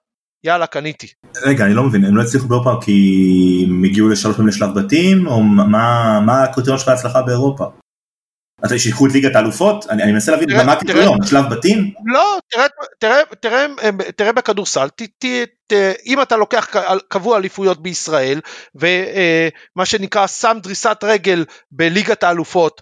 יאללה 0.44 0.68
קניתי. 0.68 1.08
רגע 1.44 1.66
אני 1.66 1.74
לא 1.74 1.84
מבין 1.84 2.06
הם 2.06 2.18
לא 2.18 2.22
הצליחו 2.22 2.48
באירופה 2.48 2.72
כי 2.82 3.66
הם 3.68 3.84
הגיעו 3.84 4.10
לשלוש 4.10 4.36
פעמים 4.36 4.50
לשלב 4.50 4.80
בתים 4.80 5.28
או 5.28 5.44
מה 5.44 6.20
מה 6.26 6.44
הקריטריון 6.44 6.80
שלך 6.80 6.88
להצלחה 6.88 7.22
באירופה. 7.22 7.66
אתה 8.66 8.80
שיקחו 8.80 9.08
את 9.08 9.12
ליגת 9.12 9.36
האלופות? 9.36 9.86
אני 9.90 10.04
אני 10.04 10.12
מנסה 10.12 10.32
להבין 10.32 10.50
מה 10.66 10.74
הקריטריון, 10.74 11.18
שלב 11.26 11.46
בתים? 11.50 11.94
לא, 12.06 12.38
תראה, 12.52 12.66
תראה, 13.00 13.20
תראה, 13.40 13.66
תראה 14.16 14.32
בכדורסל, 14.32 14.88
ת, 14.90 15.02
ת, 15.02 15.26
ת, 15.68 15.74
אם 16.06 16.22
אתה 16.22 16.38
לוקח 16.38 16.68
קבוע 17.08 17.38
אליפויות 17.38 17.82
בישראל, 17.82 18.40
ומה 18.76 19.86
שנקרא 19.86 20.28
שם 20.28 20.58
דריסת 20.64 20.98
רגל 21.04 21.46
בליגת 21.72 22.24
האלופות, 22.24 22.82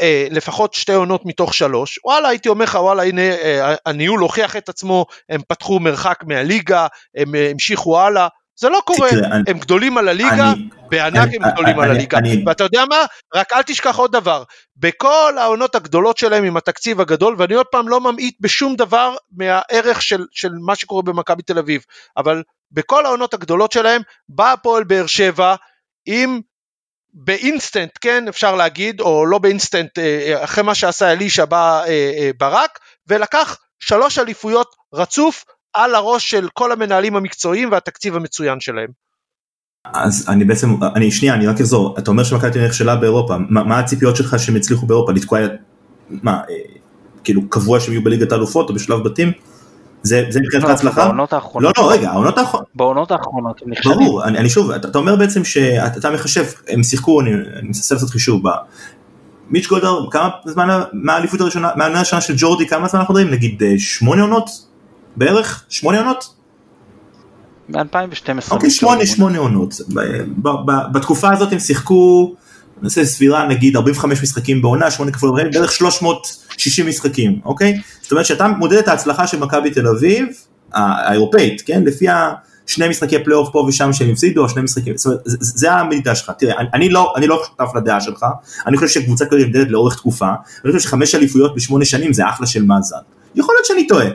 אה, 0.00 0.26
לפחות 0.30 0.74
שתי 0.74 0.92
עונות 0.92 1.22
מתוך 1.26 1.54
שלוש, 1.54 1.98
וואלה 2.04 2.28
הייתי 2.28 2.48
אומר 2.48 2.64
לך 2.64 2.74
וואלה 2.74 3.02
הנה 3.02 3.22
אה, 3.22 3.74
הניהול 3.86 4.20
הוכיח 4.20 4.56
את 4.56 4.68
עצמו, 4.68 5.06
הם 5.28 5.40
פתחו 5.48 5.80
מרחק 5.80 6.18
מהליגה, 6.26 6.86
הם 7.16 7.34
אה, 7.34 7.50
המשיכו 7.50 8.00
הלאה, 8.00 8.28
זה 8.60 8.68
לא 8.68 8.82
קורה, 8.84 9.08
אני- 9.10 9.42
הם 9.48 9.58
גדולים 9.58 9.98
על 9.98 10.08
הליגה, 10.08 10.52
אני- 10.52 10.68
בענק 10.88 11.16
אני- 11.28 11.36
הם 11.36 11.52
גדולים 11.52 11.80
על 11.80 11.88
אני- 11.88 11.98
הליגה, 11.98 12.18
אני- 12.18 12.44
ואתה 12.46 12.64
יודע 12.64 12.84
מה? 12.90 13.04
רק 13.34 13.52
אל 13.52 13.62
תשכח 13.62 13.96
עוד 13.96 14.12
דבר, 14.12 14.42
בכל 14.76 15.34
העונות 15.38 15.74
הגדולות 15.74 16.16
שלהם 16.16 16.44
עם 16.44 16.56
התקציב 16.56 17.00
הגדול, 17.00 17.34
ואני 17.38 17.54
עוד 17.54 17.66
פעם 17.66 17.88
לא 17.88 18.00
ממעיט 18.00 18.36
בשום 18.40 18.76
דבר 18.76 19.14
מהערך 19.36 20.02
של, 20.02 20.24
של 20.30 20.50
מה 20.66 20.74
שקורה 20.76 21.02
במכבי 21.02 21.42
תל 21.42 21.58
אביב, 21.58 21.82
אבל 22.16 22.42
בכל 22.72 23.06
העונות 23.06 23.34
הגדולות 23.34 23.72
שלהם, 23.72 24.02
בא 24.28 24.52
הפועל 24.52 24.84
באר 24.84 25.06
שבע 25.06 25.54
עם 26.06 26.40
באינסטנט, 27.14 27.90
כן, 28.00 28.24
אפשר 28.28 28.56
להגיד, 28.56 29.00
או 29.00 29.26
לא 29.26 29.38
באינסטנט, 29.38 29.98
אה, 29.98 30.44
אחרי 30.44 30.64
מה 30.64 30.74
שעשה 30.74 31.12
אלישע 31.12 31.44
בא 31.44 31.82
אה, 31.82 31.88
אה, 31.88 32.30
ברק, 32.38 32.78
ולקח 33.08 33.56
שלוש 33.78 34.18
אליפויות 34.18 34.68
רצוף 34.94 35.44
על 35.72 35.94
הראש 35.94 36.30
של 36.30 36.48
כל 36.52 36.72
המנהלים 36.72 37.16
המקצועיים 37.16 37.72
והתקציב 37.72 38.16
המצוין 38.16 38.60
שלהם. 38.60 38.88
אז 39.84 40.26
אני 40.28 40.44
בעצם, 40.44 40.76
אני 40.96 41.10
שנייה, 41.10 41.34
אני 41.34 41.46
רק 41.46 41.60
אחזור, 41.60 41.98
אתה 41.98 42.10
אומר 42.10 42.24
שמכבי 42.24 42.50
תל 42.50 42.58
אביב 42.58 42.68
נכשלה 42.68 42.96
באירופה, 42.96 43.36
מה 43.48 43.64
מה 43.64 43.78
הציפיות 43.78 44.16
שלך 44.16 44.38
שהם 44.38 44.56
יצליחו 44.56 44.86
באירופה, 44.86 45.12
לתקוע, 45.12 45.38
מה, 46.08 46.32
אה, 46.50 46.54
כאילו 47.24 47.48
קבוע 47.48 47.80
שהם 47.80 47.92
יהיו 47.92 48.04
בליגת 48.04 48.32
האלופות 48.32 48.68
או 48.68 48.74
בשלב 48.74 49.04
בתים? 49.04 49.32
זה 50.02 50.24
זה 50.28 50.40
מבחינת 50.40 50.84
לא? 50.84 50.90
בעונות 50.90 51.32
לא, 51.32 51.36
האחרונות, 51.36 51.78
לא, 51.78 51.92
רגע, 51.92 52.10
העונות 52.10 52.38
האחרונות, 52.38 52.68
בעונות 52.74 53.10
האחרונות 53.10 53.62
הם 53.62 53.70
נכשלים. 53.70 53.96
ברור, 53.96 54.24
אני, 54.24 54.38
אני 54.38 54.48
שוב, 54.48 54.70
אתה, 54.70 54.88
אתה 54.88 54.98
אומר 54.98 55.16
בעצם 55.16 55.44
שאתה 55.44 55.98
אתה 55.98 56.10
מחשב, 56.10 56.44
הם 56.68 56.82
שיחקו, 56.82 57.20
אני, 57.20 57.30
אני 57.34 57.66
מנסה 57.68 57.94
לעשות 57.94 58.10
חישוב, 58.10 58.42
מיץ' 59.50 59.66
גולדהר, 59.66 60.10
כמה 60.10 60.28
זמן, 60.44 60.80
מהאליפות 60.92 61.40
הראשונה, 61.40 61.70
מהעונה 61.76 61.96
הראשונה 61.96 62.20
של 62.20 62.34
ג'ורדי, 62.36 62.68
כמה 62.68 62.88
זמן 62.88 63.00
אנחנו 63.00 63.14
מדברים? 63.14 63.32
נגיד 63.32 63.62
אה, 63.62 63.74
שמונה 63.78 64.22
עונות? 64.22 64.50
בערך? 65.16 65.64
שמונה 65.68 65.98
עונות? 65.98 66.34
מ-2012. 67.68 68.50
אוקיי, 68.50 68.70
שמונה, 68.70 69.06
שמונה 69.06 69.38
עונות. 69.38 69.74
ב- 69.94 70.00
ב- 70.42 70.70
ב- 70.70 70.92
בתקופה 70.92 71.32
הזאת 71.32 71.52
הם 71.52 71.58
שיחקו, 71.58 72.34
נעשה 72.82 73.04
סבירה, 73.04 73.46
נגיד 73.48 73.76
45 73.76 74.22
משחקים 74.22 74.62
בעונה, 74.62 74.90
שמונה 74.90 75.10
כפול 75.10 75.28
40, 75.30 75.50
בערך 75.50 75.72
360 75.72 76.86
משחקים, 76.86 77.40
אוקיי? 77.44 77.80
זאת 78.02 78.12
אומרת 78.12 78.26
שאתה 78.26 78.48
מודד 78.48 78.76
את 78.78 78.88
ההצלחה 78.88 79.26
של 79.26 79.38
מכבי 79.38 79.70
תל 79.70 79.88
אביב, 79.88 80.26
האירופאית, 80.72 81.62
כן? 81.66 81.82
לפי 81.86 82.06
השני 82.08 82.88
משחקי 82.88 83.24
פלייאוף 83.24 83.48
פה 83.52 83.64
ושם 83.68 83.92
שהם 83.92 84.10
הפסידו, 84.10 84.42
או 84.42 84.48
שני 84.48 84.62
משחקים, 84.62 84.96
זאת 84.96 85.06
אומרת, 85.06 85.20
זה- 85.24 85.72
המדידה 85.72 86.14
שלך. 86.14 86.30
תראה, 86.38 86.54
אני- 86.74 86.88
לא, 86.88 87.12
אני 87.16 87.26
לא 87.26 87.42
שותף 87.46 87.70
לדעה 87.76 88.00
שלך, 88.00 88.26
אני 88.66 88.76
חושב 88.76 88.88
שקבוצה 89.00 89.24
כזאת 89.26 89.40
נמדדת 89.46 89.70
לאורך 89.70 89.96
תקופה, 89.96 90.28
אני 90.64 90.72
חושב 90.72 90.88
שחמש 90.88 91.14
אליפויות 91.14 91.54
בשמונה 91.54 91.84
שנים 91.84 92.12
זה 92.12 92.28
אחלה 92.28 92.46
של 92.46 92.62
מאזן. 92.62 92.96
יכול 93.34 93.54
להיות 93.54 93.66
שאני 93.66 93.86
טועה, 93.86 94.06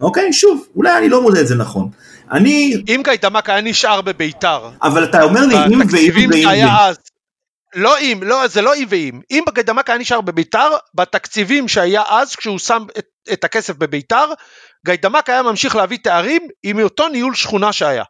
אוקיי? 0.00 0.32
שוב, 0.32 0.64
אולי 0.76 0.98
אני 0.98 1.08
לא 1.08 1.22
מודד 1.22 1.38
את 1.38 1.46
זה 1.48 1.54
נכון. 1.54 1.88
אני 2.32 2.82
אם 2.88 3.00
גיידמק 3.04 3.50
היה 3.50 3.60
נשאר 3.60 4.00
בביתר, 4.00 4.58
אבל 4.82 5.04
אתה 5.04 5.22
אומר 5.22 5.46
לי 5.46 5.54
אם 5.54 5.80
ואם 5.92 6.30
ואם 6.30 6.42
שהיה 6.42 6.66
ואם. 6.66 6.74
אז, 6.80 6.96
לא 7.76 7.98
אם, 7.98 8.20
לא, 8.22 8.48
זה 8.48 8.62
לא 8.62 8.74
אם 8.74 8.86
ואם, 8.88 9.20
אם 9.30 9.42
גיידמק 9.54 9.90
היה 9.90 9.98
נשאר 9.98 10.20
בביתר, 10.20 10.68
בתקציבים 10.94 11.68
שהיה 11.68 12.02
אז, 12.08 12.36
כשהוא 12.36 12.58
שם 12.58 12.84
את, 12.98 13.04
את 13.32 13.44
הכסף 13.44 13.76
בביתר, 13.76 14.24
גיידמק 14.86 15.30
היה 15.30 15.42
ממשיך 15.42 15.76
להביא 15.76 15.98
תארים 16.02 16.42
עם 16.62 16.80
אותו 16.80 17.08
ניהול 17.08 17.34
שכונה 17.34 17.72
שהיה. 17.72 18.04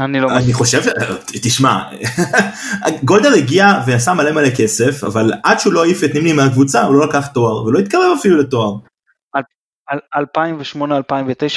אני 0.00 0.20
לא 0.20 0.28
אני. 0.30 0.52
חושב, 0.52 0.82
תשמע, 1.42 1.82
גולדהר 3.04 3.32
הגיע 3.32 3.66
ועשה 3.86 4.14
מלא 4.14 4.32
מלא 4.32 4.50
כסף, 4.56 5.04
אבל 5.04 5.32
עד 5.44 5.60
שהוא 5.60 5.72
לא 5.72 5.84
העיף 5.84 6.04
את 6.04 6.14
נימני 6.14 6.32
מהקבוצה 6.32 6.82
הוא 6.82 6.94
לא 6.94 7.08
לקח 7.08 7.26
תואר, 7.26 7.64
ולא 7.64 7.78
התקרב 7.78 8.16
אפילו 8.20 8.38
לתואר. 8.38 8.76
על 9.92 10.24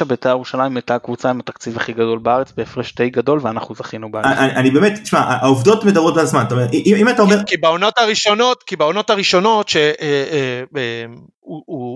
2008-2009 0.02 0.06
בית"ר 0.06 0.30
ירושלים 0.30 0.76
הייתה 0.76 0.96
הקבוצה 0.96 1.30
עם 1.30 1.40
התקציב 1.40 1.78
הכי 1.78 1.94
גדול 1.94 2.20
בארץ 2.20 2.52
בהפרש 2.58 2.96
די 2.96 3.10
גדול 3.10 3.40
ואנחנו 3.42 3.76
זכינו 3.76 4.12
בה. 4.12 4.22
אני 4.22 4.56
אני 4.56 4.72
באמת, 4.72 5.00
תשמע, 5.04 5.20
העובדות 5.20 5.84
מדברות 5.84 6.16
בעצמן, 6.16 6.44
אתה 6.48 6.54
אומר, 6.56 6.66
אם 6.74 6.96
אם 7.00 7.10
אתה 7.10 7.22
אומר, 7.22 7.44
כי 7.46 7.58
בעונות 7.58 7.98
הראשונות, 7.98 8.64
כי 8.64 8.76
בעונות 8.76 9.10
הראשונות 9.10 9.70
שהוא 9.70 9.88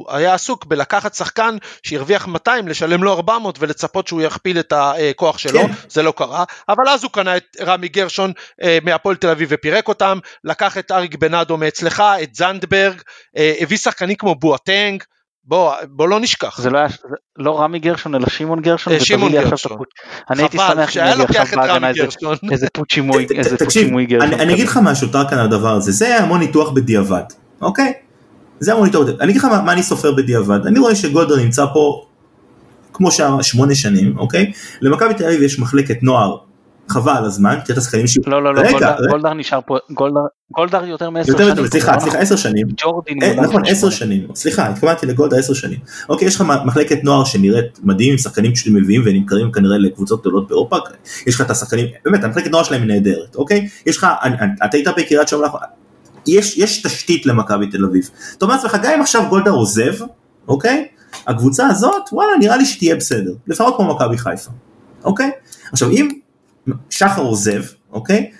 היה 0.10 0.34
עסוק 0.34 0.66
בלקחת 0.66 1.14
שחקן 1.14 1.58
שהרוויח 1.84 2.28
200, 2.28 2.68
לשלם 2.68 3.04
לו 3.04 3.14
400 3.14 3.58
ולצפות 3.60 4.08
שהוא 4.08 4.22
יכפיל 4.22 4.60
את 4.60 4.74
הכוח 4.76 5.38
שלו, 5.38 5.60
כן. 5.60 5.72
זה 5.90 6.04
לא 6.04 6.14
קרה, 6.18 6.44
אבל 6.70 6.90
אז 6.90 7.04
הוא 7.04 7.12
קנה 7.12 7.38
את 7.38 7.44
רמי 7.62 7.88
גרשון 7.88 8.32
אה, 8.64 8.78
מהפועל 8.84 9.16
תל 9.16 9.30
אביב 9.30 9.50
ופירק 9.52 9.88
אותם, 9.88 10.20
לקח 10.44 10.78
את 10.78 10.92
אריק 10.92 11.16
בנאדו 11.16 11.58
מאצלך, 11.58 12.04
את 12.24 12.36
זנדברג, 12.36 13.02
אה, 13.38 13.54
הביא 13.60 13.78
שחקנים 13.78 14.16
כמו 14.16 14.36
בואטנג, 14.36 15.04
בוא, 15.46 15.74
בוא 15.90 16.08
לא 16.08 16.20
נשכח. 16.20 16.62
זה 16.62 16.70
לא 16.70 16.78
היה, 16.78 16.88
זה 16.88 17.16
לא 17.38 17.62
רמי 17.62 17.80
גרשון 17.80 18.16
אלא 18.16 18.30
שמעון 18.30 18.62
גרשון, 18.62 18.94
אה, 18.94 19.00
שמעון 19.00 19.32
גרשון. 19.32 19.78
אני 20.30 20.42
הייתי 20.42 20.58
שמח 20.58 20.78
אם 20.80 20.88
שהיה 20.88 21.16
לוקח 21.16 21.54
את 21.54 21.58
רמי 21.58 21.94
גרשון. 21.94 22.36
איזה 22.52 22.68
פוצ'ימוי, 22.74 23.26
גרשון. 24.06 24.34
אני 24.34 24.44
אני 24.44 24.54
אגיד 24.54 24.68
לך 24.68 24.80
משהו, 24.84 25.08
טרקן, 25.08 25.38
על 25.38 25.46
הדבר 25.46 25.76
הזה, 25.76 25.92
זה 25.92 26.18
המון 26.18 26.40
ניתוח 26.40 26.72
בדיעבד, 26.72 27.24
אוקיי? 27.62 27.94
זה 28.60 28.74
המון 28.74 28.86
ניתוח 28.86 29.02
בדיעבד. 29.02 29.22
אני 29.22 29.32
אגיד 29.32 29.42
לך 29.42 29.46
מה 29.46 29.62
מה 29.62 29.74
אני 29.74 29.84
סופר 29.84 30.12
בדיעבד, 30.12 30.68
אני 30.68 30.80
רואה 30.80 30.96
שגולדהר 30.96 31.38
נמצא 31.38 31.66
פה 31.74 32.06
כמו 32.94 33.12
שהיה 33.12 33.44
שמונה 33.44 33.76
שנים, 33.76 34.18
אוקיי? 34.18 34.52
למכבי 34.82 35.14
תל 35.14 35.26
אביב 35.26 35.42
יש 35.42 35.60
מחלקת 35.60 36.04
נוער, 36.04 36.38
חבל 36.90 37.12
על 37.18 37.26
הזמן, 37.26 37.50
תראה 37.66 37.74
את 37.74 37.78
השחקנים 37.78 38.08
ש... 38.08 38.18
לא 38.28 38.44
לא 38.44 38.56
לא, 38.56 38.72
גולדהר-. 38.72 38.98
גולדהר 39.10 39.34
נשאר 39.34 39.60
פה, 39.66 39.78
גולדהר- 39.92 40.28
גולדהר 40.52 40.86
יותר 40.86 41.10
מעשר 41.10 41.32
יותר 41.32 41.44
שנים. 41.44 41.54
מטוב, 41.54 41.68
סליחה, 41.68 42.00
סליחה. 42.00 42.18
עשר 42.18 42.36
שנים. 42.36 42.68
ג'ורדין. 42.78 43.24
אה, 43.24 43.34
נכון. 43.42 43.62
עשר 43.68 43.90
שנים, 43.90 44.28
סליחה, 44.36 44.68
התכוונתי 44.70 45.06
לגולדה 45.06 45.38
עשר 45.38 45.54
שנים. 45.54 45.80
אוקיי, 46.10 46.28
יש 46.28 46.36
לך 46.36 46.44
מחלקת 46.66 47.04
נוער 47.04 47.24
שנראית 47.24 47.80
מדהים, 47.84 48.12
עם 48.12 48.18
שחקנים 48.18 48.52
מביאים 48.72 49.02
ונמכרים 49.06 49.52
כנראה 49.52 49.78
לקבוצות 49.78 50.22
גדולות 50.22 50.48
באירופה, 50.48 50.78
יש 51.28 51.36
לך 51.36 51.42
את 51.42 51.52
השחקנים, 51.52 51.86
באמת, 52.06 52.24
המחלקת 52.24 52.52
נוער 52.52 52.64
שלהם 52.64 52.82
היא 52.82 52.88
נהדרת, 52.90 53.36
אוקיי? 53.36 53.68
יש 53.86 53.98
לך, 53.98 54.08
אתה 54.66 54.78
היית 54.78 54.88
בקריית 54.98 55.28
שמונה, 55.28 55.48
יש, 56.28 56.58
יש 56.58 56.82
תשתית 56.82 57.26
למכבי 57.26 57.68
תל 57.68 57.86
אביב. 57.86 58.10
אתה 58.38 58.46
אומר 58.46 58.56
לעצמך, 58.56 58.78
גם 58.84 58.92
אם 58.96 59.02
עכשיו 59.02 59.24
גולדה 59.30 59.52
עוזב, 59.52 59.94
אוקיי? 60.48 60.88
הקבוצה 61.28 61.68
הזאת, 61.68 62.02
וואלה, 62.12 62.32
נראה 62.40 62.58
לי 62.58 62.66
שתהיה 62.66 62.96
בסדר, 62.96 63.32
לפחות 63.48 63.76
כמו 63.78 63.96
מכבי 63.96 64.18
חיפה, 64.18 64.52
אוקיי? 65.04 65.32
עכשיו, 65.72 65.90
אם 65.92 66.10
שחר 66.90 67.22
עוזב, 67.22 67.62
אוקיי? 67.92 68.32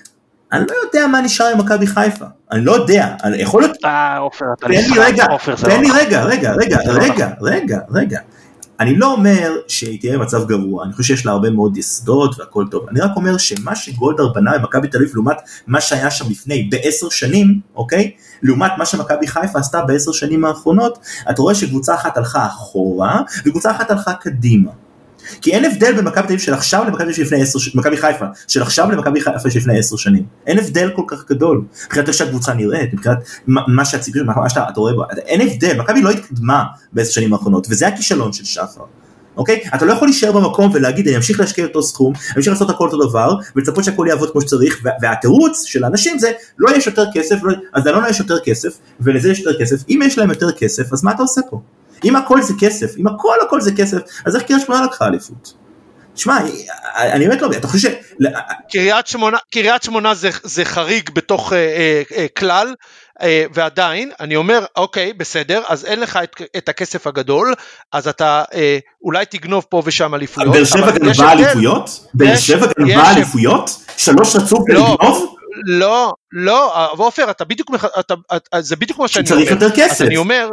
אני 0.52 0.66
לא 0.70 0.74
יודע 0.84 1.08
מה 1.08 1.22
נשאר 1.22 1.46
עם 1.46 1.58
מכבי 1.58 1.88
חיפה, 1.88 2.26
אני 2.52 2.66
לא 2.66 2.72
יודע, 2.72 3.16
אני 3.24 3.38
יכול 3.38 3.62
להיות 3.62 3.78
אה 3.86 4.18
עופר 4.18 4.46
אתה 4.58 4.68
תן 4.68 5.00
רגע, 5.02 5.26
עופר, 5.26 5.56
זה 5.56 5.68
תן 5.68 5.76
לא 5.76 5.82
לי 5.82 5.88
נכון. 5.88 6.00
רגע, 6.00 6.24
רגע, 6.24 6.54
רגע, 6.54 6.78
לא 6.86 7.00
רגע, 7.04 7.30
רגע, 7.42 7.80
רגע. 7.92 8.20
אני 8.80 8.96
לא 8.96 9.14
אומר 9.14 9.52
שהיא 9.68 10.00
תהיה 10.00 10.18
במצב 10.18 10.48
גרוע, 10.48 10.86
אני 10.86 10.94
חושב 10.94 11.16
שיש 11.16 11.26
לה 11.26 11.32
הרבה 11.32 11.50
מאוד 11.50 11.78
יסודות 11.78 12.40
והכל 12.40 12.66
טוב. 12.72 12.86
אני 12.90 13.02
רק 13.02 13.12
אומר 13.16 13.38
שמה 13.38 13.76
שגולדהר 13.76 14.34
בנה 14.34 14.58
במכבי 14.58 14.88
תל 14.88 14.98
אביב 14.98 15.12
לעומת 15.14 15.38
מה 15.68 15.82
שהיה 15.82 16.12
שם 16.12 16.30
לפני 16.30 16.64
בעשר 16.72 17.10
שנים, 17.10 17.60
אוקיי? 17.76 18.12
לעומת 18.42 18.72
מה 18.78 18.86
שמכבי 18.86 19.28
חיפה 19.28 19.60
עשתה 19.60 19.82
בעשר 19.82 20.12
שנים 20.12 20.46
האחרונות, 20.46 21.00
אתה 21.30 21.42
רואה 21.42 21.56
שקבוצה 21.56 21.96
אחת 21.96 22.18
הלכה 22.18 22.46
אחורה 22.46 23.22
וקבוצה 23.46 23.72
אחת 23.72 23.92
הלכה 23.92 24.14
קדימה. 24.14 24.72
כי 25.42 25.52
אין 25.54 25.66
הבדל 25.66 25.94
בין 25.94 26.06
מכבי 26.06 26.22
תל 26.22 26.28
אביב 26.28 26.40
של 26.40 26.54
עכשיו 26.54 26.84
למכבי 26.88 27.14
של 27.14 27.22
לפני 27.22 27.42
עשר, 27.42 27.60
ש- 27.60 27.76
מכבי 27.76 27.98
חיפה 27.98 28.26
של 28.48 28.62
עכשיו 28.62 28.92
למכבי 28.92 29.22
חיפה 29.22 29.50
של 29.50 29.60
לפני 29.60 29.80
עשר 29.80 29.96
שנים. 29.98 30.24
אין 30.48 30.60
הבדל 30.60 30.90
כל 30.96 31.04
כך 31.08 31.26
גדול. 31.30 31.62
מבחינת 31.86 32.08
איך 32.08 32.16
שהקבוצה 32.18 32.54
נראית, 32.54 32.94
מבחינת 32.94 33.18
מה 33.48 33.86
שהציפיות, 33.86 34.26
מה 34.28 34.50
שאתה 34.50 34.66
אתה 34.70 34.80
רואה 34.80 34.94
בה, 34.94 35.04
אין 35.26 35.42
הבדל, 35.42 35.78
מכבי 35.80 36.02
לא 36.02 36.10
התקדמה 36.10 36.64
בעשר 36.94 37.12
שנים 37.12 37.34
האחרונות, 37.34 37.68
וזה 37.70 37.88
הכישלון 37.88 38.34
של 38.34 38.46
שחר. 38.46 38.82
אוקיי? 39.38 39.64
אתה 39.76 39.86
לא 39.86 39.94
יכול 39.94 40.08
להישאר 40.08 40.32
במקום 40.32 40.72
ולהגיד 40.74 41.08
אני 41.08 41.18
אמשיך 41.18 41.40
להשקיע 41.40 41.66
אותו 41.66 41.84
סכום, 41.84 42.14
אני 42.16 42.34
אמשיך 42.38 42.54
לעשות 42.54 42.70
הכל 42.70 42.86
אותו 42.90 43.10
דבר, 43.10 43.36
ולצפות 43.56 43.84
שהכל 43.84 44.06
יעבוד 44.10 44.32
כמו 44.32 44.42
שצריך, 44.42 44.80
וה- 44.84 44.92
והתירוץ 45.02 45.64
של 45.66 45.84
האנשים 45.84 46.20
זה 46.20 46.32
לא 46.60 46.76
יש 46.76 46.88
יותר 46.88 47.06
כסף, 47.14 47.36
לא, 47.44 47.54
אז 47.74 47.86
לאלונה 47.86 48.10
יש 48.10 48.20
יותר 48.20 48.40
כסף, 48.40 48.70
ולזה 49.02 49.32
יש 49.32 49.40
יותר 49.40 49.60
כסף, 49.60 49.76
אם 49.90 50.00
יש 50.06 50.18
להם 50.18 50.30
יותר 50.30 50.52
כסף, 50.52 50.94
אז 50.94 51.04
מה 51.04 51.12
אתה 51.12 51.22
עושה 51.22 51.42
פה? 51.50 51.62
אם 52.06 52.16
הכל 52.16 52.42
זה 52.42 52.54
כסף, 52.60 52.98
אם 52.98 53.08
הכל 53.08 53.36
הכל 53.48 53.62
זה 53.62 53.72
כסף, 53.78 53.98
אז 54.26 54.36
איך 54.36 54.44
קריית 54.44 54.62
שמונה 54.66 54.86
לקחה 54.86 55.08
אליפות? 55.08 55.54
שמע, 56.16 56.38
אני 56.98 57.28
באמת 57.28 57.42
לא 57.42 57.48
מבין, 57.48 57.60
אתה 57.60 57.68
חושב 57.68 57.90
ש... 57.92 57.94
קריית 58.72 59.08
שמונה, 59.08 59.38
קריית 59.54 59.84
שמונה 59.84 60.14
זה, 60.14 60.30
זה 60.44 60.66
חריג 60.66 61.10
בתוך 61.14 61.54
אה, 61.54 61.58
אה, 61.58 62.02
אה, 62.18 62.26
כלל, 62.38 62.74
אה, 63.22 63.44
ועדיין, 63.54 64.12
אני 64.20 64.36
אומר, 64.36 64.66
אוקיי, 64.78 65.14
בסדר, 65.14 65.62
אז 65.68 65.86
אין 65.86 66.00
לך 66.00 66.20
את, 66.24 66.42
את 66.58 66.70
הכסף 66.70 67.08
הגדול, 67.08 67.54
אז 67.92 68.08
אתה 68.08 68.44
אה, 68.54 68.78
אולי 69.04 69.26
תגנוב 69.26 69.66
פה 69.70 69.82
ושם 69.86 70.16
אליפויות. 70.16 70.54
באר 70.54 70.64
שבע 70.66 70.92
גנבה. 70.92 71.32
אליפויות? 71.32 71.90
באר 72.14 72.36
שבע 72.36 72.68
גנבה. 72.80 73.12
אליפויות? 73.12 73.86
שלוש 73.98 74.36
רצוף 74.36 74.60
לא, 74.70 74.98
לגנוב? 75.02 75.36
לא, 75.66 76.14
לא, 76.32 76.88
עופר, 76.92 77.32
אתה 77.32 77.46
בדיוק, 77.46 77.70
מח- 77.70 77.86
אתה, 78.00 78.14
אתה, 78.36 78.62
זה 78.62 78.76
בדיוק 78.76 79.00
מה 79.00 79.08
שאני 79.08 79.26
צריך 79.28 79.52
אומר. 79.52 79.64
יותר 79.64 79.76
כסף. 79.76 80.06
אני 80.06 80.18
אומר, 80.18 80.50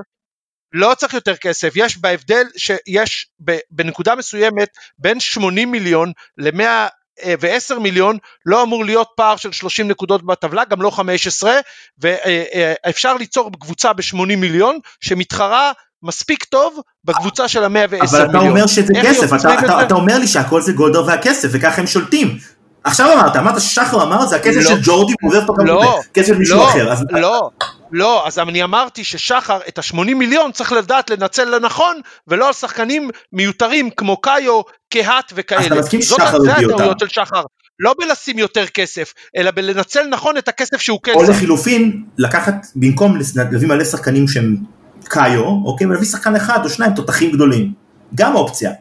לא 0.77 0.95
צריך 0.95 1.14
יותר 1.14 1.37
כסף, 1.37 1.72
יש 1.77 1.99
בהבדל 1.99 2.45
שיש 2.57 3.29
בנקודה 3.70 4.14
מסוימת 4.14 4.68
בין 4.99 5.20
80 5.20 5.70
מיליון 5.70 6.12
ל-110 6.39 7.79
מיליון 7.81 8.18
לא 8.47 8.62
אמור 8.62 8.85
להיות 8.85 9.09
פער 9.16 9.37
של 9.37 9.53
30 9.53 9.89
נקודות 9.89 10.27
בטבלה, 10.27 10.64
גם 10.64 10.83
לא 10.83 10.91
15, 10.91 11.59
ואפשר 11.99 13.14
ליצור 13.14 13.51
קבוצה 13.61 13.93
ב-80 13.93 14.37
מיליון 14.37 14.79
שמתחרה 15.01 15.72
מספיק 16.03 16.45
טוב 16.45 16.81
בקבוצה 17.05 17.49
של 17.49 17.64
ה-110 17.64 17.70
מיליון. 17.70 18.07
אבל 18.07 18.31
אתה 18.31 18.39
אומר 18.39 18.66
שזה 18.66 18.93
כסף, 19.03 19.33
אתה, 19.41 19.55
אתה? 19.59 19.83
אתה 19.83 19.95
אומר 19.95 20.18
לי 20.18 20.27
שהכל 20.27 20.62
זה 20.62 20.72
גולדהר 20.72 21.07
והכסף, 21.07 21.49
וככה 21.53 21.81
הם 21.81 21.87
שולטים. 21.87 22.39
עכשיו 22.85 23.12
אמרת, 23.12 23.37
אמרת 23.37 23.61
ששחר 23.61 24.03
אמר 24.03 24.27
זה 24.27 24.37
הכסף 24.37 24.57
לא. 24.57 24.62
של 24.62 24.81
ג'ורדי, 24.83 25.14
הוא 25.22 25.31
עובר 25.31 25.41
לא, 25.41 25.81
כמובן, 25.81 25.87
כסף 26.14 26.27
של 26.27 26.39
מישהו 26.39 26.57
לא, 26.57 26.68
אחר. 26.68 26.93
אז 26.93 27.05
לא, 27.11 27.51
לא, 27.97 28.26
אז 28.26 28.38
אני 28.38 28.64
אמרתי 28.64 29.05
ששחר 29.05 29.59
את 29.68 29.78
ה-80 29.78 30.14
מיליון 30.14 30.53
צריך 30.53 30.72
לדעת 30.72 31.11
לנצל 31.11 31.57
לנכון, 31.57 32.01
ולא 32.28 32.47
על 32.47 32.53
שחקנים 32.53 33.11
מיותרים 33.32 33.90
כמו 33.90 34.20
קאיו, 34.20 34.61
קהת 34.92 35.32
וכאלה. 35.34 35.61
אז 35.61 35.66
אתה 35.66 35.74
מסכים 35.74 36.03
ששחר 36.03 36.40
זה 36.40 36.53
הביא 36.53 36.66
הטעויות 36.66 36.82
אותם. 36.82 37.09
של 37.09 37.09
שחר. 37.09 37.42
לא 37.78 37.94
בלשים 37.99 38.38
יותר 38.38 38.66
כסף, 38.66 39.12
אלא 39.36 39.51
בלנצל 39.51 40.07
נכון 40.11 40.36
את 40.36 40.49
הכסף 40.49 40.80
שהוא 40.80 40.99
כן 41.03 41.12
או. 41.14 41.22
לחילופין, 41.22 42.05
לקחת, 42.18 42.55
במקום 42.76 43.18
להביא 43.36 43.68
מלא 43.68 43.84
שחקנים 43.84 44.28
שהם 44.28 44.57
קאיו, 45.05 45.44
אוקיי, 45.44 45.86
ולהביא 45.86 46.07
שחקן 46.07 46.36
אחד 46.36 46.64
או 46.64 46.70
שניים 46.70 46.92
תותחים 46.94 47.32
גדולים. 47.32 47.72
גם 48.14 48.34
אופציה. 48.34 48.72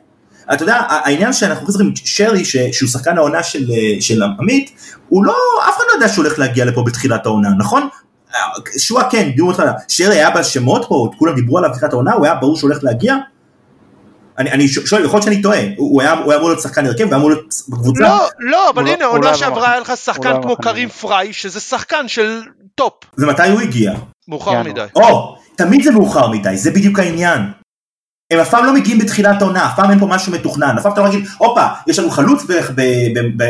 אתה 0.53 0.63
יודע, 0.63 0.75
העניין 0.89 1.33
שאנחנו 1.33 1.65
חוזרים, 1.65 1.93
שרי, 1.95 2.45
ש- 2.45 2.57
שהוא 2.57 2.89
שחקן 2.89 3.17
העונה 3.17 3.43
של, 3.43 3.71
אה, 3.71 4.01
של 4.01 4.23
עמית, 4.39 4.71
הוא 5.09 5.25
לא, 5.25 5.35
אף 5.69 5.77
אחד 5.77 5.83
לא 5.87 5.93
יודע 5.93 6.07
שהוא 6.07 6.25
הולך 6.25 6.39
להגיע 6.39 6.65
לפה 6.65 6.83
בתחילת 6.83 7.25
העונה, 7.25 7.49
נכון? 7.57 7.87
אה, 8.35 8.41
שועה 8.79 9.09
כן, 9.09 9.29
דיברו 9.35 9.49
אותך, 9.51 9.63
שרי 9.87 10.15
היה 10.15 10.29
בשמות 10.29 10.85
פה, 10.89 11.09
כולם 11.17 11.35
דיברו 11.35 11.57
עליו 11.57 11.69
בתחילת 11.69 11.93
העונה, 11.93 12.13
הוא 12.13 12.25
היה 12.25 12.35
ברור 12.35 12.57
שהוא 12.57 12.69
הולך 12.69 12.83
להגיע? 12.83 13.15
אני, 14.37 14.51
אני 14.51 14.67
שואל, 14.67 15.05
יכול 15.05 15.17
להיות 15.17 15.23
שאני 15.23 15.41
טועה, 15.41 15.59
הוא, 15.77 15.89
הוא 15.91 16.01
היה 16.01 16.11
הוא 16.13 16.31
היה 16.31 16.39
אמור 16.39 16.49
להיות 16.49 16.61
שחקן 16.61 16.85
הרכב, 16.85 17.03
והיה 17.05 17.15
אמור 17.15 17.29
להיות 17.29 17.45
בקבוצה? 17.69 17.99
לא, 18.01 18.27
לא, 18.39 18.69
אבל 18.69 18.81
הוא 18.81 18.89
לא- 18.89 18.93
הנה, 18.95 19.05
הוא 19.05 19.13
לא 19.13 19.17
עונה 19.17 19.27
היה 19.27 19.37
שעברה. 19.37 19.71
היה 19.71 19.79
לך 19.79 19.89
הוא 19.89 19.95
שחקן 19.95 20.29
לא 20.29 20.33
היה 20.33 20.41
כמו. 20.41 20.55
קרים 20.57 20.89
פריי, 20.89 21.33
שזה 21.33 21.59
שחקן 21.59 22.07
של 22.07 22.41
טוב, 22.75 22.93
ומתי 23.17 23.49
הוא 23.49 23.61
הגיע? 23.61 23.93
מאוחר. 24.27 24.63
מדי. 24.63 24.85
או, 24.95 25.35
תמיד 25.55 25.83
זה 25.83 25.91
מאוחר 25.91 26.27
מדי, 26.27 26.57
זה 26.57 26.71
בדיוק 26.71 26.99
העניין. 26.99 27.41
הם 28.31 28.39
אף 28.39 28.49
פעם 28.49 28.65
לא 28.65 28.73
מגיעים 28.73 28.99
בתחילת 28.99 29.41
העונה, 29.41 29.65
אף 29.65 29.75
פעם 29.75 29.89
אין 29.91 29.99
פה 29.99 30.05
משהו 30.05 30.31
מתוכנן, 30.31 30.75
אף 30.77 30.83
פעם 30.83 30.93
אתה 30.93 31.01
לא 31.01 31.07
מגיד, 31.07 31.25
הופה, 31.37 31.65
יש 31.87 31.99
לנו 31.99 32.09
חלוץ 32.09 32.43
בערך 32.43 32.71
ב... 32.71 32.75
ב, 32.75 33.19
ב, 33.19 33.43
ב 33.43 33.47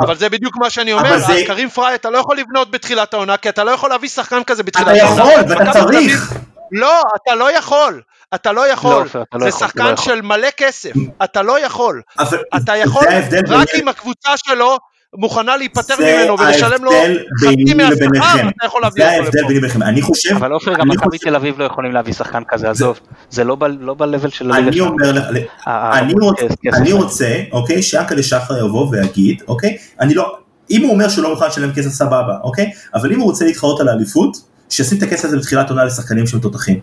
אבל 0.00 0.16
זה 0.16 0.28
בדיוק 0.28 0.56
מה 0.58 0.70
שאני 0.70 0.92
אומר, 0.92 1.18
זה- 1.18 1.42
קרים 1.46 1.68
פריי 1.70 1.94
אתה 1.94 2.10
לא 2.10 2.18
יכול 2.18 2.38
לבנות 2.38 2.70
בתחילת 2.70 3.14
העונה, 3.14 3.36
כי 3.36 3.48
אתה 3.48 3.64
לא 3.64 3.70
יכול 3.70 3.90
להביא 3.90 4.08
שחקן 4.08 4.44
כזה 4.46 4.62
בתחילת 4.62 4.88
אתה 4.96 5.04
העונה. 5.04 5.32
יכול, 5.32 5.44
ואתה 5.48 5.72
צריך. 5.72 6.34
לא, 6.72 7.02
אתה 7.22 7.34
לא 7.34 7.52
יכול. 7.56 8.00
אתה 8.34 8.52
לא 8.52 8.68
יכול. 8.72 9.06
לא, 9.14 9.22
אתה 9.22 9.38
לא 9.38 9.44
זה 9.44 9.48
יכול, 9.48 9.58
אתה 9.58 9.66
שחקן 9.66 9.84
לא 9.84 9.90
יכול. 9.90 10.04
של 10.04 10.22
מלא 10.22 10.48
כסף. 10.56 10.92
אתה 11.24 11.42
לא 11.42 11.64
יכול. 11.64 12.02
אבל 12.18 12.38
אתה 12.56 12.76
יכול 12.76 13.06
רק 13.48 13.68
אם 13.74 13.88
הקבוצה 13.88 14.30
שלו 14.36 14.78
מוכנה 15.16 15.56
להיפטר 15.56 15.94
זה 15.98 16.16
ממנו 16.22 16.38
ולשלם 16.40 16.84
לו 16.84 16.92
ההבדל 16.92 17.18
חצי 17.40 17.74
מהשכר. 17.74 18.48
אתה 18.56 18.66
יכול 18.66 18.82
להביא 18.82 19.04
זה 19.04 19.10
אותו 19.10 19.22
ההבדל 19.24 19.38
לפה. 19.38 19.48
ביני 19.48 19.58
וביניכם. 19.58 19.82
אני 19.82 20.02
חושב, 20.02 20.34
אבל 20.36 20.52
עופר, 20.52 20.74
גם 20.74 20.88
מכבי 20.88 21.18
תל 21.18 21.36
אביב 21.36 21.58
לא 21.58 21.64
יכולים 21.64 21.92
להביא 21.92 22.12
שחקן 22.12 22.42
כזה, 22.48 22.70
עזוב. 22.70 23.00
זה 23.30 23.44
לא 23.44 23.56
לא 23.80 23.94
ב-level 23.94 24.28
של 24.30 24.52
אני. 24.52 24.80
אומר 24.80 25.12
לך, 25.12 25.24
ה- 25.66 25.98
אני 25.98 26.12
ה- 26.12 26.16
רוצה, 26.20 26.42
כסף. 26.64 26.76
אני 26.80 26.92
רוצה, 26.92 27.40
אוקיי, 27.52 27.82
שאנקלה 27.82 28.22
שחר 28.22 28.58
יבוא 28.66 28.88
ויגיד, 28.90 29.42
אוקיי, 29.48 29.76
אני 30.00 30.14
לא, 30.14 30.36
אם 30.70 30.82
הוא 30.82 30.90
אומר 30.92 31.08
שהוא 31.08 31.24
לא 31.24 31.30
מוכן 31.30 31.46
לשלם 31.46 31.72
כסף 31.72 31.90
סבבה, 31.90 32.34
אוקיי, 32.44 32.70
אבל 32.94 33.12
אם 33.12 33.20
הוא 33.20 33.26
רוצה 33.30 33.44
להתחרות 33.44 33.80
על 33.80 33.88
האליפות, 33.88 34.36
שישים 34.68 34.98
את 34.98 35.02
הכסף 35.02 35.24
הזה 35.24 35.36
בתחילת 35.36 35.70
עונה 35.70 35.84
לשחקנים 35.84 36.26
שהם 36.26 36.40
תותחים, 36.40 36.80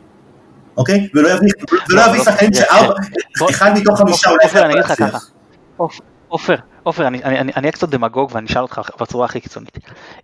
אוקיי, 0.77 1.07
ולא 1.13 1.27
יביא, 1.29 1.51
לא, 1.89 2.05
לא, 2.15 2.23
שחקנים 2.23 2.53
זה- 2.53 2.59
שארבע, 2.61 2.93
אחד 3.49 3.71
מתוך 3.77 3.97
חמישה 3.99 4.29
אולי 4.29 4.43
עופר, 4.43 4.65
אני 4.65 4.73
אגיד 4.73 4.83
לך. 4.85 4.91
ככה. 4.93 5.17
עופ- 5.77 5.99
עופר, 6.27 6.55
עופר, 6.87 7.07
אני 7.07 7.51
אהיה 7.57 7.71
קצת 7.71 7.89
דמגוג 7.89 8.29
ואני 8.33 8.47
אשאל 8.47 8.61
אותך 8.61 8.81
בצורה 9.01 9.25
הכי 9.25 9.39
קיצונית. 9.39 9.79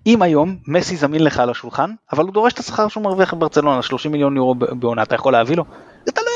אם 0.08 0.22
היום 0.22 0.58
מסי 0.68 0.96
זמין 0.96 1.24
לך 1.24 1.40
על 1.40 1.50
השולחן, 1.50 1.92
אבל 2.14 2.24
הוא 2.24 2.34
דורש 2.34 2.54
את 2.54 2.60
השכר 2.60 2.88
שהוא 2.88 3.04
מרוויח 3.04 3.34
בברצלונה, 3.34 3.82
30 3.82 4.12
מיליון 4.12 4.36
יורו 4.36 4.56
בעונה, 4.56 5.04
אתה 5.04 5.16
יכול 5.16 5.34
להביא 5.34 5.56
לו? 5.56 5.66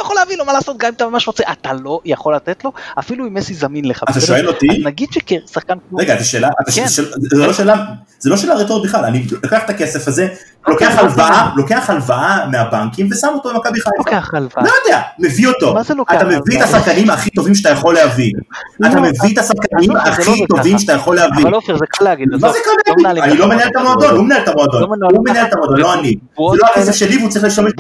לא 0.08 0.12
יכול 0.12 0.16
להביא 0.16 0.38
לו, 0.38 0.46
מה 0.46 0.54
לעשות, 0.54 0.78
גם 0.78 0.88
אם 0.88 0.94
אתה 0.94 1.08
ממש 1.08 1.28
רוצה, 1.28 1.44
אתה 1.52 1.74
לא 1.74 2.00
יכול 2.06 2.36
לתת 2.36 2.64
לו, 2.64 2.72
אפילו 3.00 3.28
אם 3.28 3.34
מסי 3.34 3.54
זמין 3.54 3.86
לך. 3.86 4.04
אתה 4.04 4.12
בסדר? 4.12 4.26
שואל 4.26 4.48
אותי? 4.48 4.68
נגיד 4.84 5.10
ששחקן 5.12 5.78
כמו... 5.90 5.98
רגע, 6.00 6.18
זו 6.20 6.30
שאלה, 6.30 6.50
כן. 6.76 6.88
זה 6.88 7.04
זה 7.22 7.48
לא 7.48 7.54
שאלה, 7.54 7.86
זה 8.20 8.30
לא 8.30 8.38
שאלה 8.38 8.56
רטורית 8.56 8.90
בכלל, 8.90 9.06
אני 9.06 9.26
לוקח 9.44 9.64
את 9.66 9.70
הכסף 9.70 10.08
הזה, 10.08 10.28
לוקח 10.68 10.96
לא 10.96 11.02
הלוואה, 11.02 11.50
לוקח 11.56 11.90
הלוואה 11.90 12.48
מהבנקים 12.52 13.08
ושם 13.12 13.28
אותו 13.34 13.54
במכבי 13.54 13.80
חיפה. 13.80 13.90
לוקח 13.98 14.30
הלוואה. 14.34 14.64
לא 14.64 14.72
יודע, 14.86 15.02
מביא 15.20 15.48
אותו. 15.48 15.74
מה 15.74 15.84
זה 15.84 15.94
לוקח 15.94 16.16
אתה 16.16 16.26
מביא 16.26 16.58
את? 16.58 16.64
השחקנים 16.64 17.10
הכי 17.10 17.30
טובים 17.30 17.56
שאתה 17.56 17.70
יכול 17.70 17.94
להביא. 17.94 18.32
לא, 18.80 18.88
אתה 18.88 19.02
מביא 19.02 19.34
את 19.34 19.38
השחקנים 19.38 19.96
הכי 19.96 20.26
לא 20.26 20.32
עובד 20.32 20.48
טובים. 20.48 20.80
שאתה 20.80 20.94
יכול 20.94 21.16
להביא. 21.16 21.44
אבל 21.44 21.54
עופר, 21.54 21.78
זה 21.78 21.86
קל 21.90 22.06
להגיד, 22.06 22.28
מה 22.32 22.38
זה 22.38 22.58
לא 22.88 22.94
קל 23.04 23.14
להגיד? 23.14 23.24
אני 23.24 23.38
לא. 23.38 23.48
מנהל 23.48 23.68
את 23.68 23.76
המועדון, 23.76 24.16
הוא 24.16 24.26
מנהל 24.26 24.44
את 24.44 24.48
המועדון. 24.48 24.82
לא 24.82 25.08
הוא 25.12 25.26
מנהל 25.30 25.46
את. 25.46 25.54
המועדון, 25.54 25.80
לא 25.80 25.94
אני. 25.94 26.16
זה 26.52 26.58
לא 26.58 26.68
הכסף 26.72 26.96
שלי 26.96 27.18
והוא 27.18 27.30
צריך 27.30 27.46
לשמש. 27.46 27.72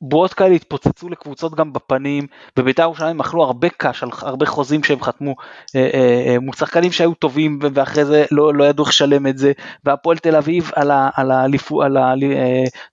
בועות 0.00 0.34
כאלה, 0.34 0.54
התפוצצו 0.54 1.08
לקבוצות 1.08 1.54
גם 1.54 1.72
בפנים, 1.72 2.26
ובית"ר 2.58 2.82
ירושלים 2.82 3.20
אכלו 3.20 3.42
הרבה 3.42 3.68
קש 3.68 4.02
על 4.02 4.08
הרבה 4.22 4.46
חוזים 4.46 4.84
שהם 4.84 5.02
חתמו 5.02 5.34
אה, 5.76 5.90
אה, 5.94 6.24
אה, 6.32 6.38
מול 6.40 6.54
שחקנים 6.56 6.92
שהיו 6.92 7.14
טובים 7.14 7.58
ואחרי 7.74 8.04
זה 8.04 8.24
לא, 8.30 8.54
לא 8.54 8.64
ידעו 8.64 8.84
איך 8.84 8.88
לשלם 8.90 9.26
את 9.26 9.38
זה, 9.38 9.52
והפועל 9.84 10.18
תל 10.18 10.36
אביב 10.36 10.70
על, 10.74 10.90
ה, 10.90 11.10
על, 11.14 11.30
האליפו, 11.30 11.82
על 11.82 11.96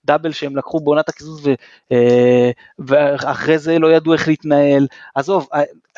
הדאבל 0.04 0.32
שהם 0.32 0.56
לקחו 0.56 0.80
בעונת 0.80 1.08
הקיזוז 1.08 1.48
אה, 1.92 2.50
ואחרי 2.78 3.58
זה 3.58 3.78
לא 3.78 3.92
ידעו 3.92 4.12
איך 4.12 4.28
להתנהל, 4.28 4.86
עזוב, 5.14 5.48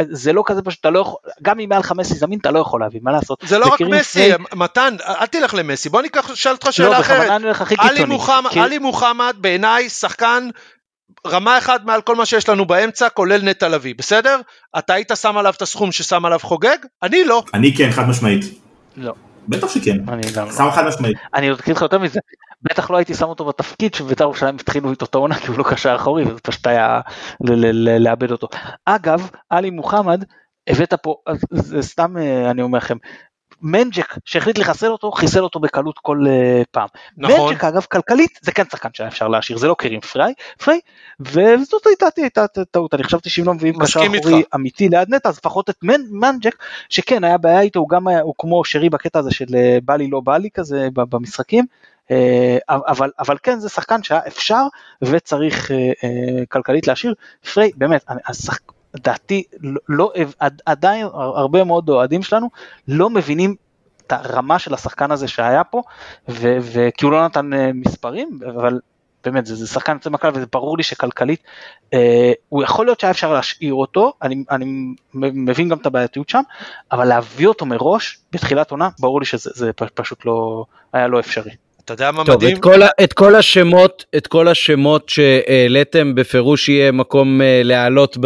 זה 0.03 0.33
לא 0.33 0.43
כזה 0.47 0.63
פשוט, 0.63 0.81
אתה 0.81 0.91
לא 0.91 0.99
יכול, 0.99 1.17
גם 1.43 1.61
אם 1.61 1.69
מעל 1.69 1.83
חמש 1.83 2.07
זמין 2.07 2.39
אתה 2.39 2.51
לא 2.51 2.59
יכול 2.59 2.81
להביא, 2.81 3.01
מה 3.03 3.13
לעשות? 3.13 3.45
זה 3.47 3.59
לא 3.59 3.67
רק 3.67 3.81
מסי, 3.81 4.19
פריי- 4.33 4.45
מתן, 4.55 4.95
אל 5.21 5.27
תלך 5.27 5.55
למסי, 5.55 5.89
בוא 5.89 6.03
ניקח, 6.03 6.35
שאל 6.35 6.53
אותך 6.53 6.67
לא, 6.67 6.73
שאלה 6.73 7.01
אחרת. 7.01 7.43
הולך 7.43 7.61
הכי 7.63 7.75
עלי. 7.79 8.05
מוחמד, 8.05 8.51
כי- 8.51 8.61
עלי 8.61 8.79
מוחמד 8.79 9.37
בעיניי 9.41 9.89
שחקן 9.89 10.49
רמה 11.27 11.59
אחת 11.59 11.85
מעל 11.85 12.03
כל 12.03 12.17
מה 12.17 12.27
שיש 12.27 12.49
לנו 12.49 12.65
באמצע, 12.65 13.09
כולל 13.09 13.43
נטע 13.43 13.69
לביא, 13.69 13.95
בסדר? 13.99 14.41
אתה 14.79 14.95
היית 14.95 15.13
שם 15.15 15.37
עליו 15.37 15.53
את 15.57 15.63
הסכום 15.63 15.93
ששם 15.93 16.25
עליו 16.25 16.39
חוגג? 16.39 16.77
אני 17.03 17.25
לא. 17.25 17.43
אני 17.55 17.77
כן, 17.77 17.91
חד 17.91 18.09
משמעית. 18.09 18.45
לא, 18.97 19.15
בטח 19.49 19.75
שכן. 19.75 20.09
אני 20.09 20.23
גם 20.35 20.47
לא. 20.47 20.53
שם 20.53 20.71
חד 20.71 20.87
משמעית. 20.87 21.17
אני 21.35 21.49
עוד 21.49 21.61
אגיד 21.63 21.77
לך 21.77 21.83
יותר 21.83 21.99
מזה, 21.99 22.21
בטח 22.63 22.91
לא 22.91 22.97
הייתי 22.97 23.15
שם 23.15 23.27
אותו 23.27 23.45
בתפקיד 23.45 23.95
שבית"ר 23.95 24.25
ירושלים 24.25 24.55
התחילו 24.55 24.91
איתו 24.91 25.05
את 25.05 25.15
העונה 25.15 25.35
כי 25.35 25.47
הוא 25.47 25.59
לא 25.59 25.65
קשר 25.71 25.97
אחורי 25.97 26.25
וזה 26.25 26.41
פשוט 26.41 26.67
היה 26.67 27.01
ל- 27.41 27.53
ל- 27.53 27.89
ל- 27.89 28.03
לאבד 28.09 28.31
אותו. 28.31 28.49
אגב, 28.85 29.31
עלי 29.51 29.71
מוחמד, 29.71 30.25
הבאת 30.69 30.95
פה, 30.95 31.17
סתם 31.81 32.17
אה, 32.17 32.51
אני 32.51 32.63
אומר 32.63 32.79
לכם, 32.79 32.97
מנג'ק 33.67 34.15
שהחליט 34.25 34.59
לחסל 34.59 34.87
אותו, 34.87 35.13
חיסל 35.13 35.43
אותו 35.43 35.61
בקלות 35.61 35.99
כל 35.99 36.25
אה, 36.29 36.63
פעם. 36.71 36.89
נכון. 37.17 37.49
מנג'ק 37.49 37.65
אגב 37.65 37.87
כלכלית 37.91 38.39
זה 38.43 38.53
כן 38.53 38.63
שחקן 38.71 38.89
שהיה 38.93 39.09
אפשר 39.09 39.29
להשאיר, 39.29 39.59
זה 39.59 39.67
לא 39.67 39.75
קרים 39.79 40.01
פריי, 40.01 40.35
פריי, 40.59 40.81
וזאת 41.21 41.87
הייתה 41.87 42.07
הייתה 42.17 42.47
טעות, 42.71 42.95
אני 42.95 43.05
חשבתי 43.05 43.31
שאם 43.31 43.45
לא 43.45 43.55
מביאים 43.55 43.75
קשר 43.79 44.01
אחורי. 44.01 44.43
אמיתי 44.55 44.89
ליד 44.89 45.15
נטע, 45.15 45.29
אז 45.29 45.39
לפחות 45.39 45.71
את 45.71 45.77
מנ- 45.83 46.11
מנג'ק, 46.11 46.57
שכן 46.89 47.25
היה 47.25 47.39
בעיה 47.39 47.61
איתו, 47.61 47.81
הוא 47.81 47.89
גם 47.89 48.09
היה, 48.09 48.21
הוא 48.21 48.35
כמו 48.39 48.65
שרי 48.65 48.91
בקטע 48.91 49.19
הזה 49.19 49.31
של 49.31 49.55
אה, 49.55 49.79
בא 49.85 49.97
לי 49.97 50.11
לא 50.11 50.21
בא 50.21 50.37
לי 50.37 50.49
כזה 50.55 50.89
במשחקים, 50.95 51.65
אה, 52.11 52.59
אבל, 52.69 53.11
אבל 53.19 53.37
כן 53.43 53.59
זה 53.59 53.69
שחקן 53.69 54.03
שהיה 54.03 54.21
אפשר 54.27 54.63
וצריך 55.03 55.71
כלכלית 56.49 56.87
להשאיר, 56.87 57.15
פריי 57.55 57.71
באמת, 57.77 58.05
השחק... 58.29 58.76
דעתי 58.99 59.43
לא, 59.61 59.81
לא 59.89 60.13
עד- 60.39 60.63
עדיין 60.67 61.07
הרבה 61.13 61.65
מאוד 61.65 61.89
אוהדים 61.89 62.23
שלנו 62.23 62.49
לא 62.89 63.11
מבינים 63.11 63.55
את 64.07 64.13
הרמה 64.13 64.59
של 64.59 64.75
השחקן 64.75 65.11
הזה 65.11 65.29
שהיה 65.29 65.65
פה 65.65 65.83
וכי 66.29 67.05
הוא 67.05 67.13
לא 67.13 67.25
נתן 67.25 67.53
אה, 67.55 67.71
מספרים 67.75 68.39
אבל 68.57 68.81
באמת 69.25 69.47
זה, 69.47 69.55
זה 69.55 69.67
שחקן 69.67 69.93
יוצא 69.93 70.11
מהכלל 70.11 70.31
וזה 70.35 70.47
ברור 70.53 70.77
לי 70.77 70.83
שכלכלית 70.83 71.43
אה, 71.95 72.33
הוא 72.49 72.63
יכול 72.63 72.87
להיות 72.87 73.01
שהיה 73.01 73.11
אפשר 73.11 73.33
להשאיר 73.33 73.75
אותו 73.75 74.13
אני, 74.23 74.45
אני 74.51 74.65
מבין 75.15 75.69
גם 75.69 75.79
את 75.79 75.87
הבעייתיות 75.87 76.29
שם 76.29 76.43
אבל 76.93 77.05
להביא 77.05 77.47
אותו 77.47 77.67
מראש 77.67 78.19
בתחילת 78.33 78.71
עונה 78.71 78.89
ברור 79.01 79.21
לי 79.21 79.27
שזה 79.27 79.51
זה 79.55 79.73
פשוט 79.73 80.25
לא 80.25 80.65
היה 80.93 81.09
לא 81.09 81.21
אפשרי. 81.21 81.51
אתה 81.85 81.93
יודע 81.95 82.11
מה 82.11 82.25
טוב, 82.25 82.35
מדהים? 82.37 82.57
את 82.57 82.63
כל, 82.63 82.81
את 83.05 83.13
כל 83.13 83.35
השמות, 83.35 84.05
את 84.17 84.27
כל 84.27 84.49
השמות 84.49 85.09
שהעליתם 85.09 86.15
בפירוש 86.15 86.69
יהיה 86.69 86.93
מקום 86.93 87.43
אה, 87.43 87.61
להעלות 87.65 88.17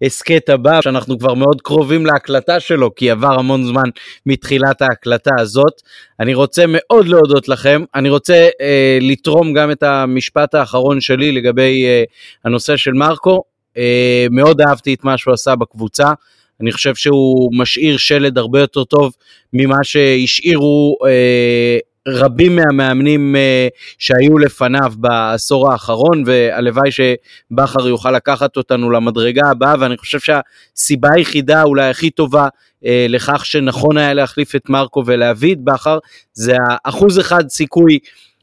בהסכת 0.00 0.48
הבא, 0.48 0.80
שאנחנו 0.82 1.18
כבר 1.18 1.34
מאוד 1.34 1.60
קרובים 1.60 2.06
להקלטה 2.06 2.60
שלו, 2.60 2.94
כי 2.94 3.10
עבר 3.10 3.38
המון 3.38 3.64
זמן 3.64 3.88
מתחילת 4.26 4.82
ההקלטה 4.82 5.30
הזאת. 5.38 5.82
אני 6.20 6.34
רוצה 6.34 6.64
מאוד 6.68 7.08
להודות 7.08 7.48
לכם, 7.48 7.84
אני 7.94 8.08
רוצה 8.08 8.48
אה, 8.60 8.98
לתרום 9.00 9.52
גם 9.52 9.70
את 9.70 9.82
המשפט 9.82 10.54
האחרון 10.54 11.00
שלי 11.00 11.32
לגבי 11.32 11.84
אה, 11.86 12.02
הנושא 12.44 12.76
של 12.76 12.92
מרקו. 12.92 13.42
אה, 13.76 14.26
מאוד 14.30 14.60
אהבתי 14.60 14.94
את 14.94 15.04
מה 15.04 15.18
שהוא 15.18 15.34
עשה 15.34 15.56
בקבוצה. 15.56 16.12
אני 16.60 16.72
חושב 16.72 16.94
שהוא 16.94 17.50
משאיר 17.54 17.96
שלד 17.96 18.38
הרבה 18.38 18.60
יותר 18.60 18.84
טוב 18.84 19.12
ממה 19.52 19.78
שהשאירו 19.82 20.96
אה, 21.06 21.78
רבים 22.08 22.56
מהמאמנים 22.56 23.36
אה, 23.36 23.68
שהיו 23.98 24.38
לפניו 24.38 24.92
בעשור 24.96 25.72
האחרון, 25.72 26.22
והלוואי 26.26 26.90
שבכר 26.90 27.88
יוכל 27.88 28.10
לקחת 28.10 28.56
אותנו 28.56 28.90
למדרגה 28.90 29.50
הבאה, 29.50 29.74
ואני 29.80 29.96
חושב 29.96 30.18
שהסיבה 30.20 31.08
היחידה 31.14 31.62
אולי 31.62 31.90
הכי 31.90 32.10
טובה 32.10 32.48
אה, 32.84 33.06
לכך 33.08 33.46
שנכון 33.46 33.96
היה 33.96 34.14
להחליף 34.14 34.56
את 34.56 34.68
מרקו 34.68 35.02
ולהביא 35.06 35.54
את 35.54 35.58
בכר, 35.64 35.98
זה 36.32 36.56
האחוז 36.68 37.20
אחד 37.20 37.48
סיכוי 37.48 37.98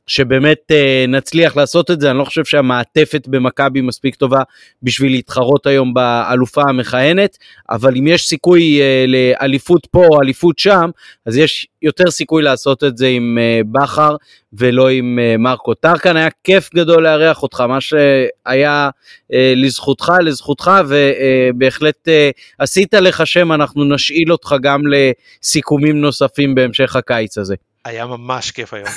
שבאמת 0.07 0.57
אה, 0.71 1.05
נצליח 1.07 1.57
לעשות 1.57 1.91
את 1.91 2.01
זה, 2.01 2.11
אני 2.11 2.17
לא 2.17 2.23
חושב 2.23 2.45
שהמעטפת 2.45 3.27
במכבי 3.27 3.81
מספיק 3.81 4.15
טובה 4.15 4.41
בשביל 4.83 5.11
להתחרות 5.11 5.67
היום 5.67 5.93
באלופה 5.93 6.61
המכהנת, 6.69 7.37
אבל 7.69 7.95
אם 7.97 8.07
יש 8.07 8.27
סיכוי 8.27 8.81
אה, 8.81 9.05
לאליפות 9.07 9.87
פה 9.91 10.05
או 10.05 10.21
אליפות 10.21 10.59
שם, 10.59 10.89
אז 11.25 11.37
יש 11.37 11.67
יותר 11.81 12.11
סיכוי 12.11 12.43
לעשות 12.43 12.83
את 12.83 12.97
זה 12.97 13.07
עם 13.07 13.37
אה, 13.41 13.61
בכר 13.71 14.15
ולא 14.53 14.89
עם 14.89 15.19
אה, 15.21 15.37
מרקו 15.37 15.73
טרקן. 15.73 16.17
היה 16.17 16.29
כיף 16.43 16.69
גדול 16.75 17.03
לארח 17.03 17.43
אותך, 17.43 17.61
מה 17.61 17.81
שהיה 17.81 18.89
אה, 19.33 19.53
לזכותך, 19.55 20.11
לזכותך, 20.21 20.71
ובהחלט 20.87 22.07
אה, 22.07 22.29
עשית 22.59 22.93
לך 22.93 23.27
שם, 23.27 23.51
אנחנו 23.51 23.83
נשאיל 23.85 24.31
אותך 24.31 24.55
גם 24.61 24.81
לסיכומים 24.87 26.01
נוספים 26.01 26.55
בהמשך 26.55 26.95
הקיץ 26.95 27.37
הזה. 27.37 27.55
היה 27.87 28.05
ממש 28.05 28.51
כיף 28.51 28.73
היום. 28.73 28.87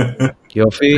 יופי. 0.56 0.96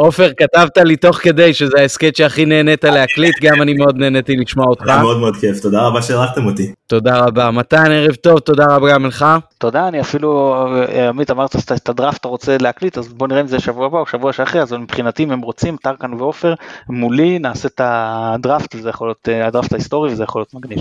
עופר, 0.00 0.30
כתבת 0.36 0.78
לי 0.78 0.96
תוך 0.96 1.16
כדי 1.16 1.54
שזה 1.54 1.80
ההסכת 1.80 2.16
שהכי 2.16 2.44
נהנית 2.44 2.84
להקליט, 2.84 3.34
גם 3.42 3.62
אני 3.62 3.72
מאוד 3.72 3.96
נהניתי 3.96 4.36
לשמוע 4.36 4.66
אותך. 4.66 4.88
היה 4.88 5.02
מאוד 5.02 5.18
מאוד 5.18 5.36
כיף, 5.36 5.60
תודה 5.60 5.86
רבה 5.86 6.02
שאירחתם 6.02 6.46
אותי. 6.46 6.72
תודה 6.86 7.18
רבה. 7.18 7.50
מתן, 7.50 7.90
ערב 7.90 8.14
טוב, 8.14 8.38
תודה 8.38 8.64
רבה 8.70 8.92
גם 8.92 9.06
לך. 9.06 9.26
תודה, 9.58 9.88
אני 9.88 10.00
אפילו, 10.00 10.56
אה, 10.88 11.08
עמית 11.08 11.30
אמרת 11.30 11.60
שאת 11.60 11.88
הדראפט 11.88 12.20
אתה 12.20 12.28
רוצה 12.28 12.56
להקליט, 12.60 12.98
אז 12.98 13.08
בוא 13.08 13.28
נראה 13.28 13.40
אם 13.40 13.46
זה 13.46 13.60
שבוע 13.60 13.86
הבא 13.86 13.98
או 13.98 14.06
שבוע 14.06 14.32
שאחרי, 14.32 14.62
אז 14.62 14.72
מבחינתי 14.72 15.24
אם 15.24 15.30
הם 15.30 15.40
רוצים, 15.40 15.76
טרקן 15.76 16.14
ועופר, 16.14 16.54
מולי 16.88 17.38
נעשה 17.38 17.68
את 17.68 17.80
הדראפט, 17.84 18.76
זה 18.80 18.88
יכול 18.88 19.08
להיות 19.08 19.28
אה, 19.28 19.46
הדראפט 19.46 19.72
ההיסטורי 19.72 20.12
וזה 20.12 20.22
יכול 20.24 20.40
להיות 20.40 20.54
מגניב. 20.54 20.78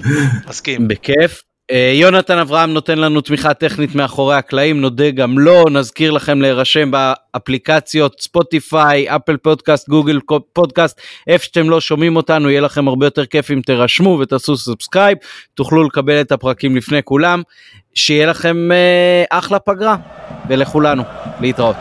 מסכים. 0.50 0.88
בכיף. 0.88 1.47
אה, 1.72 1.92
יונתן 1.96 2.38
אברהם 2.38 2.74
נותן 2.74 2.98
לנו 2.98 3.22
תמיכה 3.22 3.54
טכנית 3.54 3.96
מאחורי 3.96 4.36
הקלעים, 4.36 4.82
נודה 4.82 5.12
גם 5.12 5.40
לו, 5.40 5.64
נזכיר 5.72 6.12
לכם 6.12 6.42
להירשם 6.42 6.92
באפליקציות 6.92 8.22
ספוטיפיי, 8.22 9.16
אפל 9.16 9.38
פודקאסט, 9.38 9.90
גוגל 9.90 10.20
פודקאסט, 10.54 11.02
איפה 11.28 11.46
שאתם 11.46 11.70
לא 11.70 11.82
שומעים 11.82 12.16
אותנו, 12.16 12.50
יהיה 12.50 12.62
לכם 12.62 12.88
הרבה 12.88 13.06
יותר 13.06 13.26
כיף 13.26 13.52
אם 13.52 13.62
תירשמו 13.66 14.18
ותעשו 14.22 14.58
subscribe, 14.58 15.18
תוכלו 15.54 15.84
לקבל 15.84 16.22
את 16.22 16.32
הפרקים 16.32 16.76
לפני 16.76 17.04
כולם, 17.04 17.42
שיהיה 17.94 18.26
לכם 18.26 18.72
אה, 18.72 19.38
אחלה 19.38 19.60
פגרה, 19.60 19.96
ולכולנו, 20.50 21.04
להתראות. 21.42 21.78